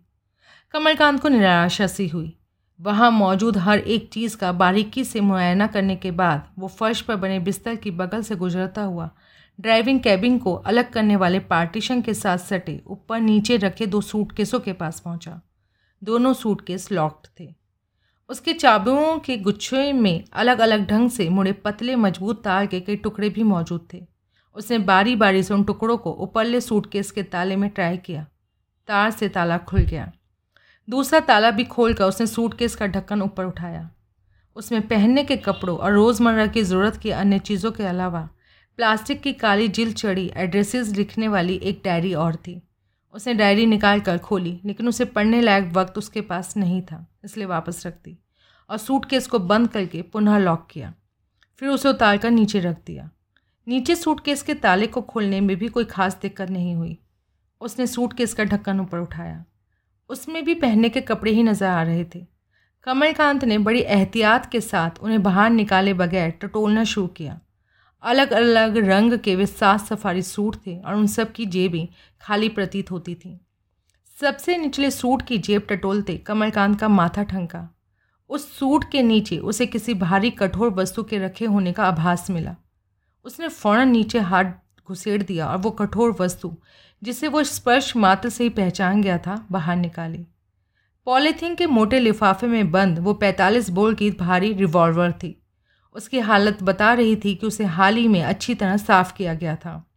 कमलकांत 0.71 1.19
को 1.19 1.29
निराशा 1.29 1.87
सी 1.87 2.07
हुई। 2.07 2.33
वहाँ 2.79 3.11
मौजूद 3.11 3.57
हर 3.57 3.79
एक 3.79 4.09
चीज़ 4.13 4.37
का 4.37 4.51
बारीकी 4.51 5.03
से 5.03 5.19
मुआयना 5.19 5.67
करने 5.67 5.95
के 5.95 6.11
बाद 6.11 6.47
वो 6.59 6.67
फर्श 6.67 7.01
पर 7.01 7.15
बने 7.15 7.39
बिस्तर 7.39 7.75
की 7.75 7.91
बगल 7.91 8.21
से 8.21 8.35
गुजरता 8.35 8.81
हुआ 8.81 9.09
ड्राइविंग 9.59 9.99
कैबिन 9.99 10.37
को 10.37 10.53
अलग 10.53 10.89
करने 10.89 11.15
वाले 11.15 11.39
पार्टीशन 11.39 12.01
के 12.01 12.13
साथ 12.13 12.37
सटे, 12.37 12.81
ऊपर 12.87 13.19
नीचे 13.19 13.57
रखे 13.57 13.85
दो 13.85 14.01
सूटकेसों 14.01 14.59
के 14.59 14.73
पास 14.73 14.99
पहुँचा। 14.99 15.41
दोनों 16.03 16.33
सूटकेस 16.33 16.91
लॉक्ड 16.91 17.27
थे। 17.39 17.55
उसके 18.29 18.53
चाबियों 18.53 19.19
के 19.19 19.37
गुच्छे 19.37 19.93
में 19.93 20.23
अलग 20.33 20.59
अलग 20.59 20.85
ढंग 20.87 21.09
से 21.09 21.29
मुड़े 21.29 21.51
पतले 21.51 21.95
मज़बूत 21.95 22.43
तार 22.43 22.65
के 22.65 22.79
कई 22.79 22.95
टुकड़े 22.95 23.29
भी 23.29 23.43
मौजूद 23.43 23.87
थे। 23.93 24.05
उसने 24.55 24.77
बारी 24.77 25.15
बारी 25.15 25.43
से 25.43 25.53
उन 25.53 25.63
टुकड़ों 25.63 25.97
को 25.97 26.13
ऊपरले 26.13 26.61
सूटकेस 26.61 27.11
के 27.11 27.23
ताले 27.23 27.55
में 27.55 27.69
ट्राई 27.69 27.97
किया। 27.97 28.25
तार 28.87 29.11
से 29.11 29.29
ताला 29.29 29.57
खुल 29.57 29.81
गया। 29.81 30.11
दूसरा 30.89 31.19
ताला 31.19 31.51
भी 31.51 31.63
खोलकर 31.63 32.05
उसने 32.05 32.27
सूटकेस 32.27 32.75
का 32.75 32.87
ढक्कन 32.87 33.21
ऊपर 33.21 33.45
उठाया। 33.45 33.89
उसमें 34.55 34.87
पहनने 34.87 35.23
के 35.23 35.37
कपड़ों 35.37 35.77
और 35.77 35.93
रोज़मर्रा 35.93 36.47
की 36.47 36.63
ज़रूरत 36.63 36.97
की 36.97 37.09
अन्य 37.09 37.39
चीज़ों 37.39 37.71
के 37.71 37.83
अलावा 37.83 38.29
प्लास्टिक 38.79 39.21
की 39.21 39.31
काली 39.33 39.67
जिल 39.67 39.93
चढ़ी 39.93 40.31
एड्रेसेस 40.37 40.89
लिखने 40.89 41.27
वाली 41.27 41.55
एक 41.63 41.81
डायरी 41.85 42.13
और 42.15 42.35
थी। 42.37 42.61
उसने 43.13 43.33
डायरी 43.33 43.65
निकाल 43.65 43.99
कर 43.99 44.17
खोली, 44.17 44.59
लेकिन 44.65 44.87
उसे 44.87 45.05
पढ़ने 45.05 45.41
लायक 45.41 45.71
वक्त 45.73 45.97
उसके 45.97 46.21
पास 46.21 46.55
नहीं 46.57 46.81
था, 46.81 47.05
इसलिए 47.25 47.45
वापस 47.45 47.85
रख 47.85 47.93
दी 48.05 48.17
और 48.69 48.77
सूटकेस 48.77 49.27
को 49.27 49.39
बंद 49.41 49.69
करके 49.69 50.01
पुनः 50.03 50.37
लॉक 50.37 50.67
किया। 50.71 50.93
फिर 51.61 51.69
उसे 51.69 51.89
उतार 51.89 52.17
कर 52.17 52.31
नीचे 52.31 52.59
रख 52.59 52.77
दिया। 52.87 53.09
नीचे 53.67 53.95
सूटकेस 53.95 54.43
के 54.43 54.53
ताले 54.55 54.87
को 54.87 55.01
खोलने 55.01 55.39
में 55.41 55.55
भी 55.57 55.67
कोई 55.67 55.85
खास 55.85 56.17
दिक्कत 56.21 56.49
नहीं 56.49 56.75
हुई। 56.75 56.97
उसने 57.61 57.87
सूटकेस 57.87 58.33
का 58.33 58.43
ढक्कन 58.43 58.79
ऊपर 58.79 58.99
उठाया। 58.99 59.43
उसमें 60.09 60.43
भी 60.45 60.53
पहनने 60.55 60.89
के 60.89 61.01
कपड़े 61.01 61.31
ही 61.31 61.43
नज़र 61.43 61.67
आ 61.67 61.81
रहे 61.83 62.05
थे। 62.05 62.25
कमलकांत 62.85 63.43
ने 63.45 63.57
बड़ी 63.57 63.81
एहतियात 63.81 64.49
के 64.51 64.61
साथ 64.61 64.99
उन्हें 65.01 65.21
बाहर 65.23 65.49
निकाले 65.49 65.93
बगैर 65.95 66.29
टटोलना 66.41 66.83
शुरू 66.83 67.07
किया। 67.07 67.39
अलग 68.03 68.33
अलग 68.33 68.77
रंग 68.77 69.19
के 69.19 69.35
वे 69.35 69.45
सात 69.45 69.79
सफारी 69.79 70.21
सूट 70.21 70.55
थे 70.55 70.77
और 70.79 70.95
उन 70.95 71.07
सब 71.07 71.31
की 71.31 71.45
जेबें 71.45 71.87
खाली 72.21 72.49
प्रतीत 72.49 72.91
होती 72.91 73.15
थीं। 73.15 73.37
सबसे 74.21 74.57
निचले 74.57 74.91
सूट 74.91 75.21
की 75.21 75.37
जेब 75.37 75.67
टटोलते 75.69 76.17
कमलकांत 76.17 76.79
का 76.79 76.87
माथा 76.87 77.23
ठंका 77.23 77.69
उस 78.29 78.59
सूट 78.59 78.91
के 78.91 79.01
नीचे 79.01 79.37
उसे 79.37 79.65
किसी 79.65 79.93
भारी 79.93 80.29
कठोर 80.29 80.69
वस्तु 80.69 81.03
के 81.03 81.17
रखे 81.17 81.45
होने 81.45 81.71
का 81.73 81.85
आभास 81.85 82.29
मिला। 82.29 82.55
उसने 83.25 83.47
फ़ौरन 83.47 83.89
नीचे 83.89 84.19
हाथ 84.19 84.45
घुसेड़ 84.87 85.23
दिया 85.23 85.47
और 85.47 85.57
वो 85.57 85.71
कठोर 85.71 86.15
वस्तु, 86.19 86.55
जिसे 87.03 87.27
वो 87.27 87.43
स्पर्श 87.43 87.95
मात्र 87.95 88.29
से 88.29 88.43
ही 88.43 88.49
पहचान 88.49 89.01
गया 89.01 89.17
था, 89.17 89.47
बाहर 89.51 89.75
निकाली। 89.75 90.25
पॉलीथीन 91.05 91.55
के 91.55 91.65
मोटे 91.65 91.99
लिफाफे 91.99 92.47
में 92.47 92.71
बंद 92.71 92.99
वो 92.99 93.13
पैंतालीस 93.13 93.69
बोल 93.69 93.95
की 93.95 94.11
भारी 94.11 94.53
रिवॉल्वर 94.53 95.11
थी। 95.11 95.43
उसकी 95.97 96.19
हालत 96.19 96.63
बता 96.63 96.93
रही 96.93 97.15
थी 97.15 97.35
कि 97.35 97.47
उसे 97.47 97.63
हाल 97.63 97.95
ही 97.95 98.07
में 98.07 98.23
अच्छी 98.23 98.55
तरह 98.55 98.77
साफ़ 98.77 99.13
किया 99.13 99.33
गया 99.33 99.55
था। 99.55 99.91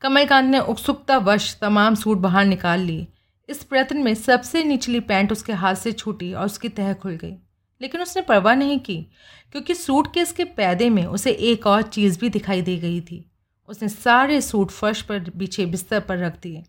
कमलकांत 0.00 0.50
ने 0.50 0.58
उत्सुकता 0.58 1.18
वश 1.18 1.58
तमाम 1.60 1.94
सूट 1.94 2.18
बाहर 2.18 2.44
निकाल 2.44 2.80
ली। 2.80 3.08
इस 3.48 3.64
प्रयत्न 3.64 3.96
में 3.96 4.14
सबसे 4.14 4.64
निचली 4.64 5.00
पैंट 5.00 5.32
उसके 5.32 5.52
हाथ 5.52 5.74
से 5.74 5.92
छूटी 5.92 6.32
और 6.32 6.46
उसकी 6.46 6.68
तह 6.68 6.92
खुल 6.92 7.12
गई। 7.12 7.34
लेकिन 7.80 8.00
उसने 8.00 8.22
परवाह 8.22 8.54
नहीं 8.54 8.78
की, 8.78 9.06
क्योंकि 9.52 9.74
सूट 9.74 10.14
के 10.14 10.20
इसके 10.20 10.44
पैदे 10.44 10.90
में 10.90 11.06
उसे 11.06 11.30
एक 11.30 11.66
और 11.66 11.82
चीज़ 11.82 12.18
भी 12.18 12.28
दिखाई 12.28 12.62
दे 12.62 12.76
गई 12.76 13.00
थी। 13.00 13.30
उसने 13.68 13.88
सारे 13.88 14.40
सूट 14.40 14.70
फर्श 14.70 15.02
पर 15.02 15.30
बिछे 15.36 15.66
बिस्तर 15.66 16.00
पर 16.00 16.18
रख 16.18 16.42
दिए। 16.42 16.62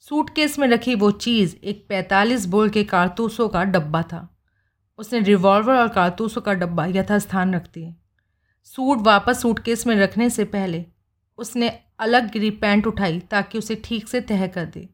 सूटकेस 0.00 0.58
में 0.58 0.68
रखी 0.68 0.94
वो 0.94 1.10
चीज़ 1.10 1.56
एक 1.64 1.86
पैंतालीस 1.88 2.46
बोल 2.46 2.68
के 2.68 2.84
कारतूसों 2.84 3.48
का 3.48 3.64
डब्बा 3.64 4.02
था। 4.02 4.31
उसने 4.98 5.20
रिवॉल्वर 5.20 5.74
और 5.74 5.88
कारतूसों 5.88 6.40
का 6.40 6.52
डब्बा 6.54 6.86
यथास्थान 6.86 7.54
रख 7.54 7.66
दिया। 7.74 7.94
सूट 8.64 8.98
वापस 8.98 9.40
सूटकेस 9.42 9.86
में 9.86 9.94
रखने 9.96 10.30
से 10.30 10.44
पहले 10.44 10.84
उसने 11.38 11.68
अलग 11.98 12.30
गिरी 12.32 12.50
पैंट 12.50 12.86
उठाई 12.86 13.20
ताकि 13.20 13.58
उसे 13.58 13.74
ठीक 13.84 14.08
से 14.08 14.20
तह 14.20 14.46
कर 14.46 14.64
दे। 14.64 14.88